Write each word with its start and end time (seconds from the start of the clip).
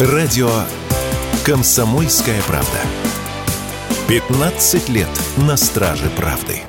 Радио 0.00 0.50
«Комсомольская 1.44 2.42
правда». 2.48 2.80
15 4.08 4.88
лет 4.88 5.08
на 5.36 5.56
страже 5.56 6.10
правды. 6.16 6.62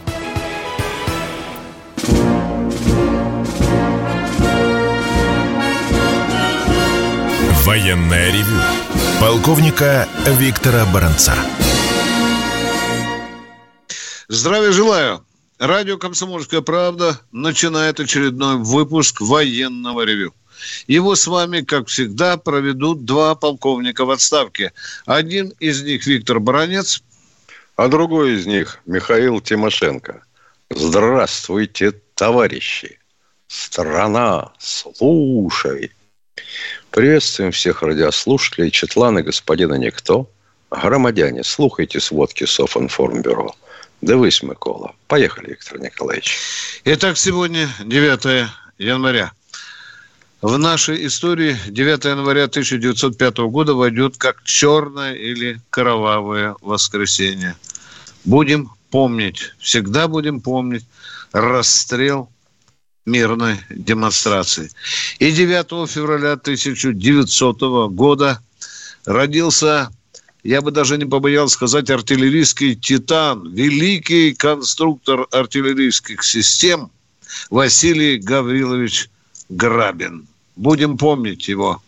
Военная 7.64 8.32
ревю. 8.32 8.62
Полковника 9.20 10.08
Виктора 10.28 10.86
Баранца. 10.94 11.34
Здравия 14.28 14.72
желаю. 14.72 15.26
Радио 15.58 15.98
«Комсомольская 15.98 16.62
правда» 16.62 17.20
начинает 17.32 18.00
очередной 18.00 18.58
выпуск 18.58 19.22
военного 19.22 20.04
ревю. 20.04 20.36
Его 20.88 21.16
с 21.16 21.28
вами, 21.28 21.62
как 21.62 21.88
всегда, 21.88 22.38
проведут 22.38 23.06
два 23.06 23.36
полковника 23.36 24.06
в 24.06 24.12
отставке. 24.12 24.72
Один 25.06 25.54
из 25.60 25.84
них 25.84 26.06
Виктор 26.06 26.40
Баранец. 26.40 27.04
А 27.76 27.88
другой 27.88 28.36
из 28.36 28.46
них 28.46 28.80
Михаил 28.86 29.42
Тимошенко. 29.42 30.24
Здравствуйте, 30.70 31.92
товарищи. 32.16 33.00
Страна, 33.48 34.52
слушай. 34.60 35.92
Приветствуем 36.92 37.52
всех 37.52 37.84
радиослушателей, 37.84 38.72
Четлана 38.72 39.22
господина 39.22 39.76
Никто. 39.76 40.30
Громадяне, 40.72 41.44
слухайте 41.44 42.00
сводки 42.00 42.46
Софинформбюро. 42.46 43.54
Дивись, 44.02 44.44
Микола. 44.44 44.94
Поехали, 45.08 45.50
Виктор 45.50 45.80
Николаевич. 45.80 46.38
Итак, 46.84 47.18
сегодня 47.18 47.70
9 47.84 48.50
января. 48.78 49.32
В 50.46 50.60
нашей 50.60 51.08
истории 51.08 51.58
9 51.66 52.06
января 52.06 52.44
1905 52.44 53.38
года 53.50 53.74
войдет 53.74 54.18
как 54.18 54.44
черное 54.44 55.16
или 55.16 55.60
кровавое 55.72 56.56
воскресенье. 56.62 57.56
Будем 58.26 58.70
помнить, 58.92 59.56
всегда 59.58 60.08
будем 60.08 60.42
помнить 60.42 60.86
расстрел 61.32 62.30
мирной 63.08 63.58
демонстрации. 63.72 64.70
И 65.18 65.32
9 65.32 65.90
февраля 65.90 66.34
1900 66.34 67.90
года 67.92 68.40
родился, 69.06 69.90
я 70.44 70.62
бы 70.62 70.70
даже 70.70 71.00
не 71.00 71.06
побоялся 71.06 71.56
сказать, 71.56 71.90
артиллерийский 71.90 72.76
титан, 72.76 73.52
великий 73.52 74.36
конструктор 74.36 75.26
артиллерийских 75.32 76.24
систем 76.24 76.92
Василий 77.50 78.20
Гаврилович 78.20 79.10
Грабин. 79.50 80.28
Будем 80.56 80.98
помнить 80.98 81.48
его. 81.48 81.82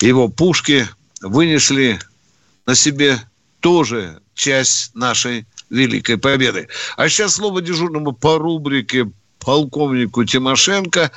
Его 0.00 0.28
пушки 0.28 0.88
вынесли 1.20 2.00
на 2.66 2.74
себе 2.74 3.20
тоже 3.60 4.20
часть 4.34 4.94
нашей 4.94 5.46
великой 5.70 6.18
победы. 6.18 6.68
А 6.96 7.08
сейчас 7.08 7.34
слово 7.34 7.62
дежурному 7.62 8.12
по 8.12 8.38
рубрике 8.38 9.10
полковнику 9.44 10.24
Тимошенко. 10.24 11.10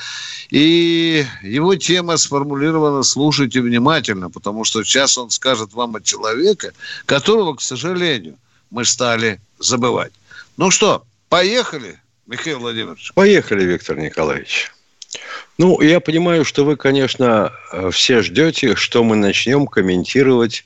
И 0.50 1.26
его 1.42 1.76
тема 1.76 2.18
сформулирована, 2.18 3.04
слушайте 3.04 3.62
внимательно, 3.62 4.30
потому 4.30 4.64
что 4.64 4.84
сейчас 4.84 5.18
он 5.18 5.30
скажет 5.30 5.74
вам 5.74 5.96
о 5.96 6.02
человеке, 6.02 6.74
которого, 7.06 7.56
к 7.56 7.62
сожалению, 7.62 8.38
мы 8.70 8.86
стали 8.86 9.40
забывать. 9.60 10.12
Ну 10.58 10.72
что, 10.72 11.04
поехали, 11.30 12.00
Михаил 12.26 12.60
Владимирович? 12.60 13.12
Поехали, 13.14 13.64
Виктор 13.66 13.98
Николаевич. 13.98 14.72
Ну, 15.58 15.82
я 15.82 16.00
понимаю, 16.00 16.46
что 16.46 16.66
вы, 16.66 16.76
конечно, 16.76 17.54
все 17.92 18.22
ждете, 18.22 18.76
что 18.76 19.04
мы 19.04 19.16
начнем 19.16 19.68
комментировать 19.68 20.66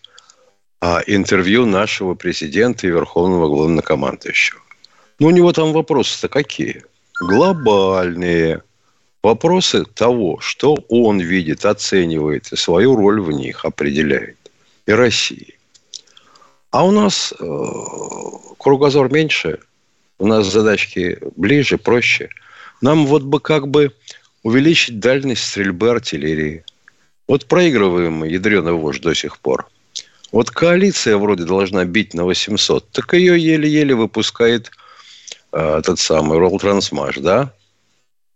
а, 0.81 1.01
интервью 1.05 1.65
нашего 1.65 2.13
президента 2.13 2.87
и 2.87 2.89
верховного 2.89 3.47
главнокомандующего. 3.47 4.61
Ну, 5.19 5.27
у 5.27 5.31
него 5.31 5.51
там 5.51 5.73
вопросы-то 5.73 6.29
какие? 6.29 6.83
Глобальные. 7.19 8.63
Вопросы 9.21 9.83
того, 9.83 10.39
что 10.39 10.77
он 10.87 11.19
видит, 11.19 11.65
оценивает 11.65 12.53
и 12.53 12.55
свою 12.55 12.95
роль 12.95 13.19
в 13.19 13.31
них 13.31 13.65
определяет. 13.65 14.37
И 14.85 14.91
России. 14.93 15.55
А 16.71 16.85
у 16.85 16.91
нас 16.91 17.33
э, 17.37 17.45
кругозор 18.57 19.11
меньше, 19.11 19.59
у 20.17 20.27
нас 20.27 20.47
задачки 20.47 21.19
ближе, 21.35 21.77
проще. 21.77 22.29
Нам 22.81 23.05
вот 23.05 23.23
бы 23.23 23.41
как 23.41 23.67
бы 23.67 23.91
увеличить 24.43 24.99
дальность 24.99 25.43
стрельбы 25.43 25.89
артиллерии. 25.89 26.63
Вот 27.27 27.45
проигрываем 27.45 28.13
мы 28.13 28.27
ядреный 28.27 28.73
вождь 28.73 29.01
до 29.01 29.13
сих 29.13 29.37
пор. 29.39 29.69
Вот 30.31 30.51
коалиция 30.51 31.17
вроде 31.17 31.43
должна 31.43 31.85
бить 31.85 32.13
на 32.13 32.23
800, 32.23 32.91
так 32.91 33.13
ее 33.13 33.39
еле-еле 33.39 33.95
выпускает 33.95 34.71
э, 35.51 35.77
этот 35.79 35.99
самый 35.99 36.37
Роллтрансмаш, 36.37 37.17
да? 37.17 37.53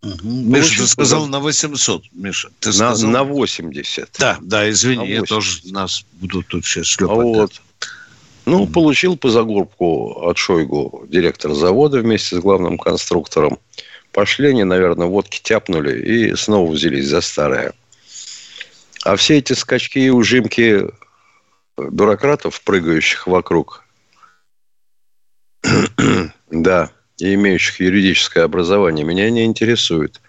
Угу. 0.02 0.28
Миша, 0.28 0.82
ты 0.82 0.88
сказал 0.88 1.28
на 1.28 1.40
800, 1.40 2.04
Миша. 2.12 2.50
Ты 2.60 2.70
на, 2.70 2.74
сказал... 2.74 3.10
на 3.10 3.24
80. 3.24 4.10
Да, 4.20 4.38
да, 4.42 4.70
извини, 4.70 5.08
я 5.08 5.22
тоже 5.22 5.60
нас 5.66 6.04
буду 6.14 6.44
тут 6.44 6.66
сейчас 6.66 6.88
шлепать. 6.88 7.18
А 7.18 7.22
вот. 7.22 7.62
Ну, 8.46 8.64
угу. 8.64 8.74
получил 8.74 9.16
по 9.16 9.30
загорбку 9.30 10.28
от 10.28 10.38
Шойгу 10.38 11.06
директор 11.08 11.54
завода 11.54 12.00
вместе 12.00 12.36
с 12.36 12.40
главным 12.40 12.78
конструктором. 12.78 13.60
Пошли 14.14 14.50
они, 14.50 14.64
наверное, 14.64 15.08
водки 15.08 15.42
тяпнули 15.42 16.00
и 16.00 16.36
снова 16.36 16.72
взялись 16.72 17.08
за 17.08 17.20
старое. 17.20 17.74
А 19.04 19.16
все 19.16 19.40
эти 19.40 19.54
скачки 19.54 19.98
и 19.98 20.10
ужимки 20.10 20.88
бюрократов, 21.78 22.62
прыгающих 22.62 23.26
вокруг, 23.26 23.84
да, 26.52 26.92
и 27.18 27.34
имеющих 27.34 27.80
юридическое 27.80 28.44
образование, 28.44 29.04
меня 29.04 29.32
не 29.32 29.46
интересует. 29.46 30.22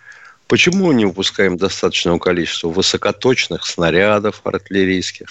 Почему 0.48 0.90
не 0.92 1.04
выпускаем 1.04 1.58
достаточного 1.58 2.18
количества 2.18 2.68
высокоточных 2.68 3.66
снарядов 3.66 4.40
артиллерийских? 4.44 5.28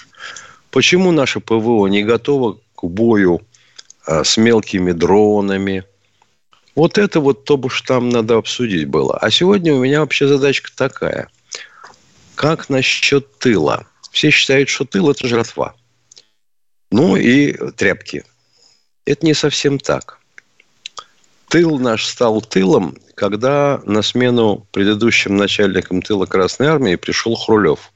Почему 0.70 1.10
наше 1.10 1.40
ПВО 1.40 1.88
не 1.88 2.04
готово 2.04 2.60
к 2.76 2.84
бою 2.84 3.42
а, 4.06 4.22
с 4.22 4.36
мелкими 4.36 4.92
дронами– 4.92 5.82
вот 6.74 6.98
это 6.98 7.20
вот 7.20 7.44
то, 7.44 7.68
что 7.68 7.94
там 7.94 8.08
надо 8.08 8.36
обсудить 8.36 8.88
было. 8.88 9.16
А 9.18 9.30
сегодня 9.30 9.74
у 9.74 9.80
меня 9.80 10.00
вообще 10.00 10.26
задачка 10.26 10.70
такая. 10.74 11.28
Как 12.34 12.68
насчет 12.68 13.38
тыла? 13.38 13.86
Все 14.10 14.30
считают, 14.30 14.68
что 14.68 14.84
тыл– 14.84 15.10
это 15.10 15.26
жратва. 15.28 15.74
Ну 16.90 17.16
и 17.16 17.52
тряпки. 17.72 18.24
Это 19.04 19.26
не 19.26 19.34
совсем 19.34 19.78
так. 19.78 20.18
Тыл 21.48 21.78
наш 21.78 22.04
стал 22.06 22.40
тылом, 22.40 22.96
когда 23.14 23.80
на 23.84 24.02
смену 24.02 24.66
предыдущим 24.72 25.36
начальникам 25.36 26.02
тыла 26.02 26.26
Красной 26.26 26.68
Армии 26.68 26.96
пришел 26.96 27.36
Хрулев. 27.36 27.92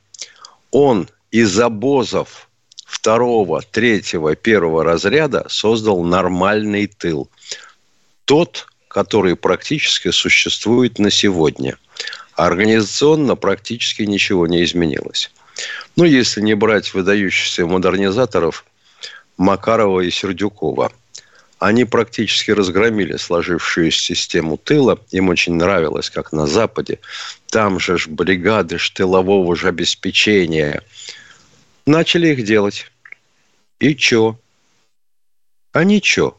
Он 0.70 1.08
из 1.32 1.58
обозов 1.58 2.48
второго, 2.86 3.62
третьего, 3.62 4.36
первого 4.36 4.84
разряда 4.84 5.46
создал 5.48 6.04
нормальный 6.04 6.86
тыл– 6.86 7.28
тот, 8.28 8.66
который 8.88 9.36
практически 9.36 10.10
существует 10.10 10.98
на 10.98 11.10
сегодня. 11.10 11.78
Организационно 12.34 13.36
практически 13.36 14.02
ничего 14.02 14.46
не 14.46 14.62
изменилось. 14.64 15.30
Ну, 15.96 16.04
если 16.04 16.42
не 16.42 16.52
брать 16.52 16.92
выдающихся 16.92 17.64
модернизаторов 17.64 18.66
Макарова 19.38 20.00
и 20.00 20.10
Сердюкова. 20.10 20.92
Они 21.58 21.86
практически 21.86 22.50
разгромили 22.50 23.16
сложившуюся 23.16 23.98
систему 23.98 24.58
тыла. 24.58 24.98
Им 25.10 25.30
очень 25.30 25.54
нравилось, 25.54 26.10
как 26.10 26.32
на 26.32 26.46
Западе. 26.46 26.98
Там 27.48 27.80
же 27.80 27.96
ж 27.96 28.08
бригады 28.08 28.76
ж 28.76 28.92
же 29.56 29.68
обеспечения. 29.68 30.82
Начали 31.86 32.28
их 32.28 32.44
делать. 32.44 32.92
И 33.80 33.96
чё? 33.96 34.38
А 35.72 35.82
ничего. 35.82 36.37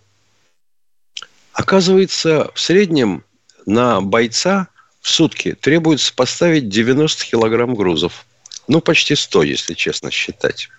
Оказывается, 1.60 2.52
в 2.56 2.60
среднем 2.62 3.26
на 3.66 4.00
бойца 4.00 4.70
в 5.02 5.10
сутки 5.10 5.56
требуется 5.60 6.14
поставить 6.14 6.70
90 6.70 7.26
килограмм 7.26 7.76
грузов. 7.76 8.26
Ну, 8.70 8.80
почти 8.80 9.14
100, 9.14 9.44
если 9.44 9.74
честно 9.74 10.10
считать. 10.10 10.70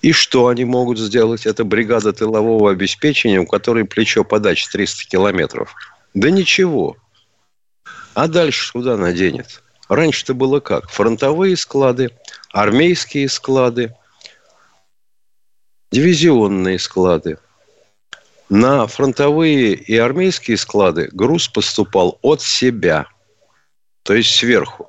И 0.00 0.12
что 0.12 0.46
они 0.46 0.64
могут 0.64 0.98
сделать? 0.98 1.44
Это 1.44 1.64
бригада 1.64 2.14
тылового 2.14 2.70
обеспечения, 2.70 3.40
у 3.40 3.46
которой 3.46 3.84
плечо 3.84 4.24
подачи 4.24 4.70
300 4.72 5.04
километров. 5.04 5.74
Да 6.14 6.30
ничего. 6.30 6.96
А 8.14 8.26
дальше 8.26 8.72
куда 8.72 8.96
наденет? 8.96 9.62
Раньше-то 9.90 10.32
было 10.32 10.60
как? 10.60 10.88
Фронтовые 10.88 11.58
склады, 11.58 12.08
армейские 12.52 13.28
склады, 13.28 13.94
дивизионные 15.90 16.78
склады– 16.78 17.36
на 18.50 18.88
фронтовые 18.88 19.74
и 19.74 19.96
армейские 19.96 20.56
склады 20.56 21.08
груз 21.12 21.48
поступал 21.48 22.18
от 22.20 22.42
себя, 22.42 23.06
то 24.02 24.12
есть 24.12 24.34
сверху. 24.34 24.88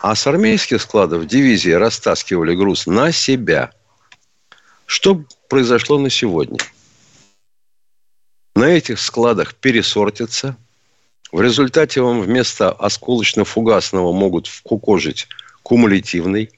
А 0.00 0.14
с 0.14 0.26
армейских 0.26 0.80
складов 0.80 1.26
дивизии 1.26 1.70
растаскивали 1.70 2.54
груз 2.54 2.86
на 2.86 3.10
себя. 3.10 3.72
Что 4.84 5.24
произошло 5.48 5.98
на 5.98 6.10
сегодня? 6.10 6.58
На 8.54 8.66
этих 8.66 9.00
складах 9.00 9.54
пересортится. 9.54 10.56
В 11.32 11.40
результате 11.40 12.02
вам 12.02 12.20
вместо 12.20 12.70
осколочно-фугасного 12.70 14.12
могут 14.12 14.46
вкукожить 14.46 15.26
кумулятивный. 15.62 16.50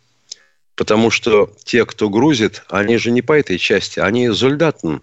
Потому 0.75 1.11
что 1.11 1.55
те, 1.65 1.87
кто 1.87 2.09
грузит, 2.09 2.65
они 2.69 2.97
же 2.97 3.11
не 3.11 3.23
по 3.23 3.33
этой 3.39 3.59
части, 3.59 4.01
они 4.01 4.29
зольдатен, 4.29 5.03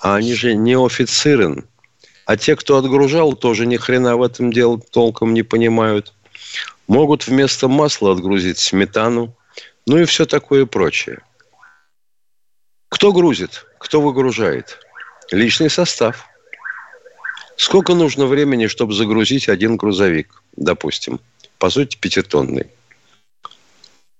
а 0.00 0.16
они 0.16 0.34
же 0.34 0.54
не 0.54 0.76
офицерен. 0.76 1.64
А 2.24 2.36
те, 2.36 2.56
кто 2.56 2.76
отгружал, 2.76 3.34
тоже 3.34 3.66
ни 3.66 3.76
хрена 3.76 4.16
в 4.16 4.22
этом 4.22 4.52
дело 4.52 4.80
толком 4.80 5.32
не 5.32 5.42
понимают. 5.42 6.12
Могут 6.88 7.26
вместо 7.26 7.68
масла 7.68 8.12
отгрузить 8.12 8.58
сметану, 8.58 9.34
ну 9.86 9.98
и 9.98 10.04
все 10.04 10.26
такое 10.26 10.66
прочее. 10.66 11.20
Кто 12.88 13.12
грузит? 13.12 13.66
Кто 13.78 14.00
выгружает? 14.00 14.78
Личный 15.30 15.70
состав. 15.70 16.26
Сколько 17.56 17.94
нужно 17.94 18.26
времени, 18.26 18.66
чтобы 18.66 18.92
загрузить 18.92 19.48
один 19.48 19.76
грузовик, 19.76 20.42
допустим, 20.56 21.20
по 21.58 21.70
сути, 21.70 21.96
пятитонный? 21.96 22.66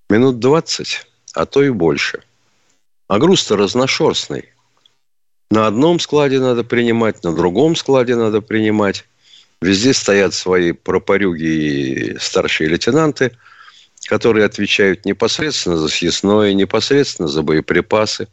Минут 0.08 0.38
20, 0.40 1.06
а 1.34 1.46
то 1.46 1.62
и 1.62 1.70
больше. 1.70 2.22
А 3.08 3.19
груз-то 3.19 3.56
разношерстный. 3.56 4.52
На 5.50 5.66
одном 5.66 6.00
складе 6.00 6.40
надо 6.40 6.64
принимать, 6.64 7.22
на 7.22 7.34
другом 7.34 7.76
складе 7.76 8.16
надо 8.16 8.40
принимать. 8.40 9.04
Везде 9.60 9.93
стоят 9.93 10.34
свои 10.34 10.72
пропорюги 10.72 11.44
и 11.44 12.19
старшие 12.19 12.69
лейтенанты, 12.69 13.32
которые 14.06 14.44
отвечают 14.44 15.04
непосредственно 15.04 15.76
за 15.76 15.88
съестное, 15.88 16.52
непосредственно 16.52 17.28
за 17.28 17.43
боеприпасы. 17.43 18.28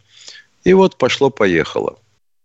И 0.63 0.74
вот 0.74 0.98
пошло-поехало. 0.98 1.98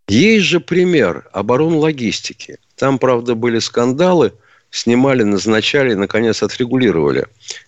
Есть 0.09 0.47
же 0.47 0.61
пример 0.61 1.29
оборон 1.33 1.75
логистики. 1.75 2.59
Там, 2.77 2.99
правда, 2.99 3.35
были 3.35 3.59
скандалы, 3.59 4.33
снимали, 4.71 5.23
назначали, 5.23 5.95
наконец 5.95 6.43
отрегулировали. 6.43 7.27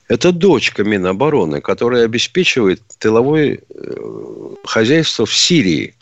Это 0.09 0.33
дочка 0.33 0.85
Минобороны, 0.85 1.61
которая 1.61 2.05
обеспечивает 2.05 2.83
тыловое 2.99 3.59
э, 3.69 4.51
хозяйство 4.65 5.27
в 5.27 5.35
Сирии 5.35 5.95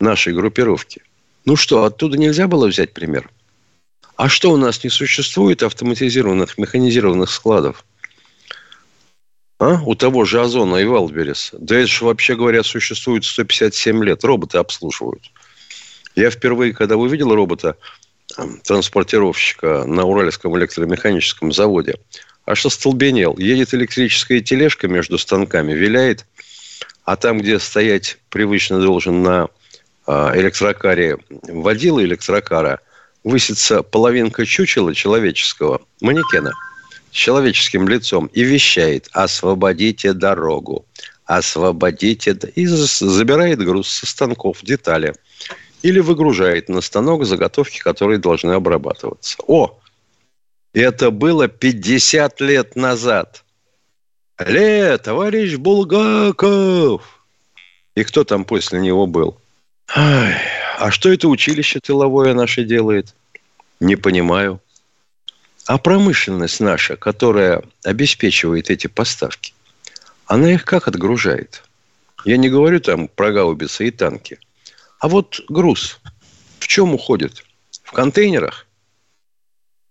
нашей 0.00 0.32
группировки. 0.32 1.02
Ну 1.44 1.56
что, 1.56 1.84
оттуда 1.84 2.18
нельзя 2.18 2.48
было 2.48 2.66
взять 2.66 2.92
пример? 2.92 3.30
А 4.16 4.28
что 4.28 4.52
у 4.52 4.56
нас 4.56 4.84
не 4.84 4.90
существует 4.90 5.62
автоматизированных, 5.62 6.58
механизированных 6.58 7.30
складов? 7.30 7.84
А? 9.58 9.80
У 9.84 9.94
того 9.94 10.24
же 10.24 10.40
Озона 10.40 10.76
и 10.76 10.84
Wildberries. 10.84 11.50
Да 11.52 11.76
это 11.76 11.86
же, 11.86 12.04
вообще 12.04 12.34
говоря, 12.34 12.62
существует 12.62 13.24
157 13.24 14.04
лет. 14.04 14.24
Роботы 14.24 14.58
обслуживают. 14.58 15.30
Я 16.16 16.30
впервые, 16.30 16.72
когда 16.72 16.96
увидел 16.96 17.34
робота, 17.34 17.76
транспортировщика 18.64 19.84
на 19.86 20.04
Уральском 20.04 20.56
электромеханическом 20.58 21.52
заводе, 21.52 21.96
аж 22.46 22.66
остолбенел. 22.66 23.36
Едет 23.38 23.74
электрическая 23.74 24.40
тележка 24.40 24.88
между 24.88 25.18
станками, 25.18 25.72
виляет, 25.72 26.26
а 27.04 27.16
там, 27.16 27.38
где 27.38 27.58
стоять 27.58 28.18
привычно 28.28 28.80
должен 28.80 29.22
на 29.22 29.44
а, 29.44 29.48
электрокаре 30.34 31.18
водила 31.42 32.02
электрокара, 32.02 32.80
высится 33.24 33.82
половинка 33.82 34.46
чучела 34.46 34.94
человеческого, 34.94 35.80
манекена, 36.00 36.52
с 37.10 37.14
человеческим 37.14 37.88
лицом 37.88 38.26
и 38.26 38.42
вещает 38.42 39.08
«Освободите 39.12 40.12
дорогу, 40.12 40.86
освободите...» 41.24 42.36
И 42.54 42.66
забирает 42.66 43.58
груз 43.58 43.88
со 43.88 44.06
станков, 44.06 44.62
детали. 44.62 45.14
Или 45.82 46.00
выгружает 46.00 46.68
на 46.68 46.80
станок 46.80 47.24
заготовки, 47.24 47.78
которые 47.78 48.18
должны 48.18 48.52
обрабатываться. 48.52 49.38
О! 49.46 49.78
Это 50.72 51.10
было 51.10 51.48
50 51.48 52.40
лет 52.42 52.76
назад. 52.76 53.44
Ле, 54.38 54.96
товарищ 54.98 55.56
Булгаков! 55.56 57.02
И 57.96 58.04
кто 58.04 58.24
там 58.24 58.44
после 58.44 58.80
него 58.80 59.06
был? 59.06 59.40
Ай, 59.92 60.36
а 60.78 60.92
что 60.92 61.12
это 61.12 61.26
училище 61.26 61.80
тыловое 61.80 62.32
наше 62.32 62.62
делает? 62.62 63.12
Не 63.80 63.96
понимаю. 63.96 64.60
А 65.66 65.78
промышленность 65.78 66.60
наша, 66.60 66.96
которая 66.96 67.64
обеспечивает 67.82 68.70
эти 68.70 68.86
поставки, 68.86 69.52
она 70.26 70.52
их 70.52 70.64
как 70.64 70.86
отгружает? 70.86 71.64
Я 72.24 72.36
не 72.36 72.48
говорю 72.48 72.78
там 72.78 73.08
про 73.08 73.32
гаубицы 73.32 73.88
и 73.88 73.90
танки. 73.90 74.38
А 75.00 75.08
вот 75.08 75.40
груз 75.48 75.98
в 76.60 76.68
чем 76.68 76.94
уходит? 76.94 77.44
В 77.82 77.90
контейнерах? 77.90 78.68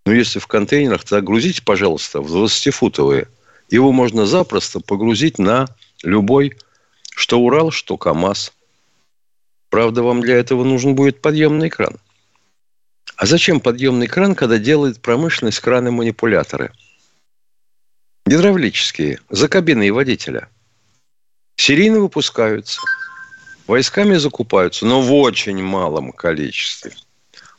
Ну, 0.06 0.14
если 0.14 0.40
в 0.40 0.48
контейнерах, 0.48 1.04
то 1.04 1.20
грузите, 1.22 1.62
пожалуйста, 1.62 2.22
в 2.22 2.34
20-футовые. 2.34 3.28
Его 3.70 3.92
можно 3.92 4.26
запросто 4.26 4.80
погрузить 4.80 5.40
на 5.40 5.68
любой, 6.04 6.58
что 7.14 7.40
Урал, 7.42 7.72
что 7.72 7.98
КАМАЗ– 7.98 8.54
Правда, 9.70 10.04
вам 10.04 10.22
для 10.22 10.36
этого 10.36 10.64
нужен 10.64 10.96
будет 10.96 11.22
подъемный 11.22 11.70
кран. 11.70 11.98
А 13.16 13.26
зачем 13.26 13.60
подъемный 13.60 14.08
кран, 14.08 14.36
когда 14.36 14.58
делает 14.58 15.02
промышленность 15.02 15.60
краны-манипуляторы? 15.60 16.72
Гидравлические, 18.26 19.20
за 19.30 19.48
кабиной 19.48 19.92
водителя. 19.92 20.50
Серийно 21.56 22.00
выпускаются. 22.00 22.80
Войсками 23.68 24.16
закупаются, 24.16 24.86
но 24.86 25.02
в 25.02 25.14
очень 25.14 25.62
малом 25.62 26.12
количестве. 26.12 26.94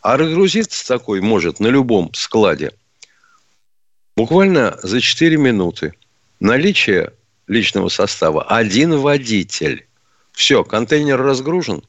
А 0.01 0.17
разгрузиться 0.17 0.87
такой 0.87 1.21
может 1.21 1.61
на 1.61 1.67
любом 1.67 2.13
складе 2.15 2.73
буквально 4.21 4.79
за 4.83 5.01
4 5.01 5.39
минуты. 5.39 5.95
Наличие 6.41 7.15
личного 7.47 7.89
состава 7.89 8.43
один 8.43 8.99
водитель. 8.99 9.87
Все, 10.33 10.63
контейнер 10.63 11.19
разгружен, 11.19 11.83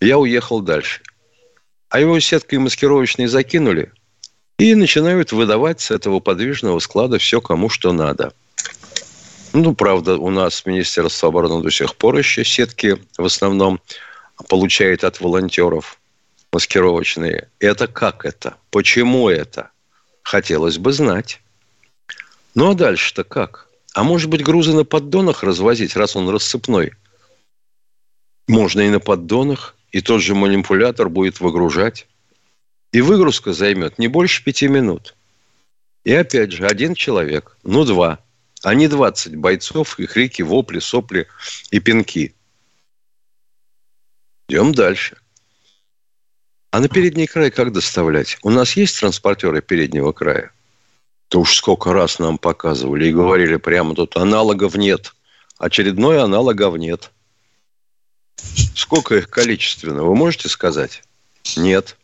я 0.00 0.18
уехал 0.18 0.60
дальше. 0.60 1.02
А 1.88 2.00
его 2.00 2.18
сеткой 2.20 2.58
маскировочной 2.58 3.26
закинули 3.26 3.92
и 4.58 4.74
начинают 4.74 5.32
выдавать 5.32 5.80
с 5.80 5.90
этого 5.90 6.20
подвижного 6.20 6.78
склада 6.78 7.18
все, 7.18 7.40
кому 7.40 7.68
что 7.68 7.92
надо. 7.92 8.32
Ну, 9.52 9.74
правда, 9.74 10.16
у 10.16 10.30
нас 10.30 10.64
Министерство 10.64 11.28
обороны 11.28 11.62
до 11.62 11.70
сих 11.70 11.96
пор 11.96 12.16
еще 12.16 12.44
сетки 12.44 12.98
в 13.18 13.24
основном 13.24 13.80
получает 14.48 15.02
от 15.02 15.20
волонтеров 15.20 15.98
маскировочные. 16.52 17.48
Это 17.58 17.86
как 17.86 18.24
это? 18.24 18.56
Почему 18.70 19.28
это? 19.28 19.70
Хотелось 20.22 20.78
бы 20.78 20.92
знать. 20.92 21.40
Ну, 22.54 22.70
а 22.70 22.74
дальше-то 22.74 23.24
как? 23.24 23.68
А 23.94 24.04
может 24.04 24.30
быть, 24.30 24.44
грузы 24.44 24.72
на 24.72 24.84
поддонах 24.84 25.42
развозить, 25.42 25.96
раз 25.96 26.14
он 26.14 26.28
рассыпной? 26.28 26.92
Можно 28.46 28.82
и 28.82 28.88
на 28.88 29.00
поддонах 29.00 29.74
и 29.92 30.00
тот 30.00 30.22
же 30.22 30.34
манипулятор 30.34 31.08
будет 31.08 31.40
выгружать. 31.40 32.06
И 32.92 33.00
выгрузка 33.00 33.52
займет 33.52 33.98
не 33.98 34.08
больше 34.08 34.42
пяти 34.42 34.68
минут. 34.68 35.14
И 36.04 36.12
опять 36.12 36.52
же, 36.52 36.66
один 36.66 36.94
человек, 36.94 37.56
ну 37.62 37.84
два, 37.84 38.18
а 38.62 38.74
не 38.74 38.88
20 38.88 39.36
бойцов, 39.36 39.98
и 39.98 40.06
крики, 40.06 40.42
вопли, 40.42 40.80
сопли 40.80 41.28
и 41.70 41.78
пинки. 41.78 42.34
Идем 44.48 44.72
дальше. 44.72 45.16
А 46.72 46.80
на 46.80 46.88
передний 46.88 47.26
край 47.26 47.50
как 47.50 47.72
доставлять? 47.72 48.38
У 48.42 48.50
нас 48.50 48.76
есть 48.76 48.98
транспортеры 48.98 49.60
переднего 49.60 50.12
края? 50.12 50.52
То 51.28 51.40
уж 51.40 51.54
сколько 51.54 51.92
раз 51.92 52.18
нам 52.18 52.38
показывали 52.38 53.06
и 53.06 53.12
говорили 53.12 53.56
прямо 53.56 53.94
тут, 53.94 54.16
аналогов 54.16 54.74
нет. 54.74 55.14
Очередной 55.58 56.22
аналогов 56.22 56.76
нет. 56.76 57.10
Сколько 58.74 59.16
их 59.16 59.28
количественно, 59.28 60.02
вы 60.02 60.14
можете 60.14 60.48
сказать? 60.48 61.02
Нет. 61.56 61.96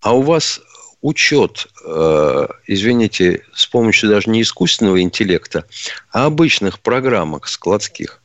А 0.00 0.14
у 0.14 0.22
вас 0.22 0.60
учет, 1.00 1.68
э, 1.84 2.46
извините, 2.66 3.44
с 3.54 3.66
помощью 3.66 4.10
даже 4.10 4.30
не 4.30 4.42
искусственного 4.42 5.00
интеллекта, 5.00 5.64
а 6.10 6.26
обычных 6.26 6.80
программок 6.80 7.48
складских 7.48 8.22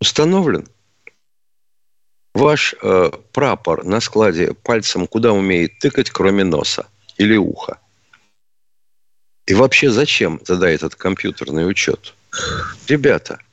установлен? 0.00 0.68
Ваш 2.34 2.74
э, 2.80 3.10
прапор 3.32 3.84
на 3.84 4.00
складе 4.00 4.54
пальцем 4.54 5.06
куда 5.06 5.32
умеет 5.32 5.78
тыкать, 5.78 6.10
кроме 6.10 6.44
носа 6.44 6.86
или 7.16 7.36
уха? 7.36 7.78
И 9.46 9.54
вообще 9.54 9.90
зачем 9.90 10.38
тогда 10.38 10.70
этот 10.70 10.94
компьютерный 10.94 11.68
учет? 11.68 12.14
Ребята– 12.86 13.40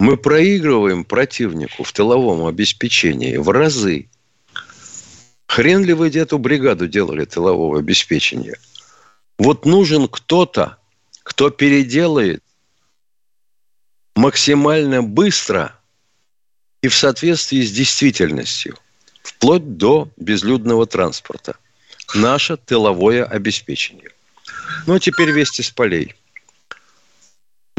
мы 0.00 0.16
проигрываем 0.16 1.04
противнику 1.04 1.84
в 1.84 1.92
тыловом 1.92 2.46
обеспечении 2.46 3.36
в 3.36 3.50
разы. 3.50 4.08
Хрен 5.46 5.84
ли 5.84 5.92
вы 5.92 6.08
эту 6.08 6.38
бригаду 6.38 6.88
делали 6.88 7.26
тылового 7.26 7.78
обеспечения? 7.78 8.56
Вот 9.38 9.66
нужен 9.66 10.08
кто-то, 10.08 10.78
кто 11.22 11.50
переделает 11.50 12.42
максимально 14.16 15.02
быстро 15.02 15.78
и 16.80 16.88
в 16.88 16.94
соответствии 16.94 17.60
с 17.60 17.70
действительностью, 17.70 18.78
вплоть 19.22 19.76
до 19.76 20.10
безлюдного 20.16 20.86
транспорта. 20.86 21.56
Наше 22.14 22.56
тыловое 22.56 23.24
обеспечение. 23.24 24.12
Ну, 24.86 24.94
а 24.94 24.98
теперь 24.98 25.30
вести 25.30 25.62
с 25.62 25.70
полей. 25.70 26.14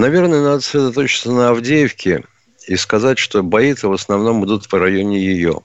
Наверное, 0.02 0.42
надо 0.42 0.62
сосредоточиться 0.62 1.32
на 1.32 1.50
Авдеевке 1.50 2.24
и 2.66 2.76
сказать, 2.76 3.20
что 3.20 3.44
бои-то 3.44 3.88
в 3.88 3.94
основном 3.94 4.44
идут 4.44 4.68
по 4.68 4.80
районе 4.80 5.20
ее. 5.20 5.62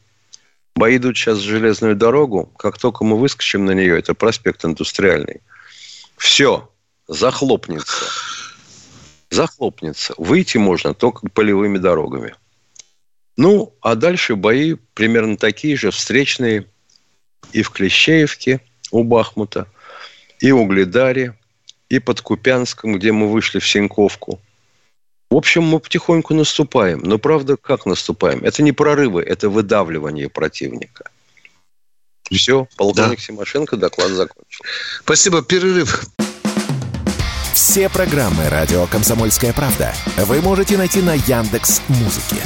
Бои 0.75 0.99
идут 0.99 1.17
сейчас 1.17 1.39
в 1.39 1.43
железную 1.43 1.97
дорогу. 1.97 2.53
Как 2.59 2.77
только 2.77 3.03
мы 3.03 3.19
выскочим 3.19 3.65
на 3.65 3.71
нее, 3.71 3.99
это 3.99 4.13
проспект 4.13 4.63
индустриальный. 4.63 5.41
Все, 6.19 6.71
захлопнется. 7.09 8.05
Захлопнется. 9.31 10.13
Выйти 10.19 10.59
можно 10.59 10.93
только 10.93 11.27
полевыми 11.31 11.79
дорогами. 11.79 12.35
Ну, 13.39 13.75
а 13.81 13.95
дальше 13.95 14.37
бои 14.37 14.75
примерно 14.93 15.39
такие 15.39 15.77
же, 15.77 15.91
встречные 15.91 16.67
и 17.53 17.63
в 17.63 17.71
Клещеевке 17.71 18.61
у 18.91 19.03
Бахмута, 19.03 19.67
и 20.41 20.53
у 20.53 20.61
Угледаре, 20.61 21.39
и 21.89 21.99
под 21.99 22.21
Купянском, 22.21 22.99
где 22.99 23.13
мы 23.13 23.31
вышли 23.31 23.59
в 23.59 23.67
Синьковку. 23.69 24.41
В 25.31 25.37
общем, 25.37 25.65
мы 25.65 25.81
потихоньку 25.81 26.35
наступаем. 26.35 27.01
Но 27.03 27.19
правда, 27.19 27.57
как 27.57 27.87
наступаем? 27.87 28.45
Это 28.45 28.63
не 28.63 28.73
прорывы, 28.73 29.23
это 29.23 29.49
выдавливание 29.49 30.29
противника. 30.29 31.11
Все, 32.31 32.69
полковник 32.77 33.19
да. 33.19 33.25
Симошенко 33.25 33.77
доклад 33.77 34.11
закончил. 34.11 34.65
Спасибо, 35.01 35.43
перерыв. 35.43 36.05
Все 37.53 37.89
программы 37.89 38.49
радио 38.49 38.87
Комсомольская 38.87 39.53
правда 39.53 39.95
вы 40.17 40.41
можете 40.41 40.77
найти 40.77 41.01
на 41.03 41.15
Яндекс 41.15 41.81
Музыке. 41.89 42.43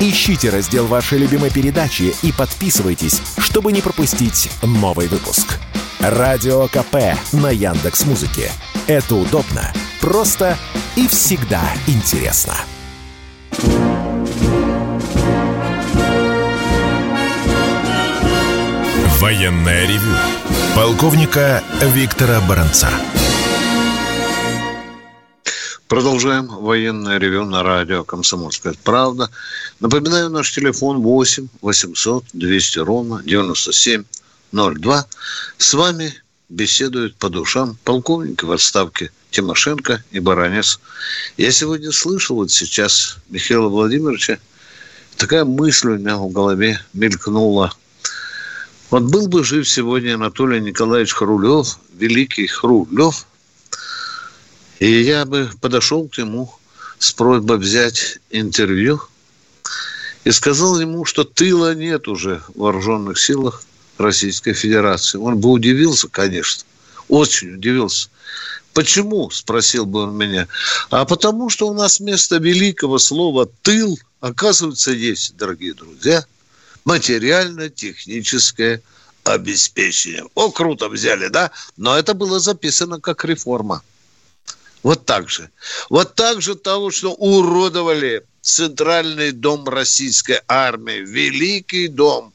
Ищите 0.00 0.50
раздел 0.50 0.86
вашей 0.86 1.18
любимой 1.18 1.50
передачи 1.50 2.14
и 2.22 2.32
подписывайтесь, 2.32 3.20
чтобы 3.38 3.72
не 3.72 3.80
пропустить 3.80 4.50
новый 4.62 5.08
выпуск. 5.08 5.58
Радио 6.00 6.66
КП 6.68 7.16
на 7.32 7.50
Яндекс 7.50 8.04
Музыке. 8.04 8.50
Это 8.88 9.14
удобно, 9.14 9.72
просто 10.00 10.58
и 10.96 11.06
всегда 11.06 11.62
интересно. 11.86 12.56
Военная 19.20 19.86
ревю. 19.86 20.16
Полковника 20.74 21.62
Виктора 21.80 22.40
Баранца. 22.40 22.88
Продолжаем 25.86 26.48
военное 26.48 27.18
ревю 27.18 27.44
на 27.44 27.62
радио 27.62 28.02
«Комсомольская 28.02 28.74
правда». 28.82 29.30
Напоминаю, 29.78 30.28
наш 30.28 30.50
телефон 30.50 31.02
8 31.02 31.46
800 31.60 32.24
200 32.32 32.78
ровно 32.80 33.22
9702. 33.24 35.06
С 35.58 35.74
вами 35.74 36.21
беседуют 36.52 37.16
по 37.16 37.28
душам 37.28 37.76
полковники 37.84 38.44
в 38.44 38.52
отставке 38.52 39.10
Тимошенко 39.30 40.04
и 40.10 40.20
Баранец. 40.20 40.80
Я 41.36 41.50
сегодня 41.50 41.90
слышал 41.92 42.36
вот 42.36 42.50
сейчас 42.50 43.16
Михаила 43.28 43.68
Владимировича, 43.68 44.38
такая 45.16 45.44
мысль 45.44 45.88
у 45.88 45.98
меня 45.98 46.16
в 46.16 46.30
голове 46.30 46.80
мелькнула. 46.92 47.72
Вот 48.90 49.04
был 49.04 49.28
бы 49.28 49.42
жив 49.42 49.68
сегодня 49.68 50.14
Анатолий 50.14 50.60
Николаевич 50.60 51.14
Хрулев, 51.14 51.78
великий 51.94 52.46
Хрулев– 52.46 53.26
и 54.82 55.02
я 55.02 55.24
бы 55.26 55.48
подошел 55.60 56.08
к 56.08 56.18
нему 56.18 56.52
с 56.98 57.12
просьбой 57.12 57.58
взять 57.58 58.18
интервью 58.30 59.00
и 60.24 60.32
сказал 60.32 60.80
ему, 60.80 61.04
что 61.04 61.22
тыла 61.22 61.72
нет 61.72 62.08
уже 62.08 62.42
в 62.48 62.58
вооруженных 62.58 63.20
силах 63.20 63.62
Российской 64.02 64.52
Федерации. 64.52 65.18
Он 65.18 65.38
бы 65.38 65.50
удивился, 65.50 66.08
конечно, 66.08 66.64
очень 67.08 67.54
удивился. 67.54 68.08
Почему? 68.74 69.30
Спросил 69.30 69.86
бы 69.86 70.02
он 70.02 70.16
меня. 70.16 70.48
А 70.90 71.04
потому 71.04 71.50
что 71.50 71.68
у 71.68 71.74
нас 71.74 72.00
вместо 72.00 72.36
великого 72.38 72.98
слова 72.98 73.48
«тыл» 73.62 73.98
оказывается 74.20 74.92
есть, 74.92 75.36
дорогие 75.36 75.74
друзья, 75.74 76.24
материально-техническое 76.84 78.82
обеспечение. 79.24 80.24
О, 80.34 80.50
круто 80.50 80.88
взяли, 80.88 81.28
да? 81.28 81.50
Но 81.76 81.96
это 81.98 82.14
было 82.14 82.40
записано 82.40 83.00
как 83.00 83.24
реформа. 83.24 83.82
Вот 84.82 85.04
так 85.06 85.28
же. 85.28 85.50
Вот 85.90 86.14
так 86.14 86.42
же 86.42 86.54
того, 86.54 86.90
что 86.90 87.12
уродовали 87.12 88.24
Центральный 88.42 89.32
дом 89.32 89.66
российской 89.68 90.40
армии, 90.48 91.04
Великий 91.06 91.88
дом 91.88 92.34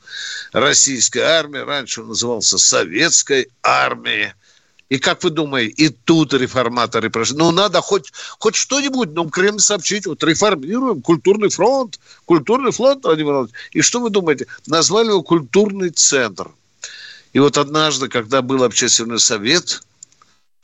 российской 0.54 1.20
армии, 1.20 1.60
раньше 1.60 2.02
он 2.02 2.08
назывался 2.08 2.58
Советской 2.58 3.50
армией. 3.62 4.34
И 4.90 5.00
как 5.00 5.24
вы 5.24 5.30
думаете, 5.32 5.74
и 5.74 5.90
тут 5.90 6.34
реформаторы 6.34 7.10
прошли. 7.10 7.38
Ну, 7.38 7.52
надо 7.52 7.82
хоть, 7.82 8.12
хоть 8.40 8.56
что-нибудь, 8.56 9.10
ну, 9.12 9.30
Кремль 9.30 9.60
сообщить, 9.60 10.08
вот 10.08 10.24
реформируем 10.24 11.02
культурный 11.02 11.50
фронт, 11.50 12.00
культурный 12.26 12.72
фронт, 12.72 13.04
Владимир 13.04 13.34
Владимирович. 13.34 13.56
И 13.74 13.82
что 13.82 14.00
вы 14.00 14.10
думаете? 14.10 14.48
Назвали 14.66 15.10
его 15.10 15.24
культурный 15.24 15.90
центр. 15.90 16.52
И 17.34 17.40
вот 17.40 17.58
однажды, 17.58 18.08
когда 18.08 18.42
был 18.42 18.64
общественный 18.64 19.20
совет– 19.20 19.82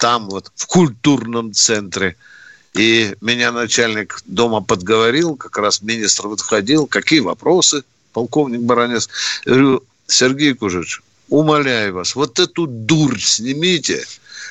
там 0.03 0.29
вот, 0.29 0.51
в 0.55 0.67
культурном 0.67 1.53
центре. 1.53 2.17
И 2.74 3.15
меня 3.22 3.51
начальник 3.51 4.22
дома 4.25 4.62
подговорил, 4.62 5.36
как 5.36 5.58
раз 5.58 5.82
министр 5.82 6.27
вот 6.27 6.42
входил, 6.42 6.88
какие 6.88 7.20
вопросы, 7.20 7.84
полковник 8.13 8.62
Баранец. 8.62 9.10
Я 9.46 9.53
говорю, 9.53 9.84
Сергей 10.08 10.53
Кужич, 10.56 11.01
умоляю 11.30 11.94
вас, 11.94 12.15
вот 12.15 12.39
эту 12.39 12.65
дурь 12.65 13.20
снимите, 13.20 14.03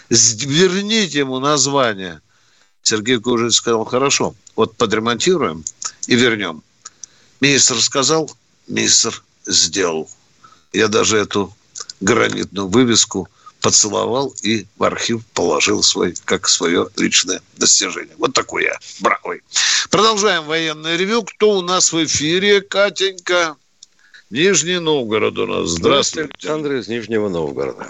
верните 0.08 1.18
ему 1.18 1.40
название. 1.40 2.20
Сергей 2.82 3.18
Кужич 3.18 3.54
сказал, 3.54 3.84
хорошо, 3.84 4.36
вот 4.54 4.76
подремонтируем 4.76 5.64
и 6.06 6.14
вернем. 6.14 6.62
Министр 7.40 7.80
сказал, 7.80 8.30
министр 8.68 9.20
сделал. 9.46 10.08
Я 10.72 10.86
даже 10.86 11.18
эту 11.18 11.52
гранитную 12.00 12.68
вывеску– 12.68 13.28
поцеловал 13.62 14.32
и 14.42 14.66
в 14.76 14.84
архив 14.84 15.20
положил 15.34 15.82
свой, 15.82 16.14
как 16.24 16.48
свое 16.48 16.88
личное 16.96 17.40
достижение. 17.56 18.14
Вот 18.18 18.34
такой 18.34 18.64
я, 18.64 18.74
бравый. 19.00 19.42
Продолжаем 19.90 20.44
военное 20.44 20.96
ревю. 20.96 21.22
Кто 21.22 21.50
у 21.50 21.62
нас 21.62 21.92
в 21.92 22.04
эфире, 22.04 22.60
Катенька? 22.60 23.56
Нижний 24.30 24.78
Новгород 24.78 25.38
у 25.38 25.46
нас. 25.46 25.68
Здравствуйте. 25.68 26.30
Александр 26.30 26.72
из 26.72 26.88
Нижнего 26.88 27.28
Новгорода. 27.28 27.86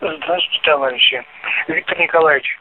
Здравствуйте, 0.00 0.60
товарищи. 0.64 1.24
Виктор 1.68 1.98
Николаевич, 2.00 2.58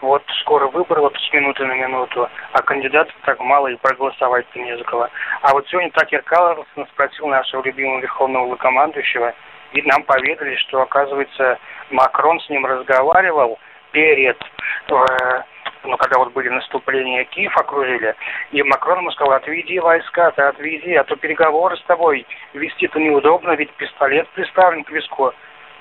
вот 0.00 0.22
скоро 0.40 0.66
выборы, 0.66 1.02
вот 1.02 1.14
с 1.16 1.32
минуты 1.32 1.64
на 1.64 1.74
минуту, 1.74 2.28
а 2.52 2.62
кандидатов 2.62 3.14
так 3.24 3.38
мало 3.38 3.68
и 3.68 3.76
проголосовать-то 3.76 4.58
не 4.58 4.76
за 4.76 4.84
кого. 4.84 5.08
А 5.42 5.52
вот 5.52 5.66
сегодня 5.68 5.90
Такер 5.92 6.22
Карлсон 6.22 6.86
спросил 6.92 7.28
нашего 7.28 7.62
любимого 7.62 8.00
верховного 8.00 8.46
главнокомандующего, 8.46 9.34
и 9.72 9.82
нам 9.82 10.02
поведали, 10.02 10.56
что, 10.56 10.82
оказывается, 10.82 11.58
Макрон 11.90 12.40
с 12.40 12.48
ним 12.48 12.66
разговаривал 12.66 13.58
перед, 13.92 14.36
э, 14.40 15.42
ну, 15.84 15.96
когда 15.96 16.18
вот 16.18 16.32
были 16.32 16.48
наступления, 16.48 17.24
Киев 17.24 17.56
окружили, 17.56 18.14
и 18.52 18.62
Макрон 18.62 18.98
ему 18.98 19.10
сказал, 19.12 19.34
отведи 19.34 19.78
войска, 19.78 20.30
ты 20.32 20.42
отведи, 20.42 20.94
а 20.94 21.04
то 21.04 21.16
переговоры 21.16 21.76
с 21.76 21.82
тобой 21.82 22.26
вести-то 22.52 22.98
неудобно, 22.98 23.52
ведь 23.52 23.72
пистолет 23.72 24.28
приставлен 24.30 24.84
к 24.84 24.90
виску. 24.90 25.32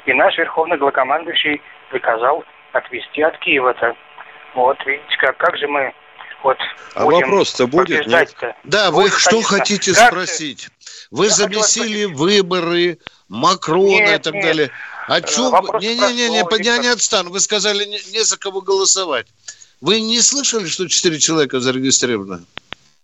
И 0.06 0.14
наш 0.14 0.38
верховный 0.38 0.78
главкомандующий 0.78 1.62
приказал 1.90 2.44
отвести 2.72 3.22
от 3.22 3.38
Киева-то. 3.38 3.96
Вот, 4.56 4.84
видите, 4.86 5.18
как, 5.18 5.38
как 5.38 5.58
же 5.58 5.68
мы 5.68 5.94
вот 6.44 6.58
а 6.94 7.06
вопрос-то 7.06 7.68
будет, 7.68 8.08
нет? 8.08 8.34
Да, 8.64 8.92
вы 8.92 9.04
будет, 9.04 9.14
что 9.14 9.32
конечно. 9.32 9.58
хотите 9.58 9.94
как 9.94 10.08
спросить? 10.08 10.70
Вы 11.10 11.26
Я 11.26 11.32
замесили 11.32 12.06
выборы, 12.06 13.00
Макрона 13.28 13.90
нет, 13.90 14.20
и 14.20 14.24
так 14.24 14.34
нет. 14.34 14.44
далее. 14.44 14.72
Э, 15.08 15.22
чем? 15.22 15.54
Не-не-не, 15.80 16.64
я 16.64 16.78
не 16.78 16.88
отстану. 16.88 17.30
Вы 17.32 17.40
сказали, 17.40 17.86
не, 17.86 18.00
не 18.12 18.24
за 18.24 18.38
кого 18.38 18.62
голосовать. 18.62 19.28
Вы 19.82 20.02
не 20.02 20.22
слышали, 20.22 20.68
что 20.68 20.88
4 20.88 21.20
человека 21.20 21.60
зарегистрировано? 21.60 22.44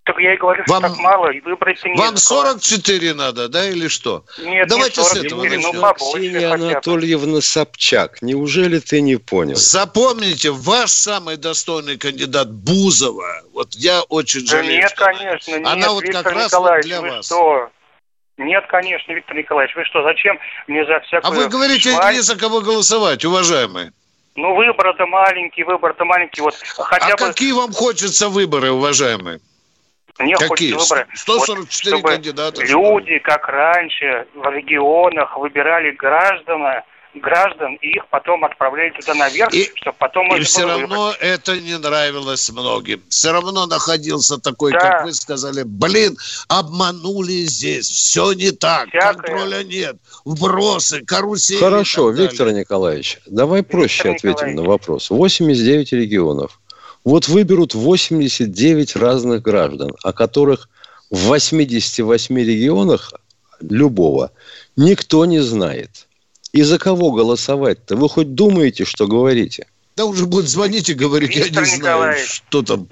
Так 0.08 0.18
я 0.20 0.36
и 0.36 0.38
говорю, 0.38 0.64
вам, 0.68 0.80
что 0.80 0.90
так 0.90 1.00
мало, 1.00 1.32
и 1.32 1.42
выбрать 1.42 1.84
не 1.84 1.94
Вам 1.96 2.16
44 2.16 3.14
надо, 3.14 3.50
да, 3.50 3.68
или 3.68 3.90
что? 3.90 4.24
Нет, 4.42 4.70
Давайте 4.70 5.02
не 5.02 5.08
44, 5.08 5.30
с 5.30 5.34
этого 5.34 5.74
ну, 5.74 5.82
побольше 5.82 6.30
Ксения 6.30 6.54
Анатольевна 6.54 7.42
Собчак, 7.42 8.22
неужели 8.22 8.80
ты 8.80 9.02
не 9.02 9.18
понял? 9.18 9.56
Запомните, 9.56 10.52
ваш 10.52 10.92
самый 10.92 11.36
достойный 11.36 11.98
кандидат 11.98 12.50
Бузова. 12.50 13.42
Вот 13.52 13.74
я 13.74 14.02
очень 14.04 14.46
да 14.46 14.58
жалею. 14.58 14.80
Нет, 14.80 14.94
конечно, 14.96 15.52
нет, 15.58 15.68
Она 15.68 15.90
вот 15.92 16.04
Виктор 16.04 16.24
как 16.24 16.34
раз 16.34 16.54
вот 16.54 16.82
для 16.84 17.02
вы 17.02 17.10
вас. 17.10 17.26
Что? 17.26 17.70
Нет, 18.38 18.64
конечно, 18.70 19.12
Виктор 19.12 19.36
Николаевич, 19.36 19.76
вы 19.76 19.84
что, 19.84 20.04
зачем 20.04 20.40
мне 20.68 20.86
за 20.86 21.02
всякую... 21.02 21.34
А 21.34 21.36
вы 21.36 21.50
говорите, 21.50 21.92
шваль... 21.92 22.14
не 22.16 22.22
за 22.22 22.38
кого 22.38 22.62
голосовать, 22.62 23.26
уважаемые. 23.26 23.92
Ну, 24.36 24.56
выбор-то 24.56 25.06
маленький, 25.06 25.64
выбор-то 25.64 26.06
маленький. 26.06 26.40
Вот 26.40 26.56
хотя 26.78 27.08
а 27.08 27.18
бы... 27.18 27.26
какие 27.26 27.52
вам 27.52 27.74
хочется 27.74 28.30
выборы, 28.30 28.72
уважаемые? 28.72 29.42
Мне 30.20 30.36
Какие? 30.36 30.74
хочется 30.74 30.96
выборы. 30.96 31.08
144 31.16 31.96
вот, 31.98 32.06
кандидата. 32.06 32.64
Люди, 32.64 33.20
как 33.20 33.48
раньше, 33.48 34.28
в 34.34 34.50
регионах 34.50 35.38
выбирали 35.38 35.92
граждан, 35.92 36.64
граждан, 37.20 37.76
и 37.82 37.96
их 37.96 38.08
потом 38.10 38.44
отправляли 38.46 38.92
туда 38.92 39.14
наверх, 39.14 39.54
и, 39.54 39.70
чтобы 39.76 39.98
потом... 40.00 40.36
И 40.36 40.42
все 40.42 40.66
равно 40.66 41.08
выбрать. 41.08 41.22
это 41.22 41.60
не 41.60 41.78
нравилось 41.78 42.50
многим. 42.50 43.02
Все 43.10 43.32
равно 43.32 43.66
находился 43.66 44.38
такой, 44.38 44.72
да. 44.72 44.80
как 44.80 45.04
вы 45.06 45.14
сказали, 45.14 45.64
блин, 45.64 46.18
обманули 46.48 47.46
здесь, 47.46 47.88
все 47.88 48.34
не 48.34 48.52
так, 48.52 48.90
Всякое. 48.90 49.14
контроля 49.14 49.64
нет, 49.64 49.98
вбросы, 50.26 51.04
карусели. 51.06 51.60
Хорошо, 51.60 52.10
Виктор 52.12 52.52
Николаевич, 52.52 53.20
давай 53.26 53.64
проще 53.64 54.10
Виктор 54.10 54.32
ответим 54.32 54.54
Николаевич. 54.54 54.58
на 54.58 54.64
вопрос. 54.64 55.10
89 55.10 55.94
регионов. 55.94 56.60
Вот 57.08 57.30
выберут 57.30 57.74
89 57.74 58.98
разных 58.98 59.42
граждан, 59.42 59.92
о 60.04 60.12
которых 60.12 60.68
в 61.10 61.20
88 61.28 62.38
регионах 62.38 63.14
любого 63.62 64.32
никто 64.76 65.26
не 65.26 65.40
знает. 65.40 66.06
И 66.52 66.64
за 66.64 66.78
кого 66.78 67.14
голосовать-то? 67.14 67.96
Вы 67.96 68.10
хоть 68.10 68.36
думаете, 68.36 68.84
что 68.84 69.08
говорите? 69.08 69.68
Да 69.96 70.04
уже 70.04 70.26
будет 70.26 70.50
звонить 70.50 70.90
и 70.90 70.94
говорить, 70.94 71.34
Виктор 71.34 71.64
я 71.64 71.70
не 71.72 71.78
Николаевич. 71.78 72.18
знаю, 72.18 72.28
что 72.28 72.62
там. 72.62 72.90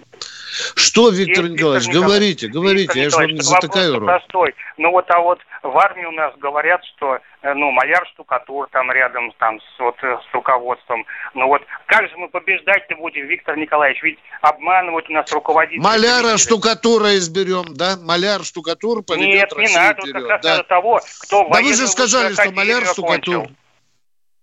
Что, 0.75 1.09
Виктор 1.09 1.43
Виктор 1.43 1.49
Николаевич, 1.49 1.87
Николаевич, 1.87 2.07
говорите, 2.07 2.47
говорите, 2.47 2.81
Виктор 2.81 2.97
я 2.97 3.09
же 3.09 3.17
вам 3.17 3.27
не 3.27 3.41
затыкаю 3.41 3.93
рот. 3.99 4.05
простой. 4.05 4.55
Ну 4.77 4.91
вот, 4.91 5.05
а 5.09 5.19
вот 5.19 5.39
в 5.63 5.77
армии 5.77 6.05
у 6.05 6.11
нас 6.11 6.33
говорят, 6.37 6.81
что 6.95 7.19
э, 7.41 7.53
ну, 7.53 7.71
маляр 7.71 8.05
штукатур 8.13 8.67
там 8.71 8.91
рядом 8.91 9.31
там 9.39 9.59
с, 9.59 9.79
вот, 9.79 9.95
э, 10.03 10.17
с 10.29 10.33
руководством. 10.33 11.05
Ну 11.33 11.47
вот 11.47 11.61
как 11.87 12.07
же 12.09 12.15
мы 12.17 12.29
побеждать-то 12.29 12.95
будем, 12.95 13.27
Виктор 13.27 13.57
Николаевич? 13.57 14.01
Ведь 14.03 14.19
обманывать 14.41 15.09
у 15.09 15.13
нас 15.13 15.31
руководитель. 15.31 15.81
Маляра 15.81 16.37
штукатура 16.37 17.15
изберем, 17.17 17.73
да? 17.75 17.95
Маляр 18.01 18.43
штукатур 18.43 19.03
поведет 19.03 19.33
Нет, 19.33 19.53
Россию 19.53 19.69
не 19.69 19.75
надо, 19.75 20.01
вперед. 20.01 20.13
как 20.13 20.29
раз 20.29 20.41
да. 20.43 20.63
того, 20.63 21.01
кто 21.21 21.49
Да 21.49 21.61
вы 21.61 21.73
же 21.73 21.87
сказали, 21.87 22.33
что 22.33 22.51
маляр 22.51 22.85
штукатур. 22.85 23.47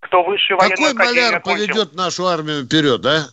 Кто 0.01 0.25
высший 0.25 0.57
военный 0.57 0.77
Какой 0.77 0.95
маляр 0.95 1.41
поведет 1.41 1.95
нашу 1.95 2.27
армию 2.27 2.65
вперед, 2.65 3.01
да? 3.01 3.27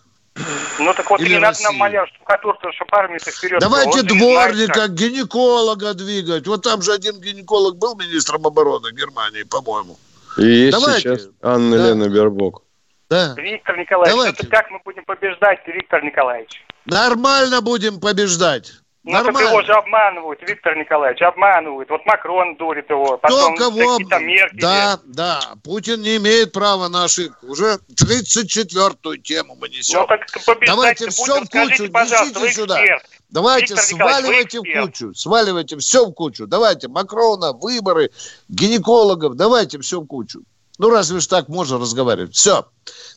Ну 0.80 0.94
так 0.94 1.10
вот 1.10 1.20
Или 1.20 1.34
не 1.34 1.40
надо 1.40 1.58
нам 1.64 1.76
маляр 1.76 2.08
штукатурку, 2.08 2.72
чтобы 2.74 2.90
армию-то 2.98 3.32
вперед. 3.32 3.60
Давайте 3.60 4.04
дворника, 4.04 4.88
гинеколога 4.88 5.94
двигать. 5.94 6.48
Вот 6.48 6.64
там 6.64 6.82
же 6.82 6.94
один 6.94 7.20
гинеколог 7.20 7.78
был 7.78 7.96
министром 7.96 8.46
обороны 8.48 8.92
Германии, 8.92 9.44
по-моему. 9.44 9.98
И 10.38 10.44
есть 10.44 10.80
Давайте. 10.80 11.02
сейчас 11.02 11.28
Анна 11.42 11.78
да. 11.78 11.88
Лена 11.88 12.10
Бербок. 12.10 12.64
Да. 13.10 13.34
Виктор 13.38 13.78
Николаевич, 13.78 14.16
Давайте. 14.16 14.44
это 14.44 14.52
как 14.52 14.70
мы 14.70 14.80
будем 14.86 15.04
побеждать, 15.04 15.60
Виктор 15.68 16.04
Николаевич? 16.04 16.64
Нормально 16.86 17.62
будем 17.62 18.00
побеждать. 18.00 18.74
Ну, 19.10 19.16
Нормально. 19.16 19.40
так 19.40 19.50
его 19.50 19.62
же 19.64 19.72
обманывают, 19.74 20.40
Виктор 20.48 20.78
Николаевич, 20.78 21.20
обманывают. 21.24 21.90
Вот 21.90 22.06
Макрон 22.06 22.56
дурит 22.58 22.92
его, 22.92 23.18
потом 23.18 23.56
Кто 23.56 23.72
кого... 23.72 23.98
какие-то 23.98 24.20
Меркель. 24.20 24.62
Да, 24.62 25.00
да, 25.04 25.42
Путин 25.64 26.04
не 26.04 26.18
имеет 26.18 26.52
права 26.52 26.90
на 26.90 27.06
ошибку. 27.06 27.48
Уже 27.48 27.80
34-ю 28.00 29.18
тему 29.18 29.58
мы 29.60 29.68
несем. 29.70 30.02
Ну, 30.02 30.06
так 30.06 30.28
Давайте 30.64 31.10
все 31.10 31.42
в 31.42 31.50
кучу, 31.50 31.86
несите 31.86 32.52
сюда. 32.52 32.80
Давайте 33.32 33.74
Виктор 33.74 33.84
сваливайте 33.84 34.60
в 34.60 34.82
кучу, 34.82 35.14
сваливайте 35.16 35.78
все 35.78 36.06
в 36.06 36.14
кучу. 36.14 36.46
Давайте 36.46 36.88
Макрона, 36.88 37.54
выборы, 37.54 38.12
гинекологов, 38.48 39.36
давайте 39.36 39.80
все 39.80 40.02
в 40.02 40.06
кучу. 40.06 40.44
Ну, 40.80 40.90
разве 40.90 41.20
ж 41.20 41.28
так 41.28 41.50
можно 41.50 41.78
разговаривать? 41.78 42.34
Все. 42.36 42.66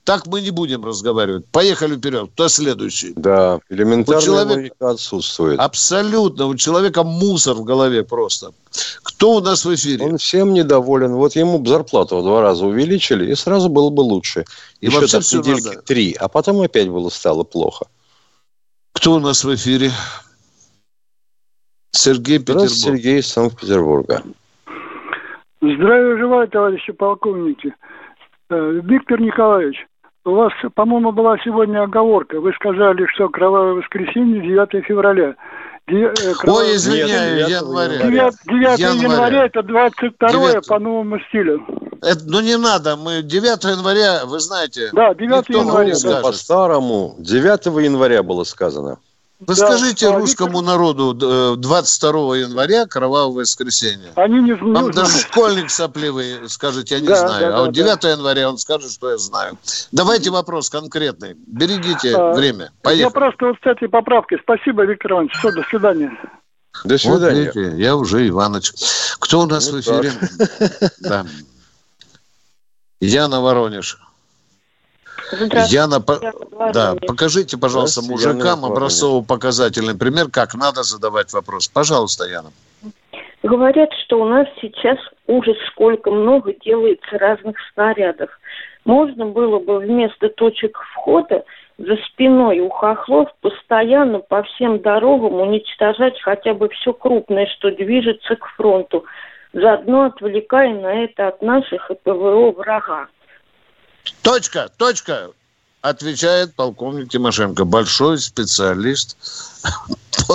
Так 0.03 0.27
мы 0.27 0.41
не 0.41 0.51
будем 0.51 0.85
разговаривать. 0.85 1.47
Поехали 1.53 1.97
вперед. 1.97 2.31
Кто 2.35 2.49
следующий? 2.49 3.13
Да, 3.15 3.61
элементарная 3.71 4.21
у 4.21 4.25
человека... 4.25 4.59
логика 4.59 4.91
отсутствует. 4.91 5.61
Абсолютно. 5.61 6.47
У 6.47 6.57
человека 6.57 7.05
мусор 7.05 7.55
в 7.55 7.63
голове 7.63 8.03
просто. 8.03 8.53
Кто 9.05 9.37
у 9.37 9.41
нас 9.41 9.65
в 9.65 9.73
эфире? 9.73 10.05
Он 10.05 10.19
всем 10.19 10.53
недоволен. 10.53 11.13
Вот 11.15 11.37
ему 11.37 11.65
зарплату 11.65 12.19
в 12.19 12.25
два 12.25 12.43
раза 12.43 12.67
увеличили, 12.67 13.31
и 13.31 13.37
сразу 13.37 13.69
было 13.69 13.91
бы 13.91 14.01
лучше. 14.01 14.45
И 14.81 14.87
Еще 14.87 14.99
вообще 14.99 15.19
недельки 15.19 15.67
надо. 15.69 15.83
три. 15.83 16.15
А 16.15 16.27
потом 16.27 16.61
опять 16.63 16.89
было 16.89 17.11
стало 17.11 17.45
плохо. 17.45 17.87
Кто 18.93 19.15
у 19.15 19.21
нас 19.21 19.45
в 19.45 19.55
эфире? 19.55 19.93
Сергей 21.93 22.41
Петербург. 22.41 22.71
Сергей 22.71 23.21
из 23.21 23.29
Санкт-Петербурга. 23.29 24.25
Здравия 25.63 26.19
желаю, 26.19 26.49
товарищи 26.49 26.93
полковники. 26.93 27.73
Э, 28.51 28.81
Виктор 28.83 29.21
Николаевич, 29.21 29.77
у 30.25 30.33
вас, 30.33 30.53
по-моему, 30.75 31.13
была 31.13 31.39
сегодня 31.45 31.85
оговорка. 31.85 32.41
Вы 32.41 32.53
сказали, 32.55 33.07
что 33.15 33.29
кровавое 33.29 33.75
воскресенье 33.75 34.43
9 34.43 34.85
февраля. 34.85 35.37
Э, 35.87 36.13
кровавое... 36.41 36.65
Ой, 36.65 36.77
извиняюсь, 36.77 37.49
января. 37.49 37.99
9, 37.99 38.35
9 38.45 38.79
января. 38.81 39.13
января 39.13 39.45
это 39.47 39.63
22 39.63 40.29
9... 40.31 40.67
по 40.67 40.81
новому 40.81 41.21
стилю. 41.29 41.65
Это, 42.03 42.25
ну 42.27 42.41
не 42.41 42.59
надо, 42.59 42.97
мы 42.97 43.23
9 43.23 43.65
января, 43.65 44.27
вы 44.27 44.41
знаете. 44.41 44.91
Да, 44.93 45.15
9 45.15 45.49
января. 45.49 45.95
Да. 46.03 46.23
По-старому, 46.23 47.15
9 47.19 47.67
января 47.85 48.25
было 48.25 48.43
сказано. 48.43 48.99
Вы 49.47 49.57
да, 49.57 49.67
скажите 49.67 50.09
русскому 50.09 50.61
Виктор... 50.61 50.67
народу 50.67 51.57
22 51.57 52.37
января 52.37 52.87
кровавое 52.87 53.43
воскресенье. 53.43 54.13
Они 54.15 54.41
не, 54.41 54.53
Вам 54.53 54.93
даже 54.93 55.19
школьник 55.19 55.69
сопливый 55.71 56.49
скажет, 56.49 56.91
я 56.91 57.01
не 57.01 57.09
да, 57.09 57.17
знаю. 57.17 57.51
Да, 57.51 57.59
а 57.59 57.61
вот 57.63 57.73
9 57.73 58.01
да. 58.01 58.11
января 58.11 58.49
он 58.49 58.59
скажет, 58.59 58.93
что 58.93 59.11
я 59.11 59.19
знаю. 59.19 59.59
Давайте 59.91 60.31
вопрос 60.31 60.71
конкретный. 60.71 61.35
Берегите 61.47 62.15
а, 62.17 62.33
время. 62.33 62.71
Поехали. 62.83 63.03
Я 63.03 63.11
просто 63.11 63.47
вот 63.47 63.57
с 63.63 63.67
этой 63.67 63.89
поправкой. 63.89 64.39
Спасибо, 64.43 64.85
Виктор 64.85 65.13
Иванович. 65.13 65.33
Все, 65.39 65.51
до 65.51 65.63
свидания. 65.65 66.17
До 66.85 66.97
свидания. 66.97 67.47
Вот 67.47 67.57
видите, 67.57 67.83
я 67.83 67.97
уже 67.97 68.29
Иваныч. 68.29 68.73
Кто 69.19 69.41
у 69.41 69.47
нас 69.47 69.71
ну, 69.71 69.79
в 69.79 69.81
эфире? 69.81 70.13
Да. 71.01 71.27
Яна 73.01 73.41
Воронеж. 73.41 73.99
Яна, 75.71 76.01
по... 76.01 76.21
да, 76.73 76.95
покажите, 77.07 77.57
пожалуйста, 77.59 78.03
мужикам 78.03 78.65
образцово-показательный 78.65 79.97
пример, 79.97 80.29
как 80.31 80.55
надо 80.55 80.83
задавать 80.83 81.33
вопрос. 81.33 81.69
Пожалуйста, 81.69 82.25
Яна. 82.25 82.51
Говорят, 83.43 83.91
что 84.05 84.21
у 84.23 84.25
нас 84.25 84.47
сейчас 84.61 84.99
ужас 85.27 85.57
сколько 85.73 86.11
много 86.11 86.55
делается 86.65 87.19
разных 87.19 87.57
снарядов. 87.73 88.31
Можно 88.85 89.27
было 89.27 89.59
бы 89.59 89.79
вместо 89.79 90.29
точек 90.29 90.79
входа 90.93 91.45
за 91.79 91.97
спиной 92.09 92.61
у 92.61 92.69
хохлов 92.69 93.29
постоянно 93.41 94.21
по 94.21 94.43
всем 94.43 94.81
дорогам 94.81 95.35
уничтожать 95.35 96.21
хотя 96.21 96.55
бы 96.55 96.69
все 96.69 96.93
крупное, 96.93 97.47
что 97.47 97.71
движется 97.71 98.37
к 98.37 98.47
фронту, 98.57 99.05
заодно 99.53 100.05
отвлекая 100.05 100.75
на 100.75 101.05
это 101.05 101.29
от 101.29 101.43
наших 101.43 101.91
и 101.91 101.95
ПВО 101.95 102.53
врага. 102.53 103.09
Точка, 104.23 104.69
точка, 104.79 105.31
отвечает 105.81 106.55
полковник 106.55 107.11
Тимошенко. 107.11 107.65
Большой 107.65 108.19
специалист. 108.19 109.17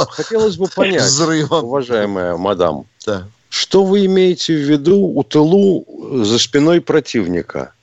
Хотелось 0.10 0.58
бы 0.58 0.67
понять, 0.67 1.02
взрывом. 1.04 1.65
уважаемая 1.65 2.36
мадам, 2.36 2.86
да. 3.06 3.23
что 3.50 3.84
вы 3.84 4.06
имеете 4.06 4.54
в 4.54 4.69
виду 4.69 5.00
у 5.00 5.23
тылу 5.23 5.86
за 6.23 6.38
спиной 6.38 6.82
противника? 6.82 7.73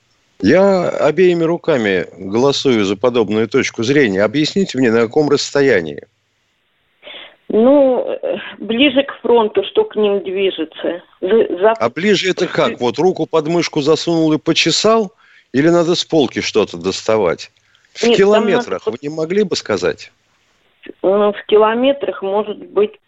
Я 0.41 0.89
обеими 0.89 1.43
руками 1.43 2.07
голосую 2.17 2.85
за 2.85 2.95
подобную 2.95 3.47
точку 3.47 3.83
зрения. 3.83 4.23
Объясните 4.23 4.77
мне, 4.77 4.91
на 4.91 5.01
каком 5.01 5.29
расстоянии? 5.29 6.05
Ну, 7.47 8.05
ближе 8.59 9.03
к 9.03 9.21
фронту, 9.21 9.63
что 9.71 9.85
к 9.85 9.95
ним 9.95 10.23
движется. 10.23 11.01
За... 11.21 11.71
А 11.71 11.89
ближе 11.89 12.29
это 12.29 12.47
как? 12.47 12.79
Вот 12.79 12.99
руку 12.99 13.25
под 13.25 13.47
мышку 13.47 13.81
засунул 13.81 14.31
и 14.33 14.37
почесал– 14.37 15.11
или 15.55 15.69
надо 15.69 15.95
с 15.95 16.03
полки 16.03 16.41
что-то 16.41 16.75
доставать? 16.75 17.49
В 17.93 18.03
Нет, 18.03 18.17
километрах 18.17 18.85
надо... 18.85 18.91
вы 18.91 18.97
не 19.01 19.07
могли 19.07 19.43
бы 19.43 19.55
сказать? 19.55 20.11
Ну, 21.01 21.31
в 21.31 21.45
километрах 21.45 22.21
может 22.21 22.57
быть 22.57 22.99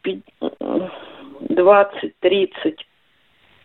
20-30. 1.42 2.78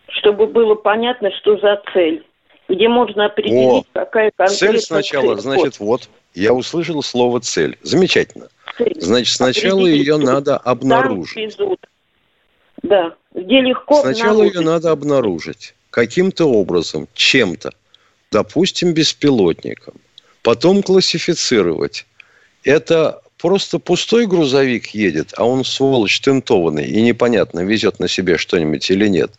Чтобы 0.08 0.48
было 0.48 0.74
понятно, 0.74 1.30
что 1.30 1.58
за 1.58 1.80
цель. 1.92 2.26
Где 2.68 2.88
можно 2.88 3.26
определить, 3.26 3.54
О, 3.54 3.84
какая 3.92 4.32
конкретная 4.34 4.72
цель. 4.72 4.80
сначала, 4.80 5.34
цель. 5.36 5.42
значит, 5.42 5.78
вот. 5.78 6.08
Я 6.34 6.52
услышал 6.52 7.00
слово 7.04 7.38
цель. 7.38 7.78
Замечательно. 7.82 8.48
Цель. 8.78 9.00
Значит, 9.00 9.36
сначала 9.36 9.86
ее 9.86 10.16
надо 10.16 10.56
обнаружить. 10.56 11.56
Да, 12.82 13.14
где 13.32 13.60
легко 13.60 14.00
Сначала 14.02 14.30
обнаружить. 14.30 14.54
ее 14.56 14.66
надо 14.66 14.90
обнаружить. 14.90 15.76
Каким-то 15.90 16.46
образом, 16.46 17.06
чем-то 17.14 17.70
допустим, 18.32 18.94
беспилотником, 18.94 19.94
потом 20.42 20.82
классифицировать. 20.82 22.06
Это 22.64 23.20
просто 23.38 23.78
пустой 23.78 24.26
грузовик 24.26 24.88
едет, 24.88 25.34
а 25.36 25.44
он, 25.44 25.64
сволочь, 25.64 26.20
тентованный, 26.20 26.86
и 26.86 27.02
непонятно, 27.02 27.60
везет 27.60 28.00
на 28.00 28.08
себе 28.08 28.38
что-нибудь 28.38 28.90
или 28.90 29.06
нет. 29.06 29.30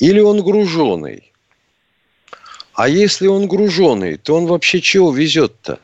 Или 0.00 0.20
он 0.20 0.42
груженный. 0.42 1.30
А 2.74 2.88
если 2.88 3.28
он 3.28 3.46
груженый, 3.46 4.16
то 4.16 4.34
он 4.34 4.46
вообще 4.46 4.80
чего 4.80 5.12
везет-то? 5.12 5.78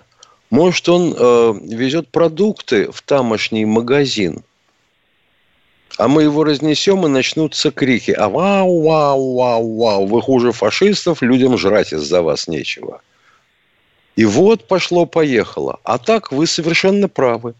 Может, 0.51 0.89
он 0.89 1.15
э, 1.17 1.55
везет 1.63 2.09
продукты 2.09 2.91
в 2.91 3.03
тамошний 3.03 3.65
магазин, 3.65 4.43
а 6.01 6.09
мы 6.09 6.23
его 6.23 6.45
разнесем, 6.45 7.05
и 7.05 7.11
начнутся 7.11 7.71
крики. 7.71 8.13
А 8.13 8.31
вау, 8.31 8.83
вау, 8.83 9.35
вау, 9.35 9.77
вау, 9.77 10.07
вы 10.07 10.23
хуже 10.23 10.51
фашистов, 10.51 11.21
людям 11.21 11.59
жрать 11.59 11.93
из-за 11.93 12.23
вас 12.23 12.49
нечего. 12.49 13.03
И 14.17 14.25
вот 14.25 14.67
пошло-поехало. 14.67 15.79
А 15.85 15.99
так 15.99 16.33
вы 16.33 16.47
совершенно 16.47 17.07
правы. 17.07 17.55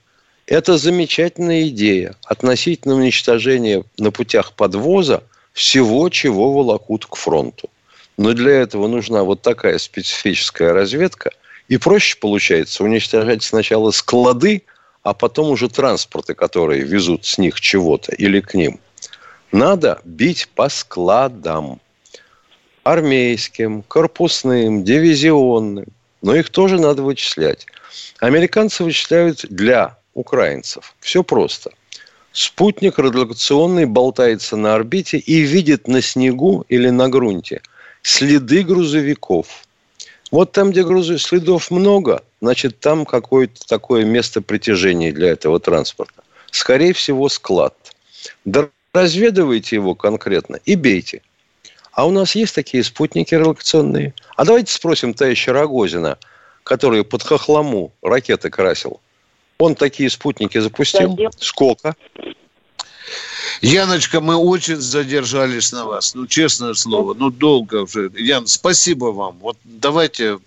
Это 0.47 0.79
замечательная 0.79 1.69
идея 1.69 2.17
относительно 2.25 2.95
уничтожения 2.95 3.85
на 3.99 4.11
путях 4.11 4.55
подвоза 4.55 5.23
всего, 5.53 6.09
чего 6.09 6.55
волокут 6.55 7.05
к 7.05 7.17
фронту. 7.17 7.69
Но 8.17 8.33
для 8.33 8.53
этого 8.53 8.89
нужна 8.89 9.23
вот 9.23 9.43
такая 9.43 9.77
специфическая 9.77 10.73
разведка. 10.73 11.31
И 11.69 11.77
проще 11.77 12.17
получается 12.19 12.85
уничтожать 12.85 13.43
сначала 13.43 13.91
склады, 13.91 14.63
а 15.03 15.15
потом 15.15 15.51
уже 15.51 15.69
транспорты, 15.69 16.35
которые 16.35 16.83
везут 16.83 17.25
с 17.25 17.39
них 17.39 17.61
чего-то 17.61 18.13
или 18.15 18.41
к 18.41 18.55
ним. 18.55 18.81
Надо 19.53 20.01
бить 20.05 20.49
по 20.55 20.69
складам. 20.69 21.81
Армейским, 22.83 23.83
корпусным, 23.83 24.85
дивизионным. 24.85 25.87
Но 26.23 26.35
их 26.35 26.51
тоже 26.51 26.81
надо 26.81 27.03
вычислять. 27.03 27.67
Американцы 28.21 28.85
вычисляют 28.85 29.45
для 29.49 29.97
украинцев. 30.15 30.95
Все 31.01 31.23
просто. 31.23 31.71
Спутник 32.33 32.99
радиолокационный 32.99 33.87
болтается 33.87 34.57
на 34.57 34.75
орбите 34.75 35.19
и 35.19 35.41
видит 35.41 35.89
на 35.89 36.01
снегу 36.01 36.65
или 36.69 36.91
на 36.91 37.09
грунте 37.09 37.61
следы 38.03 38.63
грузовиков. 38.63 39.65
Вот 40.31 40.53
там, 40.53 40.71
где 40.71 40.85
грузовых 40.85 41.21
следов 41.21 41.71
много, 41.71 42.23
значит, 42.41 42.81
там 42.81 43.05
какое-то 43.05 43.67
такое 43.67 44.05
место 44.05 44.41
притяжения 44.41 45.13
для 45.13 45.29
этого 45.31 45.61
транспорта. 45.61 46.23
Скорее 46.51 46.93
всего, 46.93 47.29
склад. 47.29 47.75
Разведывайте 48.93 49.77
его 49.77 49.95
конкретно 49.95 50.57
и 50.65 50.75
бейте. 50.75 51.23
А 51.93 52.07
у 52.07 52.11
нас 52.11 52.35
есть 52.35 52.55
такие 52.55 52.83
спутники 52.83 53.35
релокационные? 53.35 54.15
А 54.37 54.45
давайте 54.45 54.73
спросим 54.73 55.15
товарища 55.15 55.53
Рогозина, 55.53 56.19
который 56.65 57.05
под 57.05 57.23
хохлому 57.23 57.93
ракеты 58.03 58.51
красил. 58.51 59.01
Он 59.59 59.75
такие 59.75 60.09
спутники 60.09 60.59
запустил? 60.59 61.17
Сколько? 61.39 61.95
Яночка, 63.61 64.21
мы 64.21 64.37
очень 64.37 64.77
задержались 64.77 65.73
на 65.73 65.85
вас. 65.85 66.15
Ну, 66.15 66.27
честное 66.27 66.75
слово, 66.75 67.15
ну, 67.15 67.31
долго 67.31 67.83
уже. 67.83 68.11
Ян, 68.17 68.47
спасибо 68.47 69.07
вам. 69.07 69.39
Вот 69.41 69.59
давайте 69.65 70.39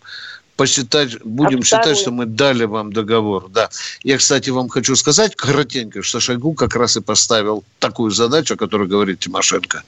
посчитать, 0.55 1.17
будем 1.23 1.59
а 1.59 1.63
считать, 1.63 1.97
что 1.97 2.11
мы 2.11 2.25
дали 2.25 2.65
вам 2.65 2.93
договор. 2.93 3.49
Да. 3.49 3.69
Я, 4.03 4.17
кстати, 4.17 4.49
вам 4.49 4.69
хочу 4.69 4.95
сказать 4.95 5.35
коротенько, 5.35 6.01
что 6.01 6.19
Шойгу 6.19 6.53
как 6.53 6.75
раз 6.75 6.97
и 6.97 7.01
поставил 7.01 7.63
такую 7.79 8.11
задачу, 8.11 8.55
о 8.55 8.57
которой 8.57 8.87
говорит 8.87 9.19
Тимошенко. 9.19 9.83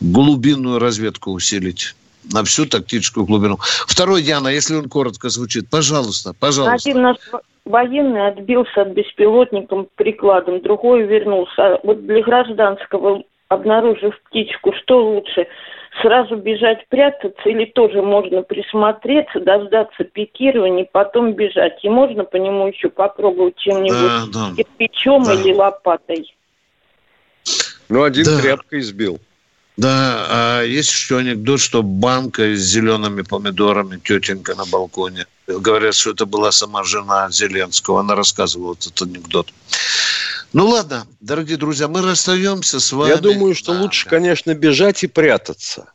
Глубинную 0.00 0.78
разведку 0.78 1.30
усилить 1.32 1.94
на 2.32 2.42
всю 2.44 2.66
тактическую 2.66 3.26
глубину. 3.26 3.58
Второй, 3.86 4.22
Яна, 4.22 4.48
если 4.48 4.76
он 4.76 4.88
коротко 4.88 5.28
звучит, 5.28 5.68
пожалуйста, 5.68 6.32
пожалуйста. 6.38 6.90
Один 6.90 7.02
наш 7.02 7.16
военный 7.64 8.28
отбился 8.28 8.82
от 8.82 8.88
беспилотником 8.88 9.88
прикладом, 9.96 10.60
другой 10.60 11.06
вернулся. 11.06 11.52
А 11.56 11.80
вот 11.82 12.06
для 12.06 12.22
гражданского, 12.22 13.22
обнаружив 13.48 14.18
птичку, 14.28 14.72
что 14.82 15.04
лучше? 15.04 15.46
Сразу 16.02 16.36
бежать 16.36 16.86
прятаться 16.88 17.48
или 17.48 17.66
тоже 17.66 18.02
можно 18.02 18.42
присмотреться, 18.42 19.40
дождаться 19.40 20.04
пикирования, 20.04 20.88
потом 20.90 21.34
бежать? 21.34 21.78
И 21.82 21.88
можно 21.88 22.24
по 22.24 22.36
нему 22.36 22.66
еще 22.66 22.88
попробовать 22.88 23.56
чем-нибудь 23.56 24.32
да, 24.32 24.50
да. 24.50 24.56
кирпичом 24.56 25.24
да. 25.24 25.34
или 25.34 25.54
лопатой? 25.54 26.34
Ну, 27.88 28.02
один 28.02 28.24
да. 28.24 28.40
тряпкой 28.40 28.80
сбил. 28.82 29.20
Да, 29.76 30.26
а 30.28 30.62
есть 30.62 30.90
еще 30.90 31.18
анекдот, 31.18 31.60
что 31.60 31.82
банка 31.82 32.54
с 32.54 32.60
зелеными 32.60 33.22
помидорами 33.22 33.98
тетенька 33.98 34.54
на 34.54 34.64
балконе. 34.66 35.26
Говорят, 35.48 35.94
что 35.96 36.10
это 36.10 36.26
была 36.26 36.52
сама 36.52 36.84
жена 36.84 37.28
Зеленского. 37.30 38.00
Она 38.00 38.14
рассказывала 38.14 38.74
этот 38.74 39.02
анекдот. 39.02 39.48
Ну 40.54 40.68
ладно, 40.68 41.04
дорогие 41.20 41.56
друзья, 41.56 41.88
мы 41.88 42.00
расстаемся 42.00 42.78
с 42.78 42.92
вами. 42.92 43.10
Я 43.10 43.16
думаю, 43.16 43.56
что 43.56 43.74
да. 43.74 43.80
лучше, 43.80 44.08
конечно, 44.08 44.54
бежать 44.54 45.02
и 45.02 45.08
прятаться. 45.08 45.92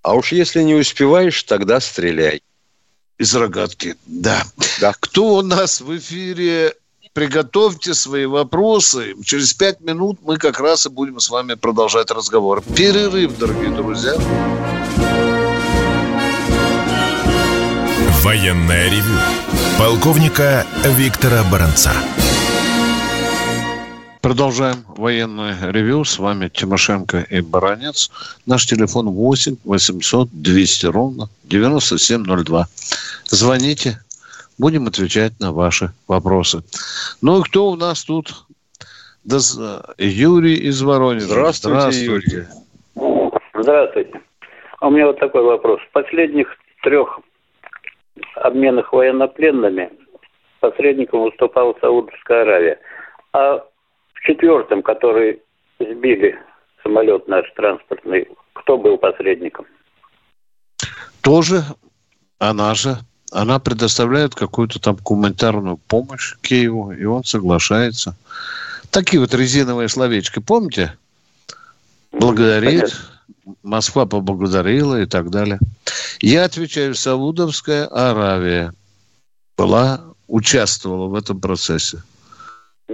А 0.00 0.14
уж 0.14 0.32
если 0.32 0.62
не 0.62 0.74
успеваешь, 0.74 1.42
тогда 1.42 1.80
стреляй. 1.80 2.42
Из 3.18 3.34
рогатки, 3.36 3.94
да. 4.06 4.42
да. 4.80 4.94
Кто 4.98 5.34
у 5.34 5.42
нас 5.42 5.80
в 5.80 5.96
эфире? 5.96 6.74
приготовьте 7.12 7.92
свои 7.92 8.24
вопросы. 8.24 9.14
Через 9.22 9.52
пять 9.52 9.82
минут 9.82 10.20
мы 10.22 10.38
как 10.38 10.58
раз 10.58 10.86
и 10.86 10.88
будем 10.88 11.20
с 11.20 11.28
вами 11.28 11.54
продолжать 11.54 12.10
разговор. 12.10 12.62
Перерыв, 12.74 13.36
дорогие 13.36 13.70
друзья. 13.70 14.14
Военная 18.22 18.88
ревю. 18.88 19.18
Полковника 19.78 20.66
Виктора 20.96 21.44
Баранца. 21.52 21.92
Продолжаем 24.22 24.84
военное 24.96 25.56
ревю. 25.72 26.04
С 26.04 26.18
вами 26.18 26.48
Тимошенко 26.48 27.26
и 27.28 27.40
Баранец. 27.40 28.10
Наш 28.46 28.66
телефон 28.66 29.08
8 29.08 29.56
800 29.64 30.28
200 30.32 30.86
ровно 30.86 31.28
9702. 31.44 32.66
Звоните, 33.24 33.98
Будем 34.58 34.86
отвечать 34.86 35.32
на 35.40 35.52
ваши 35.52 35.90
вопросы. 36.06 36.62
Ну 37.20 37.40
и 37.40 37.42
кто 37.42 37.70
у 37.70 37.76
нас 37.76 38.04
тут? 38.04 38.44
Да, 39.24 39.38
Юрий 39.98 40.54
из 40.54 40.82
Воронежа. 40.82 41.26
Здравствуйте, 41.26 41.78
Здравствуйте. 41.78 42.46
Юрий. 42.94 43.40
Здравствуйте. 43.54 44.20
А 44.80 44.88
у 44.88 44.90
меня 44.90 45.06
вот 45.06 45.18
такой 45.18 45.42
вопрос. 45.42 45.80
В 45.80 45.92
последних 45.92 46.48
трех 46.82 47.20
обменах 48.36 48.92
военнопленными 48.92 49.90
посредником 50.60 51.22
выступала 51.22 51.74
Саудовская 51.80 52.42
Аравия. 52.42 52.78
А 53.32 53.64
четвертом, 54.22 54.82
который 54.82 55.42
сбили 55.78 56.38
самолет 56.82 57.28
наш 57.28 57.50
транспортный, 57.52 58.28
кто 58.54 58.78
был 58.78 58.98
посредником? 58.98 59.66
Тоже 61.22 61.62
она 62.38 62.74
же 62.74 62.96
она 63.32 63.58
предоставляет 63.58 64.34
какую-то 64.34 64.78
там 64.78 64.96
гуманитарную 64.96 65.78
помощь 65.78 66.34
Киеву, 66.42 66.92
и 66.92 67.04
он 67.04 67.24
соглашается. 67.24 68.14
Такие 68.90 69.20
вот 69.20 69.32
резиновые 69.32 69.88
словечки, 69.88 70.38
помните? 70.38 70.96
Благодарит, 72.12 72.94
Москва 73.62 74.04
поблагодарила 74.04 75.00
и 75.00 75.06
так 75.06 75.30
далее. 75.30 75.58
Я 76.20 76.44
отвечаю, 76.44 76.94
Саудовская 76.94 77.86
Аравия 77.86 78.74
была, 79.56 80.02
участвовала 80.28 81.08
в 81.08 81.14
этом 81.14 81.40
процессе. 81.40 82.02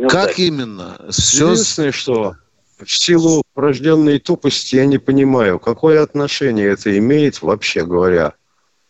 Ну, 0.00 0.08
как 0.08 0.38
именно? 0.38 0.96
Все... 1.11 1.50
Единственное, 1.50 1.92
что 1.92 2.37
в 2.78 2.90
силу 2.90 3.42
врожденной 3.54 4.18
тупости 4.18 4.76
я 4.76 4.87
не 4.87 4.98
понимаю, 4.98 5.58
какое 5.58 6.02
отношение 6.02 6.68
это 6.68 6.96
имеет, 6.98 7.42
вообще 7.42 7.84
говоря, 7.84 8.34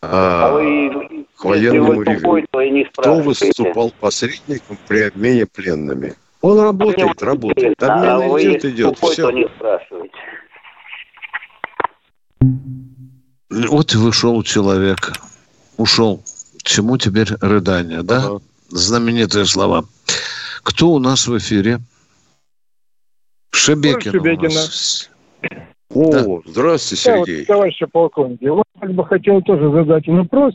а, 0.03 0.49
а 0.49 0.53
вы 0.53 1.27
к 1.37 1.45
военному 1.45 2.03
ревю. 2.03 2.47
Кто 2.97 3.17
выступал 3.21 3.93
посредником 4.01 4.79
при 4.87 5.03
обмене 5.03 5.47
пленными? 5.47 6.15
Он 6.41 6.61
работает, 6.61 7.23
работает. 7.23 7.83
Обмен 7.83 8.33
а 8.33 8.41
идет, 8.41 8.65
идет. 8.65 8.99
Все. 8.99 9.31
Не 9.31 9.49
вот 13.51 13.95
и 13.95 13.97
вышел 13.97 14.43
человек. 14.43 15.13
Ушел. 15.77 16.23
Чему 16.63 16.99
теперь 16.99 17.29
рыдание, 17.41 18.03
да? 18.03 18.19
Ага. 18.19 18.41
Знаменитые 18.69 19.47
слова. 19.47 19.85
Кто 20.69 20.91
у 20.91 20.99
нас 20.99 21.27
в 21.27 21.39
эфире? 21.39 21.79
Шебекин. 23.53 24.13
Шебекина. 24.13 24.61
О, 25.95 26.11
да. 26.13 26.51
здравствуйте, 26.51 27.03
Сергей. 27.03 27.37
Да, 27.37 27.39
вот, 27.39 27.47
товарищи 27.47 27.87
полковники, 27.87 28.45
я 28.45 28.89
бы 28.93 29.05
хотел 29.07 29.41
тоже 29.41 29.73
задать 29.73 30.07
вопрос 30.07 30.55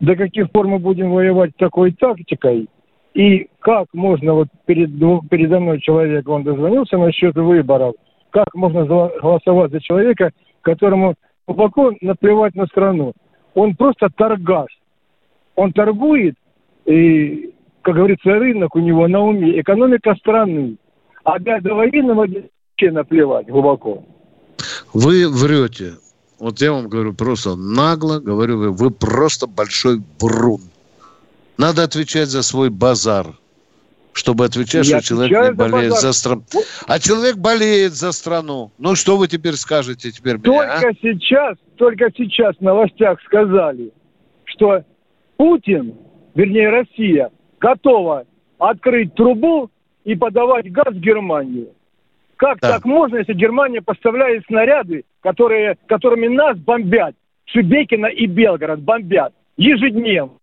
до 0.00 0.16
каких 0.16 0.50
пор 0.50 0.66
мы 0.68 0.78
будем 0.78 1.10
воевать 1.10 1.50
такой 1.56 1.92
тактикой, 1.92 2.68
и 3.14 3.48
как 3.60 3.88
можно, 3.92 4.32
вот 4.32 4.48
перед, 4.64 4.90
передо 5.28 5.60
мной 5.60 5.80
человек, 5.80 6.28
он 6.28 6.44
дозвонился 6.44 6.96
насчет 6.96 7.34
выборов, 7.34 7.94
как 8.30 8.54
можно 8.54 8.86
голосовать 8.86 9.72
за 9.72 9.80
человека, 9.80 10.30
которому 10.62 11.16
глубоко 11.46 11.92
наплевать 12.00 12.54
на 12.54 12.66
страну. 12.66 13.12
Он 13.54 13.74
просто 13.74 14.08
торгаш. 14.14 14.78
Он 15.56 15.72
торгует, 15.72 16.36
и, 16.86 17.52
как 17.88 17.96
говорится, 17.96 18.28
рынок 18.34 18.76
у 18.76 18.80
него 18.80 19.08
на 19.08 19.20
уме, 19.20 19.58
экономика 19.58 20.14
страны. 20.16 20.76
А 21.24 21.38
до 21.38 21.74
военного 21.74 22.26
вообще 22.26 22.92
наплевать 22.92 23.46
глубоко. 23.48 24.04
Вы 24.92 25.26
врете. 25.26 25.94
вот 26.38 26.60
я 26.60 26.72
вам 26.72 26.88
говорю 26.88 27.14
просто 27.14 27.56
нагло, 27.56 28.20
говорю, 28.20 28.58
вы, 28.58 28.72
вы 28.72 28.90
просто 28.90 29.46
большой 29.46 30.02
брун. 30.20 30.60
Надо 31.56 31.82
отвечать 31.82 32.28
за 32.28 32.42
свой 32.42 32.68
базар 32.68 33.28
чтобы 34.12 34.46
отвечать, 34.46 34.84
я 34.88 35.00
что 35.00 35.14
человек 35.14 35.50
не 35.50 35.54
болеет 35.54 35.92
за, 35.92 36.00
за 36.00 36.12
страну. 36.12 36.42
А 36.88 36.98
человек 36.98 37.36
болеет 37.36 37.92
за 37.92 38.10
страну. 38.10 38.72
Ну, 38.76 38.96
что 38.96 39.16
вы 39.16 39.28
теперь 39.28 39.54
скажете 39.54 40.10
теперь 40.10 40.40
Только 40.40 40.78
меня, 40.78 40.88
а? 40.88 40.92
сейчас, 41.00 41.56
только 41.76 42.10
сейчас 42.16 42.56
в 42.56 42.60
новостях 42.60 43.20
сказали, 43.22 43.92
что 44.42 44.82
Путин, 45.36 45.94
вернее 46.34 46.68
Россия, 46.68 47.30
готова 47.58 48.24
открыть 48.58 49.14
трубу 49.14 49.70
и 50.04 50.14
подавать 50.14 50.70
газ 50.70 50.94
в 50.94 51.00
Германию. 51.00 51.68
Как 52.36 52.60
да. 52.60 52.74
так 52.74 52.84
можно, 52.84 53.16
если 53.16 53.34
Германия 53.34 53.82
поставляет 53.82 54.44
снаряды, 54.46 55.04
которые, 55.20 55.76
которыми 55.86 56.28
нас 56.28 56.56
бомбят? 56.56 57.14
Шебекина 57.46 58.06
и 58.06 58.26
Белгород 58.26 58.80
бомбят 58.80 59.32
ежедневно. 59.56 60.34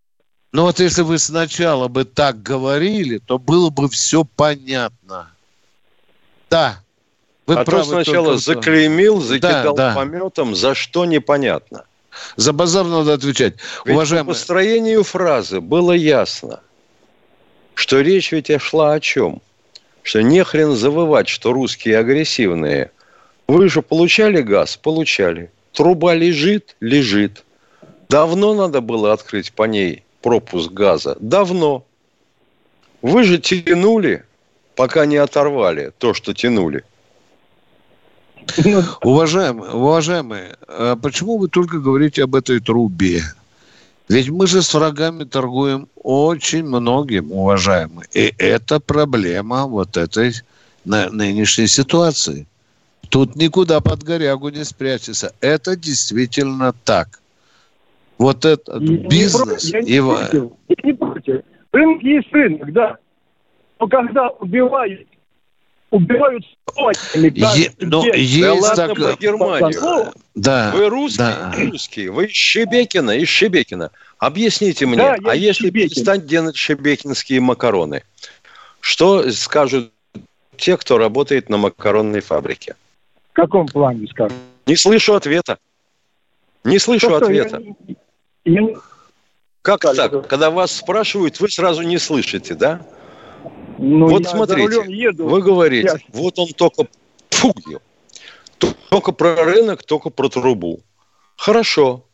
Но 0.51 0.63
вот 0.63 0.79
если 0.79 1.01
вы 1.01 1.17
сначала 1.17 1.87
бы 1.87 2.03
так 2.05 2.41
говорили, 2.41 3.19
то 3.19 3.37
было 3.37 3.69
бы 3.69 3.89
все 3.89 4.23
понятно. 4.23 5.29
Да. 6.49 6.79
Вы 7.45 7.55
а 7.55 7.63
правы 7.63 7.83
то 7.83 7.89
сначала 7.89 8.27
только, 8.27 8.41
заклеймил, 8.41 9.21
закидал 9.21 9.75
да, 9.75 9.89
да. 9.89 9.95
пометом, 9.95 10.55
за 10.55 10.73
что 10.73 11.05
непонятно. 11.05 11.85
За 12.37 12.53
базар 12.53 12.85
надо 12.85 13.13
отвечать. 13.13 13.55
Ведь 13.85 13.95
Уважаемые... 13.95 14.25
по 14.25 14.31
построению 14.31 15.03
фразы 15.03 15.59
было 15.61 15.91
ясно, 15.91 16.61
что 17.75 18.01
речь 18.01 18.31
ведь 18.31 18.49
шла 18.61 18.93
о 18.93 18.99
чем? 18.99 19.41
Что 20.01 20.21
не 20.21 20.43
хрен 20.43 20.75
завывать, 20.75 21.27
что 21.27 21.53
русские 21.53 21.97
агрессивные. 21.97 22.91
Вы 23.47 23.69
же 23.69 23.81
получали 23.81 24.41
газ? 24.41 24.77
Получали. 24.77 25.51
Труба 25.73 26.15
лежит? 26.15 26.75
Лежит. 26.79 27.43
Давно 28.09 28.53
надо 28.53 28.81
было 28.81 29.13
открыть 29.13 29.51
по 29.51 29.63
ней 29.63 30.03
пропуск 30.21 30.71
газа? 30.71 31.17
Давно. 31.19 31.85
Вы 33.01 33.23
же 33.23 33.37
тянули, 33.37 34.23
пока 34.75 35.05
не 35.05 35.17
оторвали 35.17 35.91
то, 35.97 36.13
что 36.13 36.33
тянули. 36.33 36.83
Уважаемые, 39.01 39.71
уважаемые, 39.71 40.55
а 40.67 40.95
почему 40.95 41.37
вы 41.37 41.47
только 41.49 41.79
говорите 41.79 42.23
об 42.23 42.35
этой 42.35 42.59
трубе? 42.59 43.21
Ведь 44.07 44.29
мы 44.29 44.45
же 44.47 44.61
с 44.61 44.73
врагами 44.73 45.23
торгуем 45.23 45.87
очень 45.95 46.63
многим, 46.63 47.31
уважаемые. 47.31 48.07
И 48.13 48.33
это 48.37 48.79
проблема 48.79 49.65
вот 49.65 49.97
этой 49.97 50.33
нынешней 50.85 51.67
ситуации. 51.67 52.45
Тут 53.09 53.35
никуда 53.35 53.81
под 53.81 54.03
горягу 54.03 54.49
не 54.49 54.63
спрячешься. 54.63 55.33
Это 55.41 55.75
действительно 55.75 56.73
так 56.83 57.19
вот 58.17 58.45
этот 58.45 58.81
я 58.81 58.97
бизнес... 59.07 59.73
Не 59.73 59.81
не 59.81 60.01
против, 60.01 60.51
я 60.69 60.75
не 60.83 60.93
против. 60.93 61.41
Рынок 61.71 62.03
есть 62.03 62.31
рынок, 62.31 62.73
да. 62.73 62.97
Но 63.79 63.87
когда 63.87 64.29
убивают 64.29 65.07
убивают 65.95 66.45
е, 67.15 67.71
но 67.79 68.05
есть 68.05 68.41
да 68.41 68.53
ладно 68.53 68.87
так... 68.87 68.95
по 68.95 69.21
Германию. 69.21 70.13
Да, 70.35 70.71
вы 70.75 70.89
русские, 70.89 71.27
да. 71.27 71.53
русские, 71.57 72.11
вы 72.11 72.25
из 72.25 72.35
Шебекина, 72.35 73.11
из 73.11 73.29
Шебекина. 73.29 73.91
Объясните 74.17 74.85
мне, 74.85 74.97
да, 74.97 75.15
а 75.25 75.35
если 75.35 75.67
Шебекин. 75.67 75.89
перестать 75.89 76.25
делать 76.25 76.57
шебекинские 76.57 77.39
макароны, 77.39 78.03
что 78.81 79.31
скажут 79.31 79.91
те, 80.57 80.75
кто 80.77 80.97
работает 80.97 81.49
на 81.49 81.57
макаронной 81.57 82.21
фабрике? 82.21 82.75
В 83.31 83.35
каком 83.35 83.67
плане 83.67 84.07
скажут? 84.07 84.37
Не 84.65 84.75
слышу 84.75 85.13
ответа. 85.13 85.57
Не 86.63 86.79
слышу 86.79 87.07
что, 87.07 87.17
ответа. 87.17 87.61
Я, 88.43 88.61
как 89.61 89.81
так? 89.81 90.27
Когда 90.27 90.51
вас 90.51 90.75
спрашивают, 90.75 91.39
вы 91.39 91.49
сразу 91.49 91.83
не 91.83 91.97
слышите, 91.99 92.53
да? 92.53 92.85
Ну, 93.77 94.07
вот 94.07 94.25
смотрите, 94.25 94.83
еду. 94.87 95.27
вы 95.27 95.41
говорите, 95.41 95.87
я... 95.87 96.19
вот 96.19 96.39
он 96.39 96.47
только 96.49 96.87
фу, 97.29 97.53
только 98.89 99.11
про 99.11 99.35
рынок, 99.35 99.83
только 99.83 100.09
про 100.09 100.29
трубу. 100.29 100.79
Хорошо, 101.35 102.05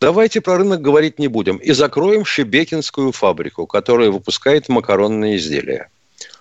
давайте 0.00 0.40
про 0.40 0.58
рынок 0.58 0.82
говорить 0.82 1.18
не 1.18 1.28
будем 1.28 1.56
и 1.56 1.72
закроем 1.72 2.24
Шебекинскую 2.24 3.12
фабрику, 3.12 3.66
которая 3.66 4.10
выпускает 4.10 4.68
макаронные 4.68 5.36
изделия. 5.36 5.90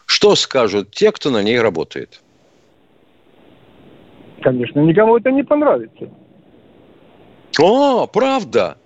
Что 0.05 0.35
скажут 0.35 0.91
те, 0.91 1.11
кто 1.11 1.29
на 1.29 1.43
ней 1.43 1.59
работает? 1.59 2.21
Конечно, 4.41 4.79
никому 4.81 5.17
это 5.17 5.31
не 5.31 5.43
понравится. 5.43 6.09
О, 7.59 8.07
правда? 8.07 8.77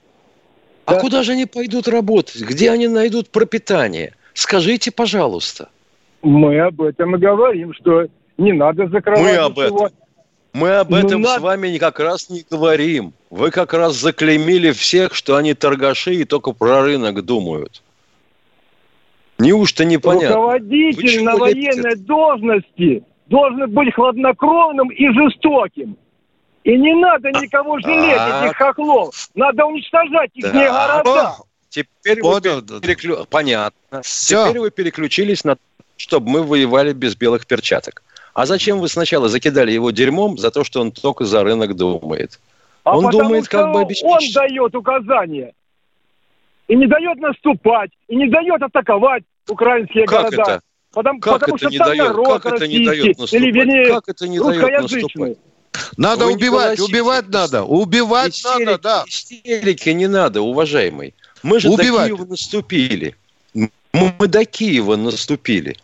А 0.86 0.96
куда 0.96 1.24
же 1.24 1.34
они 1.34 1.46
пойдут 1.46 1.88
работать? 1.88 2.42
Где 2.42 2.72
они 2.72 2.88
найдут 2.88 3.30
пропитание? 3.30 4.14
Скажите, 4.34 4.92
пожалуйста. 4.92 5.70
Мы 6.22 6.60
об 6.60 6.82
этом 6.82 7.16
и 7.16 7.20
говорим, 7.20 7.74
что 7.74 8.08
не 8.38 8.54
надо 8.54 8.88
закрывать 8.88 9.22
Мы 9.22 9.36
об 9.36 9.58
ничего. 9.58 9.88
этом. 9.88 9.98
Мы 10.54 10.70
об 10.72 10.94
этом 10.94 11.22
ну, 11.22 11.28
с 11.28 11.40
вами 11.40 11.78
как 11.78 12.00
раз 12.00 12.30
не 12.30 12.44
говорим. 12.50 13.14
Вы 13.30 13.52
как 13.52 13.74
раз 13.74 13.94
заклеймили 13.96 14.72
всех, 14.72 15.16
что 15.16 15.38
они 15.38 15.54
торгаши 15.54 16.16
и 16.16 16.26
только 16.26 16.52
про 16.52 16.82
рынок 16.82 17.24
думают. 17.24 17.82
Неужто 19.40 19.86
непонятно? 19.86 20.36
Руководитель 20.36 21.24
на 21.24 21.38
военной 21.38 21.96
должности 21.96 23.04
должен 23.28 23.72
быть 23.72 23.94
хладнокровным 23.94 24.90
и 24.90 25.08
жестоким. 25.14 25.98
И 26.64 26.78
не 26.78 26.94
надо 26.94 27.30
никого 27.30 27.80
жалеть, 27.80 28.46
этих 28.46 28.58
хохлов. 28.58 29.16
Надо 29.34 29.66
уничтожать 29.66 30.30
их 30.36 30.52
города. 30.52 31.38
Теперь 31.72 32.22
вот, 32.22 32.46
вы 32.46 32.82
переклю... 32.82 33.26
Понятно. 33.30 34.02
Все. 34.04 34.46
Теперь 34.46 34.60
вы 34.60 34.72
переключились 34.72 35.44
на 35.44 35.58
чтобы 35.96 36.30
мы 36.30 36.44
воевали 36.44 36.94
без 36.94 37.16
белых 37.16 37.46
перчаток. 37.46 38.04
А 38.34 38.46
зачем 38.46 38.80
вы 38.80 38.90
сначала 38.90 39.30
закидали 39.30 39.72
его 39.72 39.92
дерьмом 39.92 40.38
за 40.38 40.52
то, 40.52 40.64
что 40.64 40.82
он 40.82 40.92
только 40.92 41.26
за 41.26 41.44
рынок 41.44 41.76
думает? 41.76 42.40
А 42.84 42.98
он 42.98 43.10
думает, 43.10 43.48
как 43.48 43.72
бы 43.72 43.82
обеспечить. 43.82 44.36
Он 44.36 44.48
дает 44.48 44.76
указания. 44.76 45.54
И 46.68 46.76
не 46.76 46.88
дает 46.88 47.20
наступать, 47.20 47.92
и 48.08 48.16
не 48.16 48.28
дает 48.28 48.62
атаковать 48.62 49.24
украинские 49.48 50.06
как 50.06 50.32
города. 50.32 50.42
Это? 50.42 50.62
Потому, 50.92 51.20
как 51.20 51.34
потому 51.34 51.56
это 51.56 51.66
что 51.66 51.72
не 51.72 51.78
дает, 51.78 52.16
как 52.16 52.46
это 52.46 52.68
не 52.68 52.86
дает 52.86 53.06
наступать? 53.20 53.34
Или, 53.34 53.52
вернее, 53.52 53.94
как 53.94 54.10
это 54.10 54.28
не 54.28 54.40
дает 54.40 54.82
наступать? 54.82 55.38
Надо 55.98 56.26
Вы 56.26 56.34
убивать, 56.34 56.80
убивать 56.80 57.30
надо, 57.30 57.64
убивать 57.64 58.36
истерики, 58.36 58.66
надо, 58.66 58.80
да. 58.80 59.04
Истерики 59.08 59.90
не 59.90 60.08
надо, 60.08 60.42
уважаемый. 60.42 61.14
Мы 61.44 61.60
же 61.60 61.70
убивать. 61.70 62.10
до 62.12 62.18
Киева 62.18 62.30
наступили. 62.30 63.16
Мы, 63.54 63.70
мы 63.94 64.28
до 64.28 64.46
Киева 64.46 64.96
наступили. 64.96 65.78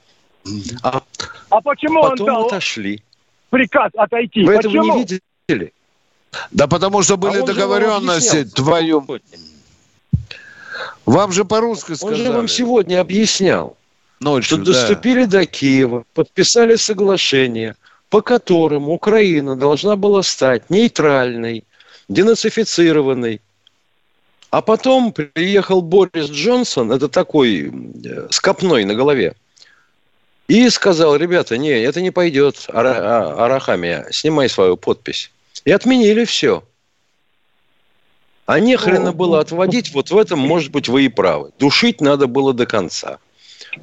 А, 0.82 1.02
а 1.50 1.62
почему 1.62 2.02
потом 2.02 2.20
он 2.20 2.26
дал 2.26 2.48
отошли. 2.48 3.04
приказ 3.50 3.92
отойти? 3.96 4.44
Вы 4.44 4.56
почему? 4.56 4.86
этого 4.86 4.98
не 4.98 5.00
видели? 5.00 5.74
Да 6.52 6.68
потому 6.68 7.02
что 7.04 7.18
были 7.18 7.42
а 7.42 7.46
договоренности 7.46 8.46
твою. 8.46 9.06
Вам 11.06 11.32
же 11.32 11.46
по-русски 11.46 11.96
сказали. 11.96 12.20
Он 12.20 12.26
же 12.26 12.32
вам 12.32 12.48
сегодня 12.48 13.02
объяснял. 13.02 13.76
Ночью, 14.20 14.58
что 14.58 14.58
да. 14.58 14.72
доступили 14.74 15.26
до 15.26 15.46
Киева, 15.46 16.06
подписали 16.14 16.76
соглашение– 16.76 17.76
по 18.10 18.22
которым 18.22 18.90
Украина 18.90 19.56
должна 19.56 19.96
была 19.96 20.24
стать 20.24 20.70
нейтральной, 20.70 21.64
денацифицированной. 22.08 23.42
А 24.50 24.62
потом 24.62 25.12
приехал 25.12 25.82
Борис 25.82 26.30
Джонсон, 26.30 26.92
это 26.92 27.10
такой 27.10 27.70
э, 27.70 28.28
с 28.30 28.40
копной 28.40 28.86
на 28.86 28.96
голове, 28.96 29.36
и 30.48 30.70
сказал, 30.70 31.18
ребята, 31.18 31.58
не, 31.58 31.70
это 31.70 32.02
не 32.02 32.12
пойдет, 32.12 32.66
Ара, 32.70 32.96
а, 32.96 33.46
Арахамия, 33.46 34.08
снимай 34.12 34.48
свою 34.48 34.78
подпись. 34.78 35.32
И 35.66 35.72
отменили 35.72 36.24
все. 36.24 36.64
А 38.46 38.62
не 38.62 38.78
хрена 38.78 39.12
было 39.12 39.42
отводить, 39.42 39.94
вот 39.94 40.10
в 40.10 40.18
этом, 40.18 40.40
может 40.40 40.72
быть, 40.72 40.88
вы 40.88 41.04
и 41.04 41.10
правы. 41.10 41.52
Душить 41.60 42.00
надо 42.00 42.28
было 42.28 42.54
до 42.54 42.66
конца. 42.66 43.20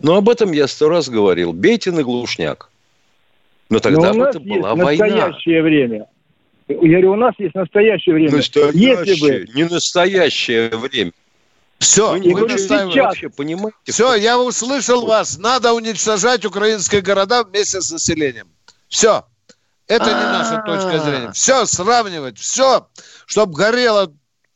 Но 0.01 0.17
об 0.17 0.31
этом 0.31 0.53
я 0.53 0.67
сто 0.67 0.89
раз 0.89 1.11
говорил. 1.11 1.53
Бейте 1.53 1.93
на 1.93 2.03
глушняк. 2.03 2.71
Но 3.69 3.81
тогда 3.81 4.15
Но 4.15 4.27
это 4.27 4.41
была 4.41 4.75
война. 4.75 5.07
настоящее 5.07 5.63
время. 5.63 6.07
Я 6.69 6.77
говорю, 6.77 7.13
у 7.13 7.17
нас 7.17 7.35
есть 7.39 7.55
настоящее 7.55 8.15
время. 8.15 8.37
Настоящее, 8.37 9.05
Если 9.05 9.45
бы... 9.45 9.53
не 9.55 9.65
настоящее 9.65 10.71
время. 10.71 11.13
Все, 11.79 12.13
вы, 12.13 12.33
вы 12.33 12.47
вообще 12.47 13.29
понимаете? 13.29 13.77
Все, 13.85 14.15
я 14.15 14.39
услышал 14.39 15.05
вас. 15.05 15.39
Надо 15.39 15.73
уничтожать 15.75 16.45
украинские 16.45 17.03
города 17.03 17.45
вместе 17.45 17.81
с 17.81 17.91
населением. 17.91 18.49
Все. 18.89 19.25
Это 19.87 20.07
не 20.07 20.13
наша 20.13 20.63
точка 20.63 20.99
зрения. 21.01 21.33
Все 21.33 21.67
сравнивать, 21.67 22.39
все, 22.39 22.89
чтобы 23.27 23.55
горело 23.55 24.15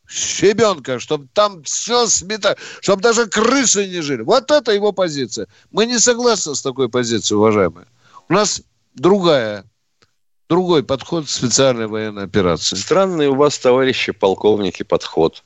щебенка, 0.08 0.98
чтобы 0.98 1.28
там 1.34 1.62
все 1.64 2.06
смета, 2.06 2.56
чтобы 2.80 3.02
даже 3.02 3.26
крысы 3.26 3.86
не 3.86 4.00
жили. 4.00 4.22
Вот 4.22 4.50
это 4.50 4.72
его 4.72 4.92
позиция. 4.92 5.48
Мы 5.70 5.84
не 5.84 5.98
согласны 5.98 6.54
с 6.54 6.62
такой 6.62 6.88
позицией, 6.88 7.36
уважаемые. 7.36 7.86
У 8.30 8.32
нас 8.32 8.62
другая 8.94 9.64
другой 10.48 10.82
подход 10.82 11.28
специальной 11.28 11.86
военной 11.86 12.24
операции. 12.24 12.76
Странный 12.76 13.28
у 13.28 13.34
вас, 13.34 13.58
товарищи 13.58 14.12
полковники, 14.12 14.82
подход. 14.82 15.44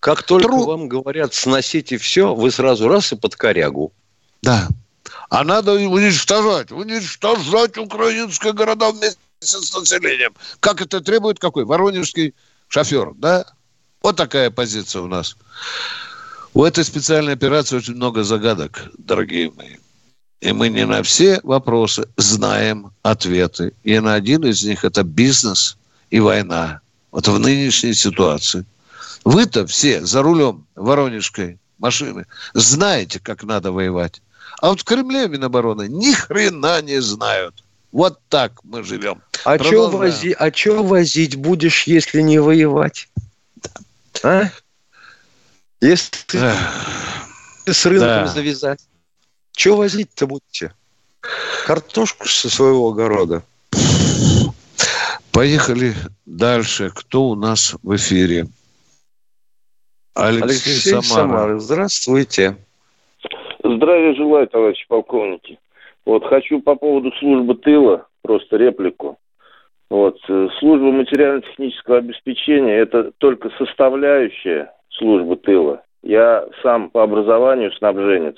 Как 0.00 0.22
только 0.22 0.48
Тру... 0.48 0.64
вам 0.64 0.88
говорят 0.88 1.34
сносите 1.34 1.98
все, 1.98 2.34
вы 2.34 2.50
сразу 2.50 2.88
раз 2.88 3.12
и 3.12 3.16
под 3.16 3.34
корягу. 3.34 3.92
Да. 4.42 4.68
А 5.30 5.44
надо 5.44 5.72
уничтожать, 5.72 6.70
уничтожать 6.70 7.76
украинские 7.76 8.52
города 8.52 8.92
вместе 8.92 9.18
с 9.40 9.74
населением. 9.74 10.34
Как 10.60 10.80
это 10.80 11.00
требует 11.00 11.38
какой? 11.38 11.64
Воронежский 11.64 12.34
шофер, 12.68 13.12
да? 13.16 13.44
Вот 14.02 14.16
такая 14.16 14.50
позиция 14.50 15.02
у 15.02 15.06
нас. 15.08 15.36
У 16.54 16.64
этой 16.64 16.84
специальной 16.84 17.32
операции 17.32 17.76
очень 17.76 17.94
много 17.94 18.22
загадок, 18.22 18.90
дорогие 18.96 19.50
мои. 19.50 19.76
И 20.40 20.52
мы 20.52 20.68
не 20.68 20.84
на 20.84 21.02
все 21.02 21.40
вопросы 21.42 22.08
знаем 22.16 22.92
ответы. 23.02 23.72
И 23.84 23.98
на 23.98 24.14
один 24.14 24.44
из 24.44 24.62
них 24.64 24.84
это 24.84 25.02
бизнес 25.02 25.76
и 26.10 26.20
война. 26.20 26.80
Вот 27.10 27.28
в 27.28 27.38
нынешней 27.38 27.94
ситуации. 27.94 28.64
Вы-то 29.24 29.66
все 29.66 30.04
за 30.04 30.22
рулем 30.22 30.66
воронежской 30.74 31.58
машины 31.78 32.26
знаете, 32.54 33.18
как 33.18 33.42
надо 33.44 33.72
воевать. 33.72 34.20
А 34.60 34.68
вот 34.68 34.80
в 34.80 34.84
Кремле 34.84 35.28
Минобороны 35.28 35.88
ни 35.88 36.12
хрена 36.12 36.82
не 36.82 37.00
знают. 37.00 37.64
Вот 37.92 38.20
так 38.28 38.52
мы 38.62 38.82
живем. 38.82 39.22
А 39.44 39.58
что 39.58 39.88
вози, 39.88 40.36
а 40.38 40.50
возить 40.82 41.36
будешь, 41.36 41.84
если 41.84 42.20
не 42.20 42.38
воевать? 42.38 43.08
А? 44.22 44.50
Если 45.80 46.18
с 47.66 47.86
рынком 47.86 48.08
да. 48.08 48.26
завязать. 48.26 48.80
Что 49.56 49.76
возить-то 49.76 50.26
будете? 50.26 50.72
Картошку 51.66 52.28
со 52.28 52.50
своего 52.50 52.90
огорода. 52.90 53.42
Поехали 55.32 55.94
дальше. 56.26 56.90
Кто 56.94 57.24
у 57.30 57.34
нас 57.34 57.74
в 57.82 57.96
эфире? 57.96 58.44
Алексей, 60.14 60.44
Алексей 60.44 60.72
Самара. 60.74 61.02
Самара. 61.02 61.58
Здравствуйте. 61.58 62.56
Здравия 63.64 64.14
желаю, 64.14 64.46
товарищи 64.46 64.84
полковники. 64.88 65.58
Вот 66.04 66.24
хочу 66.26 66.60
по 66.60 66.74
поводу 66.74 67.10
службы 67.18 67.54
тыла 67.54 68.06
просто 68.22 68.58
реплику. 68.58 69.18
Вот 69.88 70.18
э, 70.28 70.48
служба 70.58 70.92
материально-технического 70.92 71.98
обеспечения 71.98 72.76
это 72.76 73.10
только 73.18 73.50
составляющая 73.56 74.70
службы 74.90 75.36
тыла. 75.36 75.82
Я 76.02 76.46
сам 76.62 76.90
по 76.90 77.02
образованию 77.02 77.72
снабженец, 77.72 78.36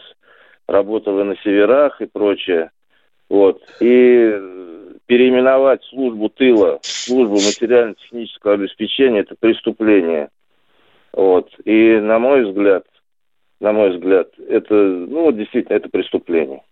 работал 0.68 1.18
и 1.20 1.24
на 1.24 1.36
северах 1.38 2.00
и 2.00 2.06
прочее. 2.06 2.70
Вот. 3.28 3.60
И 3.80 4.34
переименовать 5.06 5.82
службу 5.84 6.28
тыла 6.28 6.78
службу 6.82 7.36
материально-технического 7.36 8.54
обеспечения– 8.54 9.20
это 9.20 9.34
преступление. 9.38 10.28
Вот. 11.12 11.48
И 11.64 11.98
на 12.00 12.18
мой 12.18 12.44
взгляд, 12.44 12.84
на 13.60 13.72
мой 13.72 13.96
взгляд, 13.96 14.28
это, 14.48 14.74
ну, 14.74 15.24
вот 15.24 15.36
действительно, 15.36 15.76
это 15.76 15.88
преступление. 15.88 16.62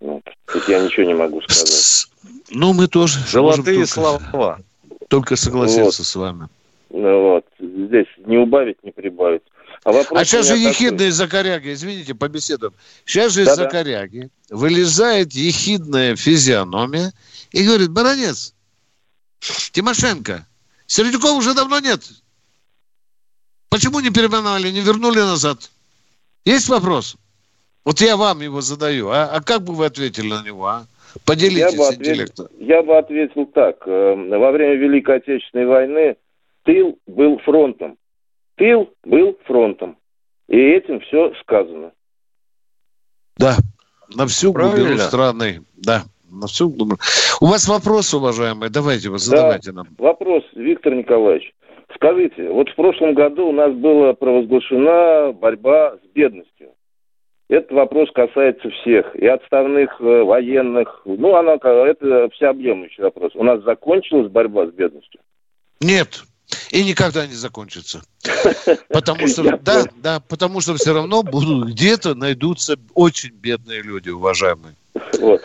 Вот. 0.00 0.22
Тут 0.46 0.68
я 0.68 0.84
ничего 0.84 1.06
не 1.06 1.14
могу 1.14 1.40
сказать. 1.40 2.06
Ну, 2.50 2.74
мы 2.74 2.86
тоже. 2.86 3.18
Золотые 3.26 3.78
только, 3.78 3.88
слова. 3.88 4.58
Только 5.08 5.36
согласиться 5.36 6.02
вот. 6.02 6.06
с 6.06 6.16
вами. 6.16 6.48
Ну, 6.90 7.20
вот. 7.22 7.46
Здесь 7.58 8.06
не 8.26 8.36
убавить, 8.36 8.76
не 8.82 8.92
прибавить. 8.92 9.42
А, 9.86 9.90
а 10.10 10.24
сейчас 10.24 10.48
же 10.48 10.56
ехидные 10.56 11.10
такой... 11.10 11.10
закоряги, 11.12 11.72
извините, 11.72 12.12
побеседуем. 12.12 12.72
Сейчас 13.04 13.32
же 13.32 13.42
из-за 13.42 13.66
коряги 13.66 14.30
вылезает 14.50 15.32
ехидная 15.32 16.16
физиономия 16.16 17.12
и 17.52 17.64
говорит, 17.64 17.92
баронец, 17.92 18.52
Тимошенко, 19.70 20.44
Сердюкова 20.88 21.34
уже 21.34 21.54
давно 21.54 21.78
нет. 21.78 22.00
Почему 23.68 24.00
не 24.00 24.10
переименовали, 24.10 24.72
не 24.72 24.80
вернули 24.80 25.20
назад? 25.20 25.70
Есть 26.44 26.68
вопрос? 26.68 27.16
Вот 27.84 28.00
я 28.00 28.16
вам 28.16 28.40
его 28.40 28.62
задаю. 28.62 29.10
А, 29.10 29.26
а 29.26 29.40
как 29.40 29.62
бы 29.62 29.72
вы 29.72 29.86
ответили 29.86 30.30
на 30.30 30.42
него, 30.42 30.66
а? 30.66 30.86
Поделитесь 31.24 31.72
я 31.72 31.78
бы 31.78 31.86
ответил. 31.86 32.48
Я 32.58 32.82
бы 32.82 32.98
ответил 32.98 33.46
так. 33.46 33.86
Э, 33.86 34.14
во 34.16 34.50
время 34.50 34.74
Великой 34.74 35.18
Отечественной 35.18 35.66
войны 35.66 36.16
тыл 36.64 36.98
был 37.06 37.38
фронтом. 37.38 37.96
Тыл 38.56 38.90
был 39.04 39.38
фронтом. 39.44 39.96
И 40.48 40.56
этим 40.56 41.00
все 41.00 41.32
сказано. 41.40 41.92
Да, 43.36 43.56
на 44.14 44.26
всю 44.26 44.52
Правильно. 44.52 44.76
глубину 44.76 44.98
страны. 44.98 45.62
Да, 45.76 46.02
на 46.30 46.46
всю 46.46 46.70
глубину. 46.70 46.96
У 47.40 47.46
вас 47.46 47.68
вопрос, 47.68 48.14
уважаемые, 48.14 48.70
давайте 48.70 49.10
вы 49.10 49.18
задавайте 49.18 49.72
да, 49.72 49.78
нам. 49.78 49.88
Вопрос, 49.98 50.44
Виктор 50.54 50.94
Николаевич. 50.94 51.52
Скажите, 51.94 52.50
вот 52.50 52.68
в 52.68 52.74
прошлом 52.74 53.14
году 53.14 53.48
у 53.48 53.52
нас 53.52 53.72
была 53.72 54.12
провозглашена 54.14 55.32
борьба 55.32 55.96
с 55.96 56.14
бедностью. 56.14 56.70
Этот 57.48 57.70
вопрос 57.72 58.10
касается 58.12 58.70
всех, 58.70 59.14
и 59.14 59.26
отставных 59.26 60.00
э, 60.00 60.22
военных. 60.22 61.02
Ну, 61.04 61.36
она, 61.36 61.54
это 61.54 62.28
всеобъемлющий 62.30 63.02
вопрос. 63.04 63.32
У 63.36 63.44
нас 63.44 63.62
закончилась 63.62 64.28
борьба 64.28 64.66
с 64.66 64.70
бедностью? 64.70 65.20
Нет, 65.80 66.24
и 66.70 66.84
никогда 66.84 67.26
не 67.26 67.34
закончится. 67.34 68.02
Потому 68.88 69.26
что, 69.26 69.58
да, 69.58 69.84
да, 69.96 70.20
потому 70.20 70.60
что 70.60 70.74
все 70.76 70.94
равно 70.94 71.22
будут 71.22 71.68
где-то 71.68 72.14
найдутся 72.14 72.76
очень 72.94 73.30
бедные 73.30 73.82
люди, 73.82 74.10
уважаемые. 74.10 74.74
Вот. 75.18 75.42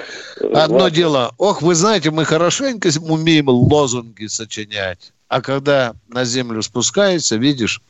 Одно 0.53 0.79
вот. 0.79 0.93
дело, 0.93 1.33
ох, 1.37 1.61
вы 1.61 1.75
знаете, 1.75 2.11
мы 2.11 2.25
хорошенько 2.25 2.89
умеем 3.01 3.49
лозунги 3.49 4.27
сочинять, 4.27 5.11
а 5.27 5.41
когда 5.41 5.93
на 6.07 6.23
землю 6.23 6.61
спускается, 6.61 7.35
видишь, 7.35 7.81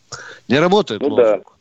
не 0.48 0.60
работает 0.60 1.02
ну, 1.02 1.10
лозунг. 1.10 1.44
Да. 1.46 1.52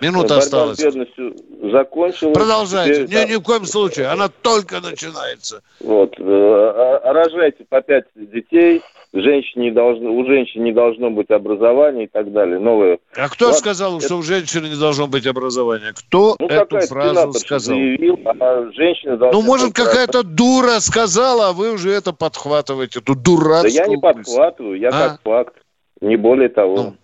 Минута 0.00 0.28
Борьба 0.28 0.38
осталась. 0.38 0.78
с 0.78 0.82
бедностью 0.82 1.34
закончилась. 1.72 2.34
Продолжайте. 2.34 3.06
Теперь, 3.06 3.28
ни, 3.28 3.32
ни 3.32 3.36
в 3.36 3.42
коем 3.42 3.64
случае. 3.64 4.08
Она 4.08 4.28
только 4.28 4.80
начинается. 4.80 5.62
Вот. 5.80 6.14
Э, 6.18 6.22
а, 6.22 7.00
а 7.02 7.12
рожайте 7.14 7.64
по 7.64 7.80
пять 7.80 8.04
детей. 8.14 8.82
Женщине 9.22 9.66
не 9.66 9.70
должно, 9.70 10.14
у 10.14 10.26
женщин 10.26 10.62
не 10.62 10.72
должно 10.72 11.10
быть 11.10 11.30
образования 11.30 12.04
и 12.04 12.06
так 12.06 12.32
далее. 12.32 12.58
Новые. 12.58 12.98
А 13.16 13.28
кто 13.28 13.46
вот, 13.46 13.56
сказал, 13.56 13.96
это... 13.96 14.06
что 14.06 14.16
у 14.16 14.22
женщины 14.22 14.66
не 14.66 14.78
должно 14.78 15.06
быть 15.06 15.26
образования? 15.26 15.92
Кто 15.94 16.36
ну, 16.38 16.46
эту 16.46 16.80
фразу 16.80 17.32
сказал? 17.32 17.76
Заявил, 17.76 18.18
а 18.24 18.70
женщина 18.72 19.16
ну, 19.32 19.42
может, 19.42 19.72
какая-то 19.72 20.22
дура 20.22 20.80
сказала, 20.80 21.48
а 21.48 21.52
вы 21.52 21.72
уже 21.72 21.90
это 21.90 22.12
подхватываете, 22.12 22.98
эту 22.98 23.14
дурацкую 23.14 23.72
Да 23.74 23.82
я 23.82 23.86
не 23.86 23.96
подхватываю, 23.96 24.78
я 24.78 24.88
а? 24.88 24.92
как 24.92 25.22
факт. 25.22 25.54
Не 26.00 26.16
более 26.16 26.50
того. 26.50 26.76
Ну, 26.76 26.96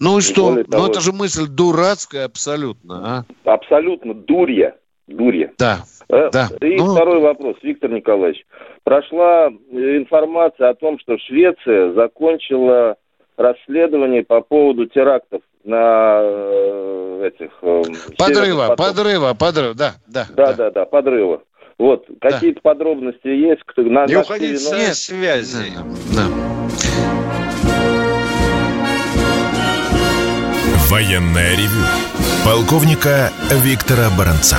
ну 0.00 0.18
и 0.18 0.20
что? 0.20 0.50
Ну 0.50 0.64
того... 0.64 0.86
это 0.88 1.00
же 1.00 1.12
мысль 1.12 1.46
дурацкая 1.46 2.24
абсолютно, 2.24 3.24
а? 3.44 3.50
Абсолютно 3.52 4.14
дурья. 4.14 4.74
Дурья. 5.10 5.50
Да. 5.58 5.80
Э, 6.08 6.30
да. 6.32 6.48
И 6.60 6.76
ну... 6.76 6.94
второй 6.94 7.20
вопрос, 7.20 7.56
Виктор 7.62 7.90
Николаевич. 7.90 8.44
Прошла 8.84 9.48
информация 9.70 10.70
о 10.70 10.74
том, 10.74 10.98
что 10.98 11.18
Швеция 11.18 11.92
закончила 11.92 12.96
расследование 13.36 14.22
по 14.22 14.40
поводу 14.40 14.86
терактов 14.86 15.42
на 15.64 16.20
э, 16.22 17.30
этих... 17.32 17.50
Э, 17.62 17.82
подрыва, 18.18 18.74
подрыва, 18.76 19.34
подрыва, 19.34 19.74
да, 19.74 19.94
да. 20.06 20.26
Да, 20.34 20.46
да, 20.46 20.52
да, 20.54 20.70
да 20.70 20.84
подрыва. 20.84 21.42
Вот, 21.78 22.06
какие-то 22.20 22.60
подробности 22.60 23.28
есть? 23.28 23.62
Кто, 23.64 23.82
на, 23.82 24.04
Не 24.06 24.16
уходите 24.16 24.58
с 24.58 24.98
связи. 24.98 25.72
Да. 26.14 26.26
Военное 30.90 31.52
ревю 31.52 31.86
полковника 32.44 33.30
Виктора 33.62 34.08
Баранца. 34.18 34.58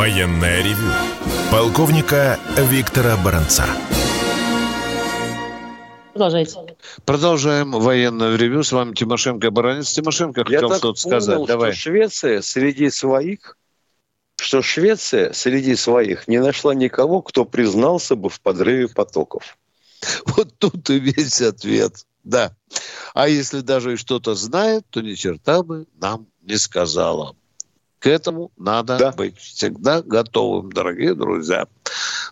Военное 0.00 0.62
ревю 0.62 0.90
полковника 1.52 2.40
Виктора 2.56 3.18
Баранца. 3.18 3.66
Продолжайте. 6.14 6.56
Продолжаем 7.04 7.72
военное 7.72 8.34
ревю. 8.34 8.62
С 8.62 8.72
вами 8.72 8.94
Тимошенко 8.94 9.50
Баранец. 9.50 9.92
Тимошенко 9.92 10.42
хотел 10.42 10.70
что-то 10.70 10.80
понял, 10.80 10.96
сказать. 10.96 11.36
что 11.36 11.46
Давай. 11.46 11.72
Швеция 11.74 12.40
среди 12.40 12.88
своих, 12.88 13.58
что 14.40 14.62
Швеция 14.62 15.34
среди 15.34 15.76
своих 15.76 16.28
не 16.28 16.40
нашла 16.40 16.74
никого, 16.74 17.20
кто 17.20 17.44
признался 17.44 18.16
бы 18.16 18.30
в 18.30 18.40
подрыве 18.40 18.88
потоков. 18.88 19.58
Вот 20.24 20.48
тут 20.56 20.88
и 20.88 20.98
весь 20.98 21.42
ответ. 21.42 22.06
Да. 22.24 22.56
А 23.12 23.28
если 23.28 23.60
даже 23.60 23.92
и 23.92 23.96
что-то 23.96 24.34
знает, 24.34 24.86
то 24.88 25.02
ни 25.02 25.12
черта 25.12 25.62
бы 25.62 25.84
нам 26.00 26.26
не 26.40 26.56
сказала. 26.56 27.36
К 28.00 28.06
этому 28.06 28.50
надо 28.56 28.98
Да. 28.98 29.12
быть 29.12 29.36
всегда 29.38 30.00
готовым, 30.02 30.72
дорогие 30.72 31.14
друзья. 31.14 31.66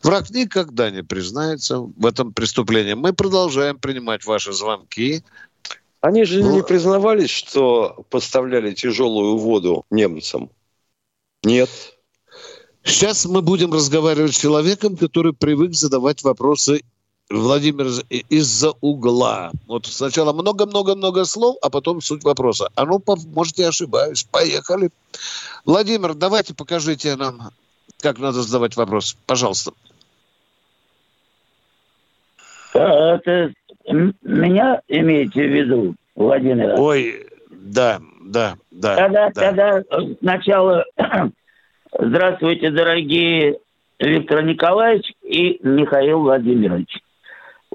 Враг 0.02 0.30
никогда 0.30 0.90
не 0.90 1.02
признается 1.02 1.78
в 1.80 2.06
этом 2.06 2.32
преступлении. 2.32 2.94
Мы 2.94 3.12
продолжаем 3.12 3.78
принимать 3.78 4.24
ваши 4.24 4.52
звонки. 4.54 5.22
Они 6.00 6.24
же 6.24 6.42
Ну, 6.42 6.54
не 6.54 6.62
признавались, 6.62 7.28
что 7.30 8.02
поставляли 8.08 8.72
тяжелую 8.72 9.36
воду 9.36 9.84
немцам. 9.90 10.50
Нет. 11.42 11.68
Сейчас 12.82 13.26
мы 13.26 13.42
будем 13.42 13.70
разговаривать 13.72 14.34
с 14.34 14.38
человеком, 14.40 14.96
который 14.96 15.34
привык 15.34 15.74
задавать 15.74 16.22
вопросы 16.22 16.82
Владимир 17.30 17.86
из-за 18.30 18.72
угла. 18.80 19.50
Вот 19.66 19.86
сначала 19.86 20.32
много-много-много 20.32 21.24
слов, 21.24 21.56
а 21.62 21.68
потом 21.68 22.00
суть 22.00 22.24
вопроса. 22.24 22.68
А 22.74 22.86
ну, 22.86 23.02
может, 23.34 23.58
я 23.58 23.68
ошибаюсь. 23.68 24.24
Поехали. 24.24 24.90
Владимир, 25.66 26.14
давайте 26.14 26.54
покажите 26.54 27.16
нам, 27.16 27.50
как 28.00 28.18
надо 28.18 28.42
задавать 28.42 28.76
вопрос. 28.76 29.16
Пожалуйста. 29.26 29.72
А, 32.74 33.16
Это 33.16 33.52
меня 34.22 34.80
имеете 34.88 35.42
в 35.42 35.52
виду, 35.52 35.94
Владимир? 36.14 36.80
Ой, 36.80 37.26
да, 37.50 38.00
да, 38.22 38.56
да. 38.70 38.96
Тогда, 38.96 39.30
да. 39.30 39.40
тогда 39.40 39.78
э, 39.80 40.14
сначала 40.20 40.84
здравствуйте, 41.98 42.70
дорогие 42.70 43.58
Виктор 43.98 44.42
Николаевич 44.42 45.12
и 45.22 45.58
Михаил 45.62 46.20
Владимирович. 46.20 47.02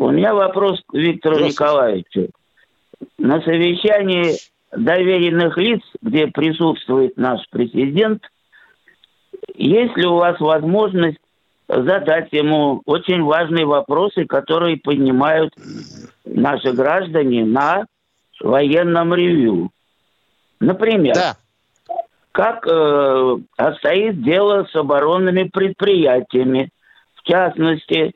У 0.04 0.12
меня 0.12 0.34
вопрос 0.34 0.82
к 0.86 0.94
Виктору. 0.96 1.40
Николаевичу. 1.40 2.28
На 3.18 3.42
совещании 3.42 4.34
доверенных 4.76 5.58
лиц, 5.58 5.80
где 6.02 6.28
присутствует 6.28 7.16
наш 7.16 7.40
президент, 7.50 8.22
есть 9.56 9.96
ли 9.96 10.06
у 10.06 10.16
вас 10.16 10.38
возможность 10.42 11.20
задать 11.70 12.34
ему 12.34 12.82
очень 12.86 13.24
важные 13.24 13.66
вопросы, 13.66 14.26
которые 14.26 14.76
поднимают 14.76 15.54
наши 16.26 16.74
граждане 16.74 17.46
на 17.46 17.86
военном 18.42 19.14
ревью? 19.14 19.70
Например, 20.60 21.16
Да. 21.16 21.38
как 22.34 22.68
э, 22.68 23.38
обстоит 23.56 24.22
дело 24.22 24.68
с 24.70 24.76
оборонными 24.76 25.44
предприятиями. 25.44 26.72
В 27.16 27.24
частности, 27.24 28.16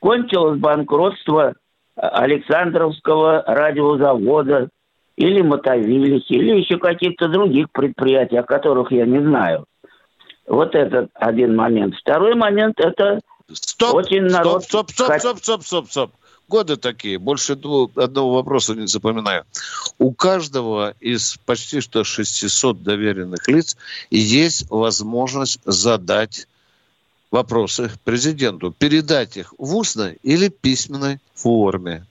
кончилось 0.00 0.58
банкротство 0.58 1.54
Александровского 1.96 3.42
радиозавода 3.46 4.68
или 5.16 5.42
Мотовилихи, 5.42 6.32
или 6.34 6.60
еще 6.60 6.78
каких-то 6.78 7.28
других 7.28 7.70
предприятий, 7.72 8.36
о 8.36 8.44
которых 8.44 8.92
я 8.92 9.04
не 9.04 9.20
знаю. 9.20 9.64
Вот 10.46 10.74
этот 10.74 11.10
один 11.14 11.56
момент. 11.56 11.94
Второй 11.96 12.34
момент– 12.34 12.74
это 12.80 13.20
Стоп, 13.50 13.94
Очень 13.94 14.28
стоп, 14.28 14.44
народ 14.44 14.64
стоп, 14.64 14.90
стоп, 14.90 15.08
хот- 15.08 15.18
стоп, 15.18 15.38
стоп, 15.38 15.62
стоп, 15.64 15.90
стоп. 15.90 16.10
Годы 16.48 16.76
такие, 16.76 17.18
больше 17.18 17.56
двух- 17.56 17.96
одного 17.96 18.34
вопроса 18.34 18.74
не 18.74 18.86
запоминаю. 18.86 19.44
У 19.98 20.12
каждого 20.12 20.94
из 21.00 21.38
почти 21.46 21.80
что 21.80 22.04
600 22.04 22.82
доверенных 22.82 23.48
лиц 23.48 23.76
есть 24.10 24.70
возможность 24.70 25.60
задать 25.64 26.46
вопросы 27.30 27.90
президенту, 28.04 28.72
передать 28.72 29.36
их 29.36 29.52
в 29.58 29.76
устной 29.76 30.18
или 30.22 30.48
письменной 30.48 31.18
форме. 31.34 32.04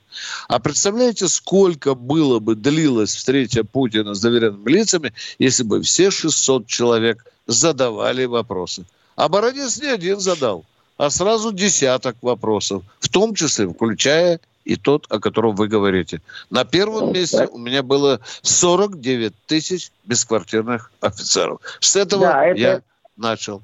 А 0.47 0.59
представляете, 0.59 1.27
сколько 1.27 1.93
было 1.93 2.39
бы 2.39 2.55
длилась 2.55 3.15
встреча 3.15 3.63
Путина 3.63 4.13
с 4.13 4.21
доверенными 4.21 4.69
лицами, 4.69 5.13
если 5.37 5.63
бы 5.63 5.81
все 5.81 6.09
600 6.11 6.65
человек 6.67 7.25
задавали 7.45 8.25
вопросы? 8.25 8.85
А 9.15 9.29
Бородец 9.29 9.79
не 9.79 9.87
один 9.87 10.19
задал, 10.19 10.65
а 10.97 11.09
сразу 11.09 11.51
десяток 11.51 12.17
вопросов, 12.21 12.83
в 12.99 13.09
том 13.09 13.35
числе 13.35 13.67
включая 13.67 14.39
и 14.65 14.75
тот, 14.75 15.05
о 15.09 15.19
котором 15.19 15.55
вы 15.55 15.67
говорите. 15.67 16.21
На 16.49 16.65
первом 16.65 17.13
месте 17.13 17.47
у 17.49 17.57
меня 17.57 17.83
было 17.83 18.19
49 18.41 19.33
тысяч 19.45 19.91
бесквартирных 20.03 20.91
офицеров. 20.99 21.61
С 21.79 21.95
этого 21.95 22.25
Да, 22.25 22.45
это- 22.45 22.59
я 22.59 22.81
начал. 23.15 23.61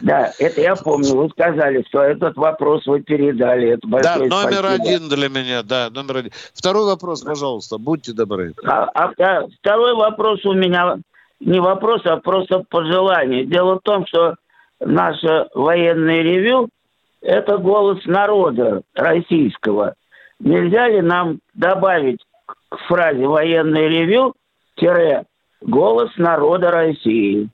Да, 0.00 0.32
это 0.38 0.60
я 0.60 0.74
помню. 0.74 1.14
Вы 1.14 1.28
сказали, 1.30 1.84
что 1.88 2.02
этот 2.02 2.36
вопрос 2.36 2.84
вы 2.86 3.00
передали. 3.00 3.74
Это 3.74 3.86
Да, 4.02 4.16
номер 4.16 4.30
спасибо. 4.32 4.68
один 4.72 5.08
для 5.08 5.28
меня, 5.28 5.62
да, 5.62 5.88
номер 5.90 6.16
один. 6.18 6.32
Второй 6.52 6.84
вопрос, 6.84 7.22
пожалуйста, 7.22 7.78
будьте 7.78 8.12
добры. 8.12 8.54
А, 8.64 8.84
а 8.92 9.12
вта- 9.12 9.46
второй 9.60 9.94
вопрос 9.94 10.44
у 10.44 10.52
меня 10.52 10.96
не 11.40 11.60
вопрос, 11.60 12.02
а 12.06 12.16
просто 12.16 12.64
пожелание. 12.68 13.44
Дело 13.44 13.76
в 13.76 13.82
том, 13.82 14.04
что 14.06 14.34
наше 14.80 15.46
военное 15.54 16.22
ревю– 16.22 16.68
это 17.22 17.58
голос 17.58 17.98
народа 18.04 18.82
российского. 18.94 19.94
Нельзя 20.40 20.88
ли 20.88 21.00
нам 21.02 21.38
добавить 21.54 22.20
к 22.68 22.78
фразе 22.88 23.26
«военное 23.26 23.86
ревю» 23.88 24.34
тире 24.74 25.24
«голос 25.60 26.10
народа 26.16 26.72
России»? 26.72 27.48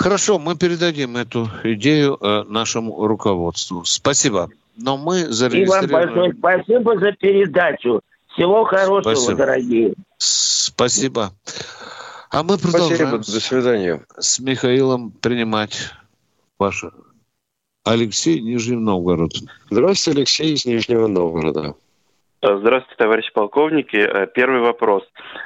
Хорошо, 0.00 0.38
мы 0.38 0.56
передадим 0.56 1.18
эту 1.18 1.46
идею 1.62 2.16
э, 2.22 2.44
нашему 2.44 3.06
руководству. 3.06 3.84
Спасибо. 3.84 4.48
Но 4.74 4.96
мы 4.96 5.20
И 5.20 5.24
вам 5.24 5.32
зарегистрировали... 5.32 5.92
большое 5.92 6.34
спасибо 6.38 6.98
за 6.98 7.12
передачу. 7.12 8.00
Всего 8.32 8.64
хорошего, 8.64 9.14
Спасибо. 9.14 9.36
дорогие. 9.36 9.92
Спасибо. 10.16 11.34
А 12.30 12.42
мы 12.42 12.56
Спасибо, 12.56 12.78
продолжаем 12.78 13.10
до 13.18 13.40
свидания. 13.40 14.06
с 14.18 14.38
Михаилом 14.40 15.10
принимать 15.10 15.90
ваше. 16.58 16.92
Алексей, 17.84 18.40
Нижний 18.40 18.76
Новгород. 18.76 19.34
Здравствуйте, 19.68 20.20
Алексей 20.20 20.54
из 20.54 20.64
Нижнего 20.64 21.08
Новгорода. 21.08 21.74
Здравствуйте, 22.42 22.96
товарищи 22.96 23.30
полковники. 23.34 23.96
Э, 23.96 24.26
Первый 24.34 24.60
вопрос. 24.60 25.02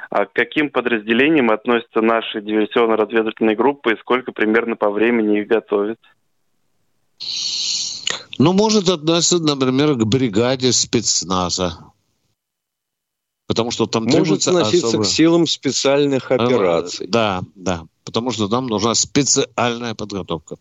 А 0.09 0.25
к 0.25 0.33
каким 0.33 0.69
подразделениям 0.69 1.51
относятся 1.51 1.99
наши 2.01 2.39
диверсионно-разведывательные 2.41 3.55
группы 3.57 3.93
и 3.93 3.99
сколько 3.99 4.31
примерно 4.31 4.77
по 4.77 4.89
времени 4.89 5.41
их 5.41 5.47
готовят? 5.47 5.99
Ну, 8.37 8.53
может 8.53 8.87
относиться, 8.87 9.39
например, 9.39 9.95
к 9.95 10.05
бригаде 10.05 10.71
спецназа. 10.71 11.77
Потому 13.47 13.71
что 13.71 13.85
там 13.87 14.05
Может 14.05 14.47
относиться 14.47 14.87
особо- 14.87 15.03
к 15.03 15.07
силам 15.07 15.47
специальных 15.47 16.31
операций. 16.31 17.07
Да, 17.07 17.41
да. 17.55 17.83
Потому 18.05 18.31
что 18.31 18.47
там 18.47 18.67
нужна 18.67 18.95
специальная 18.95 19.95
подготовка. 19.95 20.55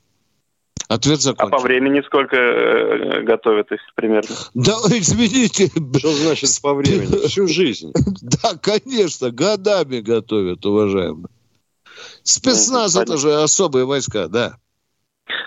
Ответ 0.88 1.18
А 1.18 1.22
закончен. 1.22 1.50
по 1.50 1.62
времени 1.62 2.02
сколько 2.02 2.36
э, 2.36 3.22
готовят 3.22 3.72
их 3.72 3.80
примерно? 3.94 4.36
Да, 4.54 4.72
извините. 4.90 5.68
Что 5.98 6.12
значит 6.12 6.50
по 6.62 6.74
времени? 6.74 7.26
Всю 7.26 7.46
жизнь. 7.46 7.92
Да, 8.22 8.56
конечно, 8.60 9.30
годами 9.30 10.00
готовят, 10.00 10.64
уважаемые. 10.64 11.28
Спецназ 12.22 12.94
Мгм, 12.94 13.02
это 13.02 13.16
же 13.16 13.34
особые 13.42 13.84
войска, 13.84 14.28
да. 14.28 14.54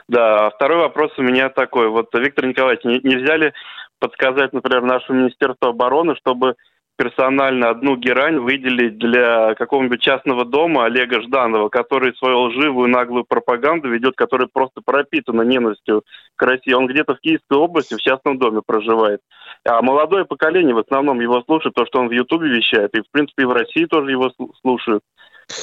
Да, 0.08 0.48
а 0.48 0.50
второй 0.52 0.80
вопрос 0.80 1.12
у 1.18 1.22
меня 1.22 1.50
такой. 1.50 1.90
Вот, 1.90 2.14
Виктор 2.14 2.46
Николаевич, 2.46 2.84
не- 2.86 3.02
нельзя 3.04 3.36
ли 3.38 3.54
подсказать, 4.00 4.54
например, 4.54 4.84
нашему 4.84 5.20
Министерству 5.20 5.68
обороны, 5.70 6.16
чтобы 6.16 6.56
персонально 6.98 7.70
одну 7.70 7.96
герань 7.96 8.40
выделить 8.40 8.98
для 8.98 9.54
какого-нибудь 9.56 10.02
частного 10.02 10.44
дома 10.44 10.86
Олега 10.86 11.22
Жданова, 11.22 11.70
который 11.70 12.16
свою 12.16 12.48
лживую 12.48 12.90
наглую 12.90 13.24
пропаганду 13.24 13.90
ведет, 13.90 14.16
которая 14.16 14.50
просто 14.52 14.82
пропитана 14.84 15.44
ненавистью 15.44 16.04
к 16.36 16.42
России. 16.42 16.74
Он 16.74 16.88
где-то 16.88 17.16
в 17.16 17.20
Киевской 17.20 17.58
области 17.58 17.94
в 17.94 18.02
частном 18.02 18.40
доме 18.40 18.62
проживает. 18.66 19.22
А 19.64 19.82
молодое 19.82 20.26
поколение 20.26 20.74
в 20.74 20.80
основном 20.80 21.22
его 21.22 21.42
слушает, 21.44 21.76
то, 21.76 21.86
что 21.86 22.00
он 22.00 22.10
в 22.10 22.12
Ютубе 22.12 22.50
вещает, 22.50 22.94
и, 22.96 23.02
в 23.02 23.10
принципе, 23.12 23.44
и 23.44 23.46
в 23.46 23.52
России 23.52 23.86
тоже 23.86 24.12
его 24.12 24.32
слу- 24.40 24.52
слушают. 24.62 25.04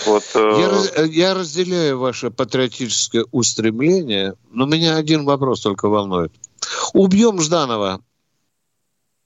Вот, 0.07 0.23
э, 0.35 0.53
Я, 0.97 1.03
я 1.05 1.35
разделяю 1.35 1.99
ваше 1.99 2.31
патриотическое 2.31 3.25
устремление, 3.33 4.35
но 4.51 4.67
меня 4.67 4.97
один 4.97 5.25
вопрос 5.25 5.61
только 5.61 5.89
волнует. 5.89 6.33
Убьем 6.95 7.41
Жданова. 7.41 8.01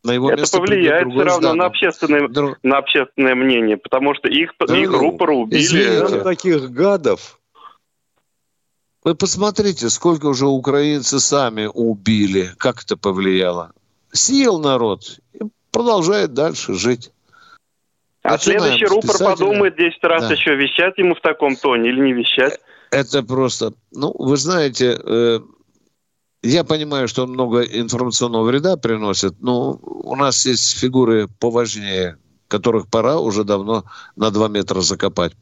На 0.05 0.12
его 0.12 0.30
Это 0.30 0.40
место 0.42 0.59
повлияет 0.59 1.09
все 1.11 1.22
равно 1.22 1.55
на 1.55 1.66
общественное, 1.66 2.28
Дру- 2.28 2.55
на 2.62 2.78
общественное 2.78 3.34
мнение, 3.34 3.76
потому 3.76 4.14
что 4.14 4.28
их, 4.28 4.53
Да 4.59 4.76
их 4.78 4.90
ну, 4.90 4.99
рупора 4.99 5.32
убили. 5.34 5.61
извините. 5.61 6.09
Там 6.09 6.22
таких 6.22 6.70
гадов. 6.70 7.38
Вы 9.05 9.14
посмотрите, 9.14 9.88
сколько 9.90 10.26
уже 10.26 10.46
украинцы 10.46 11.18
сами 11.18 11.66
убили, 11.72 12.51
как 12.59 12.82
это 12.82 12.96
повлияло. 12.96 13.72
съел 14.12 14.59
народ 14.59 15.18
и 15.34 15.40
продолжает 15.70 16.32
дальше 16.32 16.74
жить. 16.74 17.11
А 18.22 18.32
Начинаем 18.32 18.61
следующий 18.61 18.86
рупор 18.86 19.16
подумает 19.18 19.76
10 19.76 20.03
раз 20.05 20.26
да. 20.28 20.34
еще, 20.34 20.55
вещать 20.57 20.96
ему 20.99 21.14
в 21.14 21.20
таком 21.20 21.57
тоне 21.57 21.88
или 21.90 22.01
не 22.01 22.12
вещать. 22.12 22.59
Это 22.90 23.22
просто, 23.22 23.72
ну, 23.92 24.12
вы 24.18 24.36
знаете, 24.36 24.99
э, 25.03 25.40
я 26.43 26.64
понимаю, 26.64 27.09
что 27.09 27.24
он 27.24 27.30
много 27.30 27.62
информационного 27.62 28.45
вреда 28.45 28.76
приносит, 28.76 29.41
но 29.41 29.78
у 29.82 30.14
нас 30.16 30.47
есть 30.47 30.78
фигуры 30.78 31.28
поважнее, 31.41 32.16
которых 32.49 32.89
пора 32.89 33.18
уже 33.18 33.45
давно 33.45 33.84
на 34.16 34.30
2 34.30 34.49
метра 34.49 34.80
закопать. 34.80 35.32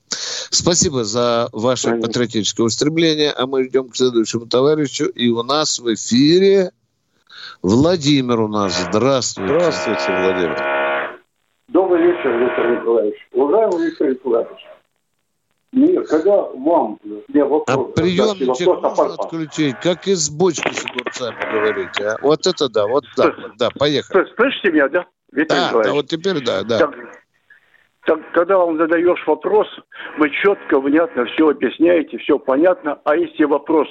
Спасибо 0.50 1.04
за 1.04 1.48
ваше 1.52 1.88
Конечно. 1.88 2.06
патриотическое 2.06 2.66
устремление, 2.66 3.30
а 3.30 3.46
мы 3.46 3.66
идем 3.66 3.88
к 3.88 3.96
следующему 3.96 4.46
товарищу. 4.46 5.06
И 5.06 5.28
у 5.28 5.42
нас 5.42 5.78
в 5.78 5.92
эфире 5.94 6.72
Владимир 7.62 8.40
у 8.40 8.48
нас. 8.48 8.76
Здравствуйте. 8.90 9.54
Здравствуйте, 9.54 10.06
Владимир. 10.08 10.76
Добрый 11.68 12.06
вечер, 12.06 12.38
Виктор 12.38 12.80
Николаевич. 12.80 13.16
Уважаемый 13.32 13.86
Виктор 13.86 14.08
Николаевич, 14.10 14.58
нет, 15.76 16.08
когда 16.08 16.42
вам... 16.54 16.98
Я 17.28 17.44
вопрос, 17.44 17.64
а 17.68 18.00
приемничек 18.00 18.66
вопрос, 18.66 18.98
можно 18.98 19.14
отключить, 19.14 19.76
как 19.82 20.08
из 20.08 20.30
бочки 20.30 20.72
с 20.72 20.86
огурцами 20.86 21.36
говорите. 21.52 22.04
А? 22.06 22.16
Вот 22.22 22.46
это 22.46 22.68
да, 22.70 22.86
вот 22.86 23.04
так 23.14 23.36
вот, 23.36 23.52
да, 23.58 23.68
поехали. 23.78 24.26
Слышите 24.36 24.72
меня, 24.72 24.88
да, 24.88 25.06
Виктор 25.32 25.58
да, 25.58 25.66
Николаевич? 25.66 25.86
Да, 25.86 25.94
вот 25.94 26.06
теперь 26.06 26.44
да, 26.44 26.62
да. 26.62 26.78
Так, 26.78 26.94
так, 28.06 28.20
когда 28.32 28.56
вам 28.56 28.78
задаешь 28.78 29.22
вопрос, 29.26 29.68
вы 30.16 30.30
четко, 30.30 30.80
внятно 30.80 31.26
все 31.26 31.50
объясняете, 31.50 32.16
все 32.18 32.38
понятно. 32.38 32.98
А 33.04 33.14
если 33.14 33.44
вопрос 33.44 33.88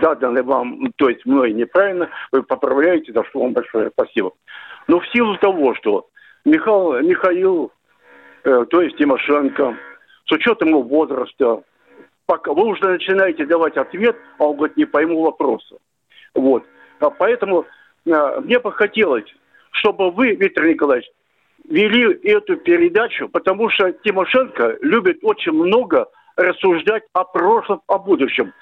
заданный 0.00 0.42
вам, 0.42 0.92
то 0.96 1.08
есть 1.08 1.26
мной 1.26 1.52
неправильно, 1.52 2.10
вы 2.30 2.44
поправляете, 2.44 3.12
за 3.12 3.24
что 3.24 3.40
вам 3.40 3.54
большое 3.54 3.90
спасибо. 3.90 4.32
Но 4.86 5.00
в 5.00 5.08
силу 5.08 5.36
того, 5.38 5.74
что 5.74 6.06
Михаил, 6.44 7.00
Михаил 7.00 7.72
э, 8.44 8.66
то 8.70 8.82
есть 8.82 8.96
Тимошенко, 8.98 9.76
с 10.26 10.32
учетом 10.32 10.68
его 10.70 10.82
возраста, 10.82 11.62
пока 12.26 12.52
вы 12.52 12.66
уже 12.66 12.84
начинаете 12.84 13.46
давать 13.46 13.76
ответ, 13.76 14.16
а 14.38 14.44
он 14.44 14.56
говорит, 14.56 14.76
не 14.76 14.84
пойму 14.84 15.22
вопроса. 15.22 15.76
Вот. 16.34 16.64
А 17.00 17.10
поэтому 17.10 17.66
а, 18.10 18.40
мне 18.40 18.58
бы 18.58 18.72
хотелось, 18.72 19.26
чтобы 19.70 20.10
вы, 20.10 20.34
Виктор 20.34 20.66
Николаевич, 20.66 21.08
вели 21.68 22.12
эту 22.24 22.56
передачу, 22.56 23.28
потому 23.28 23.68
что 23.70 23.92
Тимошенко 23.92 24.78
любит 24.80 25.18
очень 25.22 25.52
много 25.52 26.06
рассуждать 26.36 27.04
о 27.12 27.24
прошлом, 27.24 27.82
о 27.86 27.98
будущем. 27.98 28.52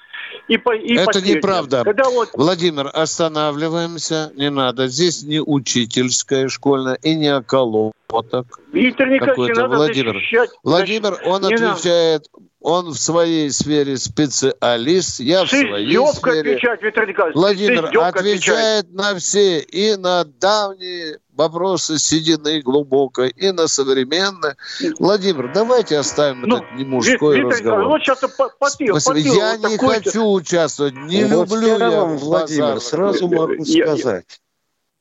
И 0.47 0.57
по, 0.57 0.75
и 0.75 0.95
Это 0.95 1.21
неправда. 1.21 1.83
Когда 1.83 2.09
вот... 2.09 2.29
Владимир, 2.33 2.89
останавливаемся, 2.91 4.31
не 4.35 4.49
надо. 4.49 4.87
Здесь 4.87 5.23
не 5.23 5.39
учительская 5.39 6.47
школьная 6.49 6.95
и 6.95 7.15
не 7.15 7.33
околоток. 7.33 8.59
Виктор 8.71 9.09
Николаевич, 9.09 9.57
надо 9.57 9.75
Владимир. 9.75 10.13
защищать. 10.13 10.49
Владимир, 10.63 11.17
он 11.25 11.41
не 11.43 11.53
отвечает, 11.53 12.23
надо. 12.33 12.45
Он 12.63 12.91
в 12.91 12.97
своей 12.97 13.51
сфере 13.51 13.97
специалист, 13.97 15.19
я 15.19 15.43
в 15.43 15.49
своей 15.49 15.97
сфере. 16.13 16.39
Отвечать, 16.39 16.81
Виктор 16.81 17.07
Николаевич. 17.07 17.35
Владимир 17.35 17.85
отвечает 17.85 18.15
отвечать. 18.15 18.93
на 18.93 19.15
все 19.15 19.59
и 19.59 19.97
на 19.97 20.23
давние 20.23 21.19
вопросы 21.33 21.99
седины 21.99 22.61
глубокой 22.61 23.31
и 23.31 23.51
на 23.51 23.67
современное. 23.67 24.55
Владимир, 24.97 25.51
давайте 25.53 25.97
оставим 25.97 26.43
ну, 26.43 26.57
этот 26.57 26.71
не 26.75 26.85
мужской 26.85 27.35
Виктор, 27.35 27.51
разговор. 27.51 27.87
Вот 27.89 28.01
сейчас 28.01 28.19
потел, 28.57 28.95
потел, 28.95 29.35
я 29.35 29.57
вот 29.57 29.69
не 29.69 29.77
хочу 29.77 30.31
участвовать, 30.31 30.95
не 30.95 31.25
вот 31.25 31.49
люблю 31.51 31.77
я 31.77 31.91
вам, 31.91 32.17
Владимир, 32.17 32.79
сразу 32.79 33.27
могу 33.27 33.65
сказать, 33.65 34.39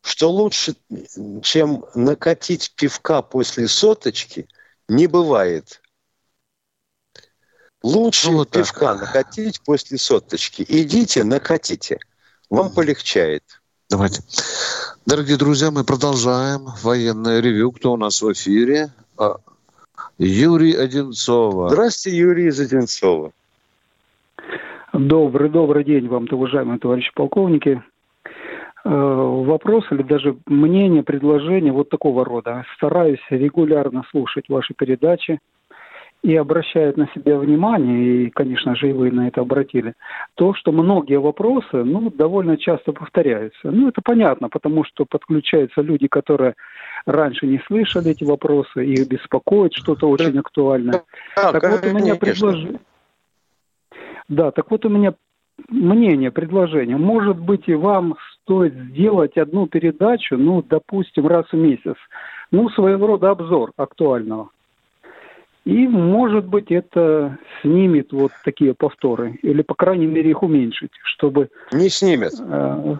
что 0.03 0.31
лучше, 0.33 0.75
чем 1.43 1.85
накатить 1.95 2.73
пивка 2.75 3.23
после 3.23 3.69
соточки, 3.69 4.49
не 4.89 5.07
бывает. 5.07 5.82
Лучше 7.83 8.31
ну, 8.31 8.39
вот 8.39 8.51
пивка 8.51 8.95
так. 8.95 9.01
накатить 9.01 9.61
после 9.65 9.99
соточки. 9.99 10.65
Идите, 10.69 11.25
накатите. 11.25 11.99
Вам 12.49 12.71
полегчает. 12.71 13.43
Давайте. 13.91 14.23
Дорогие 15.05 15.37
друзья, 15.37 15.71
мы 15.71 15.85
продолжаем 15.85 16.67
военное 16.83 17.41
ревю. 17.41 17.73
Кто 17.73 17.93
у 17.93 17.97
нас 17.97 18.23
в 18.23 18.33
эфире? 18.33 18.89
А, 19.19 19.37
Юрий 20.19 20.75
Одинцова. 20.75 21.71
Здравствуйте, 21.71 22.19
Юрий 22.19 22.47
из 22.47 22.61
Одинцова. 22.61 23.33
Добрый, 24.93 25.51
добрый 25.51 25.85
день 25.85 26.07
вам, 26.07 26.29
уважаемые 26.31 26.79
товарищи 26.79 27.11
полковники. 27.15 27.83
Э, 28.85 28.89
вопрос 28.89 29.85
или 29.91 30.03
даже 30.03 30.37
мнение, 30.47 31.03
предложение 31.03 31.73
вот 31.73 31.89
такого 31.89 32.25
рода. 32.25 32.65
Стараюсь 32.77 33.21
регулярно 33.31 34.05
слушать 34.11 34.49
ваши 34.49 34.73
передачи– 34.75 35.41
и 36.23 36.37
обращают 36.37 36.97
на 36.97 37.09
себя 37.15 37.37
внимание, 37.37 38.27
и, 38.27 38.31
конечно 38.31 38.77
же, 38.77 38.91
и 38.91 38.93
вы 38.93 39.11
на 39.11 39.27
это 39.27 39.41
обратили, 39.41 39.95
то, 40.35 40.55
что 40.55 40.71
многие 40.71 41.19
вопросы, 41.19 41.83
ну, 41.83 42.11
довольно 42.11 42.57
часто 42.57 42.93
повторяются. 42.93 43.71
Ну, 43.71 43.89
это 43.89 44.01
понятно, 44.03 44.49
потому 44.49 44.85
что 44.85 45.05
подключаются 45.05 45.81
люди, 45.81 46.07
которые 46.07 46.55
раньше 47.07 47.47
не 47.47 47.61
слышали 47.67 48.13
эти 48.13 48.23
вопросы, 48.23 48.87
их 48.87 49.09
беспокоит 49.09 49.75
что-то 49.75 50.09
очень 50.09 50.39
актуальное. 50.39 51.03
Да, 51.37 51.53
так 51.53 51.69
вот 51.69 51.85
у 51.87 51.95
меня 51.95 52.15
предложение. 52.15 52.81
Да, 54.29 54.53
так 54.53 54.71
вот 54.71 54.85
у 54.85 54.89
меня 54.89 55.15
мнение, 55.69 56.31
предложение. 56.31 56.97
Может 56.97 57.39
быть, 57.39 57.67
и 57.67 57.75
вам 57.75 58.17
стоит 58.43 58.75
сделать 58.75 59.37
одну 59.37 59.67
передачу, 59.67 60.37
ну, 60.37 60.63
допустим, 60.63 61.27
раз 61.27 61.47
в 61.51 61.57
месяц. 61.57 61.97
Ну, 62.53 62.69
своего 62.71 63.09
рода 63.09 63.31
обзор 63.31 63.73
актуального. 63.77 64.51
И, 65.65 65.87
может 65.87 66.47
быть, 66.47 66.71
это 66.71 67.39
снимет 67.61 68.13
вот 68.13 68.33
такие 68.45 68.75
повторы. 68.75 69.39
Или, 69.43 69.63
по 69.63 69.75
крайней 69.75 70.07
мере, 70.07 70.31
их 70.31 70.43
уменьшить, 70.43 70.91
чтобы... 71.05 71.51
Не 71.71 71.89
снимет. 71.89 72.33
Э, 72.41 72.97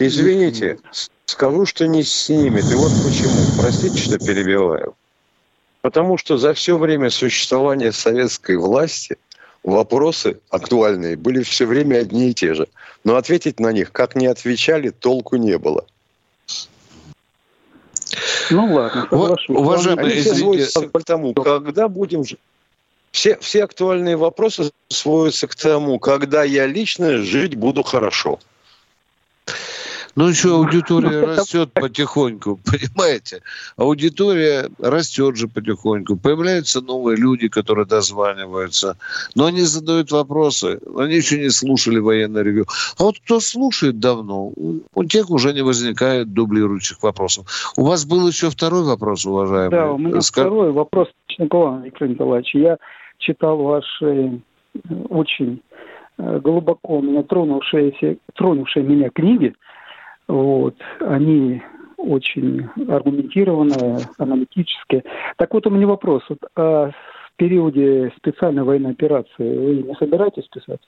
Извините, 0.00 0.78
скажу, 1.24 1.66
что 1.66 1.86
не 1.86 2.02
снимет. 2.02 2.64
И 2.64 2.74
вот 2.74 2.90
почему. 3.04 3.60
Простите, 3.60 3.98
что 3.98 4.18
перебиваю. 4.18 4.96
Потому 5.82 6.16
что 6.16 6.36
за 6.36 6.52
все 6.54 6.78
время 6.78 7.10
существования 7.10 7.92
советской 7.92 8.56
власти 8.56 9.16
вопросы 9.62 10.40
актуальные 10.50 11.16
были 11.16 11.42
все 11.42 11.66
время 11.66 11.98
одни 11.98 12.30
и 12.30 12.34
те 12.34 12.54
же. 12.54 12.66
Но 13.04 13.16
ответить 13.16 13.60
на 13.60 13.70
них, 13.70 13.92
как 13.92 14.16
не 14.16 14.26
отвечали, 14.26 14.90
толку 14.90 15.36
не 15.36 15.58
было. 15.58 15.86
Ну 18.50 18.74
ладно, 18.74 19.06
соглашусь. 19.10 19.56
Уважаемые, 19.56 20.18
извините. 20.18 20.88
Тому, 21.04 21.34
когда 21.34 21.88
будем... 21.88 22.22
Все, 23.12 23.38
все 23.38 23.62
актуальные 23.64 24.16
вопросы 24.16 24.72
сводятся 24.88 25.46
к 25.46 25.54
тому, 25.54 26.00
когда 26.00 26.42
я 26.42 26.66
лично 26.66 27.18
жить 27.18 27.54
буду 27.54 27.84
хорошо. 27.84 28.40
Ну, 30.16 30.28
еще 30.28 30.54
аудитория 30.54 31.24
растет 31.24 31.72
потихоньку, 31.72 32.58
понимаете? 32.64 33.42
Аудитория 33.76 34.70
растет 34.78 35.36
же 35.36 35.48
потихоньку. 35.48 36.16
Появляются 36.16 36.80
новые 36.80 37.16
люди, 37.16 37.48
которые 37.48 37.86
дозваниваются. 37.86 38.96
Но 39.34 39.46
они 39.46 39.62
задают 39.62 40.12
вопросы. 40.12 40.80
Они 40.96 41.14
еще 41.16 41.38
не 41.38 41.50
слушали 41.50 41.98
военное 41.98 42.42
ревю. 42.42 42.66
А 42.98 43.04
вот 43.04 43.18
кто 43.24 43.40
слушает 43.40 43.98
давно, 43.98 44.52
у 44.94 45.04
тех 45.04 45.30
уже 45.30 45.52
не 45.52 45.62
возникает 45.62 46.32
дублирующих 46.32 47.02
вопросов. 47.02 47.46
У 47.76 47.84
вас 47.84 48.04
был 48.04 48.28
еще 48.28 48.50
второй 48.50 48.84
вопрос, 48.84 49.26
уважаемый. 49.26 49.70
Да, 49.70 49.92
у 49.92 49.98
меня 49.98 50.20
Скажи... 50.20 50.48
второй 50.48 50.72
вопрос 50.72 51.08
Виктор 51.38 52.08
Николаевич. 52.08 52.54
Я 52.54 52.76
читал 53.18 53.56
ваши 53.56 54.40
э, 54.74 54.94
очень 55.08 55.60
э, 56.18 56.38
глубоко 56.38 57.00
меня 57.00 57.24
тронувшие, 57.24 58.18
тронувшие 58.34 58.84
меня 58.84 59.10
книги 59.10 59.54
вот, 60.26 60.76
они 61.00 61.62
очень 61.96 62.68
аргументированные, 62.88 64.08
аналитические. 64.18 65.04
Так 65.36 65.52
вот 65.54 65.66
у 65.66 65.70
меня 65.70 65.86
вопрос. 65.86 66.22
Вот, 66.28 66.38
а 66.56 66.90
в 66.90 67.36
периоде 67.36 68.12
специальной 68.16 68.62
военной 68.62 68.92
операции 68.92 69.28
вы 69.38 69.82
не 69.82 69.94
собираетесь 69.96 70.48
писать? 70.48 70.80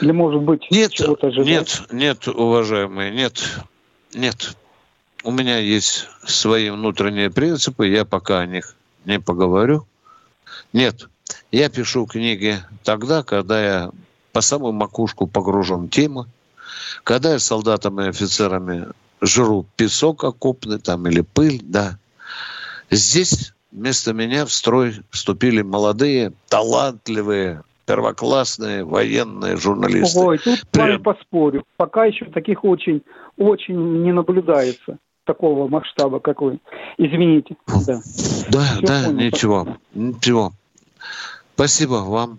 Или, 0.00 0.10
может 0.10 0.42
быть, 0.42 0.66
нет, 0.70 0.90
чего-то 0.90 1.28
ожидать? 1.28 1.46
Нет, 1.48 1.92
нет, 1.92 2.28
уважаемые, 2.28 3.12
нет, 3.12 3.38
нет. 4.14 4.56
У 5.22 5.30
меня 5.30 5.58
есть 5.58 6.08
свои 6.24 6.70
внутренние 6.70 7.30
принципы, 7.30 7.86
я 7.86 8.04
пока 8.04 8.40
о 8.40 8.46
них 8.46 8.74
не 9.04 9.20
поговорю. 9.20 9.86
Нет, 10.72 11.08
я 11.52 11.68
пишу 11.70 12.06
книги 12.06 12.56
тогда, 12.82 13.22
когда 13.22 13.62
я 13.62 13.90
по 14.32 14.40
самую 14.40 14.72
макушку 14.72 15.26
погружен 15.26 15.86
в 15.86 15.90
тему– 15.90 16.26
когда 17.04 17.32
я 17.32 17.38
с 17.38 17.44
солдатами 17.44 18.04
и 18.04 18.08
офицерами 18.08 18.88
жру 19.20 19.66
песок 19.76 20.24
окопный 20.24 20.78
там 20.78 21.06
или 21.06 21.20
пыль, 21.20 21.60
да, 21.62 21.98
здесь 22.90 23.54
вместо 23.70 24.12
меня 24.12 24.44
в 24.44 24.52
строй 24.52 25.00
вступили 25.10 25.62
молодые, 25.62 26.32
талантливые 26.48 27.62
первоклассные 27.86 28.84
военные 28.84 29.56
журналисты. 29.56 30.18
Ой, 30.18 30.38
тут 30.38 30.58
с 30.58 30.78
вами 30.78 30.96
поспорю. 30.96 31.64
Пока 31.76 32.04
еще 32.04 32.26
таких 32.26 32.64
очень, 32.64 33.02
очень 33.36 34.02
не 34.02 34.12
наблюдается 34.12 34.98
такого 35.24 35.68
масштаба, 35.68 36.20
как 36.20 36.40
вы. 36.40 36.58
Извините. 36.98 37.56
Да, 37.86 38.00
да, 38.50 38.78
да 38.82 39.06
ничего, 39.08 39.76
ничего. 39.94 40.52
Спасибо 41.54 41.96
вам. 41.96 42.38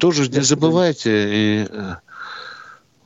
Тоже 0.00 0.28
не 0.30 0.40
забывайте 0.40 1.10
и 1.30 1.66
э, 1.68 1.94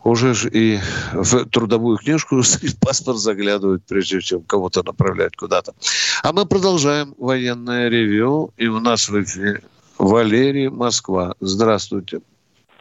уже 0.06 0.34
ж 0.34 0.48
и 0.48 0.78
в 1.12 1.46
трудовую 1.46 1.98
книжку 1.98 2.40
паспорт 2.80 3.18
заглядывают, 3.18 3.84
прежде 3.86 4.20
чем 4.20 4.42
кого-то 4.42 4.82
направлять 4.82 5.36
куда-то. 5.36 5.74
А 6.22 6.32
мы 6.32 6.46
продолжаем 6.46 7.14
военное 7.18 7.88
ревю. 7.88 8.52
И 8.56 8.68
у 8.68 8.78
нас 8.80 9.08
в 9.08 9.22
эфире 9.22 9.62
Валерий 9.98 10.68
Москва. 10.68 11.34
Здравствуйте. 11.40 12.20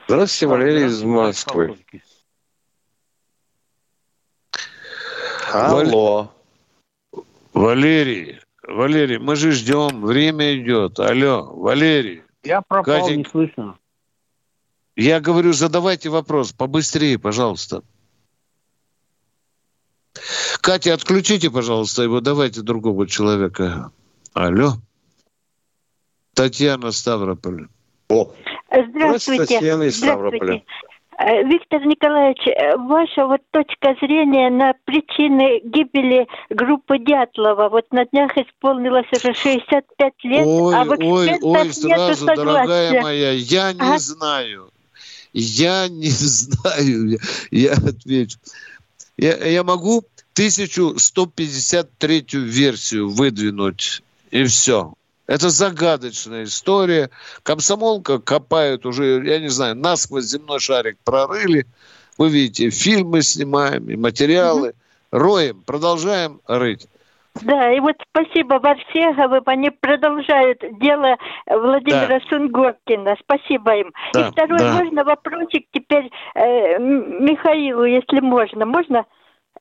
Здравствуйте, 0.08 0.48
Валерий 0.48 0.86
из 0.86 1.02
Москвы. 1.02 1.78
Алло. 5.52 6.32
Валерий, 7.54 8.42
Валерий, 8.64 9.18
мы 9.18 9.36
же 9.38 9.52
ждем, 9.52 10.06
время 10.06 10.58
идет. 10.58 11.00
Алло, 11.00 11.44
Валерий. 11.56 12.24
Я 12.44 12.62
пропал, 12.62 13.02
Катя... 13.02 13.16
не 13.16 13.26
слышно. 13.26 13.78
Я 14.96 15.20
говорю, 15.20 15.54
задавайте 15.54 16.10
вопрос 16.10 16.54
побыстрее, 16.54 17.20
пожалуйста. 17.20 17.84
Катя, 20.62 20.94
отключите, 20.94 21.52
пожалуйста, 21.52 22.04
его. 22.04 22.22
Давайте 22.22 22.62
другого 22.62 23.08
человека. 23.08 23.92
Алло. 24.34 24.74
Татьяна 26.34 26.92
Ставрополь. 26.92 27.68
О. 28.10 28.32
Здравствуйте. 28.72 29.46
Татьяна 29.46 29.84
из 29.84 29.98
Ставрополя. 29.98 30.64
Э, 31.18 31.44
Виктор 31.44 31.86
Николаевич, 31.86 32.46
э, 32.48 32.76
ваша 32.76 33.26
вот 33.26 33.42
точка 33.52 33.96
зрения 34.02 34.50
на 34.50 34.74
причины 34.86 35.62
гибели 35.64 36.28
группы 36.50 37.00
Дятлова. 37.00 37.70
Вот 37.70 37.86
на 37.92 38.06
днях 38.06 38.38
исполнилось 38.38 39.08
уже 39.14 39.34
65 39.34 40.14
лет, 40.24 40.46
ой, 40.46 40.76
а 40.76 40.84
в 40.84 40.90
ой, 41.00 41.40
ой, 41.42 41.74
сразу, 41.74 42.26
дорогая 42.26 43.02
моя, 43.02 43.32
я 43.32 43.72
не 43.72 43.80
а? 43.80 43.98
знаю. 43.98 44.72
Я 45.36 45.90
не 45.90 46.10
знаю, 46.12 47.20
я 47.52 47.74
отвечу. 47.74 48.40
Я, 49.18 49.36
я 49.46 49.64
могу 49.66 50.06
1153 50.34 52.26
версию 52.32 53.10
выдвинуть, 53.10 54.02
и 54.32 54.46
все. 54.46 54.94
Это 55.28 55.50
загадочная 55.50 56.46
история. 56.46 57.10
Комсомолка 57.44 58.20
копает 58.20 58.86
уже, 58.86 59.24
я 59.26 59.40
не 59.40 59.50
знаю, 59.50 59.76
насквозь 59.76 60.24
земной 60.26 60.62
шарик 60.62 60.98
прорыли. 61.04 61.66
Вы 62.18 62.30
видите, 62.30 62.70
фильмы 62.70 63.22
снимаем 63.22 63.90
и 63.90 63.98
материалы. 63.98 64.70
Угу. 64.70 64.76
Роем, 65.12 65.62
продолжаем 65.64 66.40
рыть. 66.48 66.88
Да, 67.42 67.72
и 67.72 67.80
вот 67.80 67.96
спасибо 68.10 68.56
Варсеговым, 68.56 69.44
они 69.46 69.70
продолжают 69.70 70.64
дело 70.80 71.18
Владимира 71.48 72.20
да. 72.20 72.26
Сунгоркина. 72.30 73.18
Спасибо 73.20 73.76
им. 73.76 73.94
Да, 74.14 74.28
и 74.28 74.32
второй, 74.32 74.60
да. 74.60 74.74
можно 74.74 75.04
вопросик 75.04 75.68
теперь 75.72 76.10
э, 76.34 76.80
Михаилу, 76.80 77.84
если 77.84 78.22
можно. 78.22 78.66
Можно? 78.66 79.06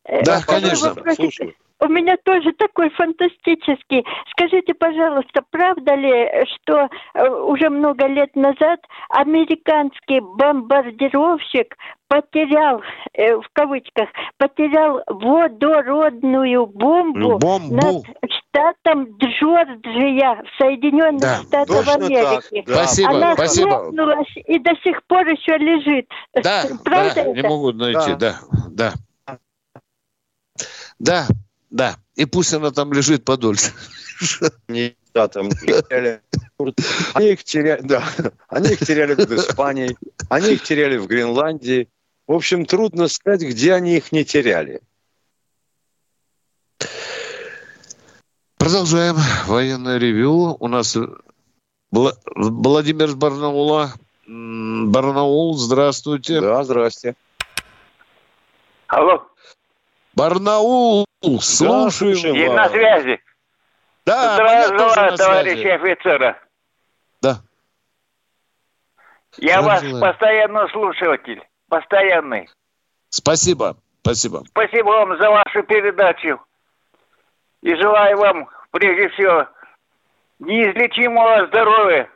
Э, 0.05 0.23
да, 0.23 0.41
конечно. 0.47 0.95
Вопросик. 0.95 1.57
У 1.81 1.89
меня 1.89 2.17
тоже 2.25 2.53
такой 2.53 2.91
фантастический. 2.91 4.05
Скажите, 4.31 4.75
пожалуйста, 4.75 5.43
правда 5.51 5.95
ли, 5.95 6.47
что 6.55 6.89
э, 7.15 7.29
уже 7.29 7.69
много 7.69 8.07
лет 8.07 8.35
назад 8.37 8.81
американский 9.09 10.21
бомбардировщик 10.21 11.77
потерял, 12.07 12.81
э, 13.13 13.35
в 13.35 13.47
кавычках, 13.53 14.09
потерял 14.39 15.03
водородную 15.09 16.67
бомбу, 16.67 17.39
бомбу. 17.39 17.75
над 17.75 18.05
штатом 18.31 19.17
Джорджия 19.19 20.43
в 20.43 20.63
Соединенных 20.63 21.21
да, 21.21 21.43
Штатах 21.43 21.89
Америки. 21.97 22.63
Так, 22.63 22.67
да. 22.67 22.75
Спасибо, 22.75 23.11
Она 23.11 23.35
спасибо. 23.35 23.93
и 24.47 24.59
до 24.61 24.77
сих 24.85 25.05
пор 25.07 25.27
еще 25.27 25.59
лежит. 25.59 26.09
Да, 26.41 26.63
Правда 26.85 27.15
да, 27.15 27.21
это? 27.23 27.33
не 27.33 27.43
могу 27.43 27.73
найти, 27.73 28.15
да, 28.15 28.37
да. 28.71 28.93
Да, 31.01 31.27
да 31.27 31.27
да, 31.75 31.97
и 32.15 32.25
пусть 32.25 32.55
она 32.55 32.71
там 32.71 32.93
лежит 32.93 33.25
подольше. 33.25 33.73
Да, 35.13 35.29
там 35.29 35.51
Они 37.15 37.33
их 37.33 37.43
теряли, 37.43 37.81
да, 37.83 38.05
они 38.49 38.71
их 38.71 38.79
теряли 38.79 39.15
в 39.15 39.31
Испании, 39.33 39.97
они 40.29 40.53
их 40.53 40.63
теряли 40.63 40.99
в 40.99 41.09
Гренландии. 41.09 41.89
В 42.29 42.33
общем, 42.33 42.65
трудно 42.65 43.09
сказать, 43.09 43.43
где 43.43 43.75
они 43.75 43.97
их 43.97 44.13
не 44.13 44.25
теряли. 44.25 44.83
Продолжаем 48.57 49.17
военное 49.47 49.99
ревю. 49.99 50.57
У 50.61 50.69
нас 50.69 50.97
Владимир 51.91 53.17
Барнаула. 53.17 53.95
Барнаул, 54.27 55.57
здравствуйте. 55.57 56.41
Да, 56.41 56.63
здрасте. 56.63 57.17
Алло. 58.87 59.27
Барнаул, 60.17 61.07
слушаем 61.41 62.35
И 62.35 62.49
на 62.49 62.69
связи. 62.69 63.21
Да, 64.07 64.35
Здравствуйте, 64.35 65.17
товарищи 65.17 65.67
офицеры. 65.67 66.37
Да. 67.23 67.37
Я 69.39 69.63
ваш 69.63 69.83
постоянный 70.01 70.69
слушатель. 70.71 71.43
Постоянный. 71.69 72.49
Спасибо. 73.09 73.77
Спасибо. 74.03 74.43
Спасибо 74.47 74.89
вам 74.89 75.19
за 75.19 75.31
вашу 75.31 75.63
передачу. 75.63 76.41
И 77.63 77.75
желаю 77.77 78.19
вам, 78.19 78.49
прежде 78.71 79.09
всего, 79.09 79.49
неизлечимого 80.39 81.47
здоровья, 81.47 82.11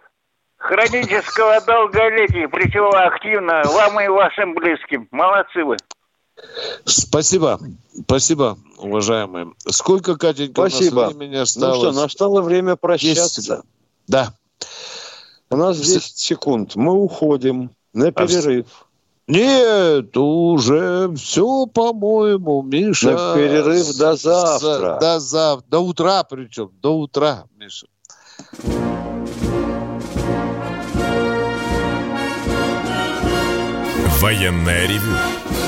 хронического 0.59 1.61
долголетия, 1.67 2.47
причем 2.49 2.95
активно 2.95 3.63
вам 3.65 4.01
и 4.01 4.09
вашим 4.09 4.53
близким. 4.53 5.09
Молодцы 5.11 5.65
вы. 5.65 5.79
Спасибо. 6.85 7.61
Спасибо, 8.05 8.59
уважаемые. 8.79 9.53
Сколько, 9.69 10.17
Катенька, 10.17 10.69
Спасибо. 10.69 11.01
у 11.01 11.03
нас 11.03 11.15
времени 11.15 11.37
осталось? 11.37 11.83
Ну 11.83 11.93
что, 11.93 12.03
настало 12.03 12.43
время 12.43 12.77
прощаться. 12.77 13.41
10. 13.41 13.65
Да. 14.07 14.35
У 15.51 15.57
нас 15.57 15.79
10 15.79 16.17
секунд. 16.17 16.77
Мы 16.77 16.93
уходим 16.93 17.71
на 17.93 18.13
перерыв. 18.13 18.67
Нет, 19.27 20.17
уже 20.17 21.13
все, 21.15 21.67
по-моему, 21.67 22.63
Миша. 22.63 23.11
На 23.11 23.35
перерыв 23.35 23.97
до 23.97 24.17
завтра. 24.17 24.99
До 25.01 25.21
завтра. 25.21 25.69
До 25.69 25.81
утра 25.81 26.25
причем. 26.25 26.71
До 26.81 26.99
утра, 26.99 27.45
Миша. 27.59 27.87
Военная 34.21 34.89
ревю 34.89 35.15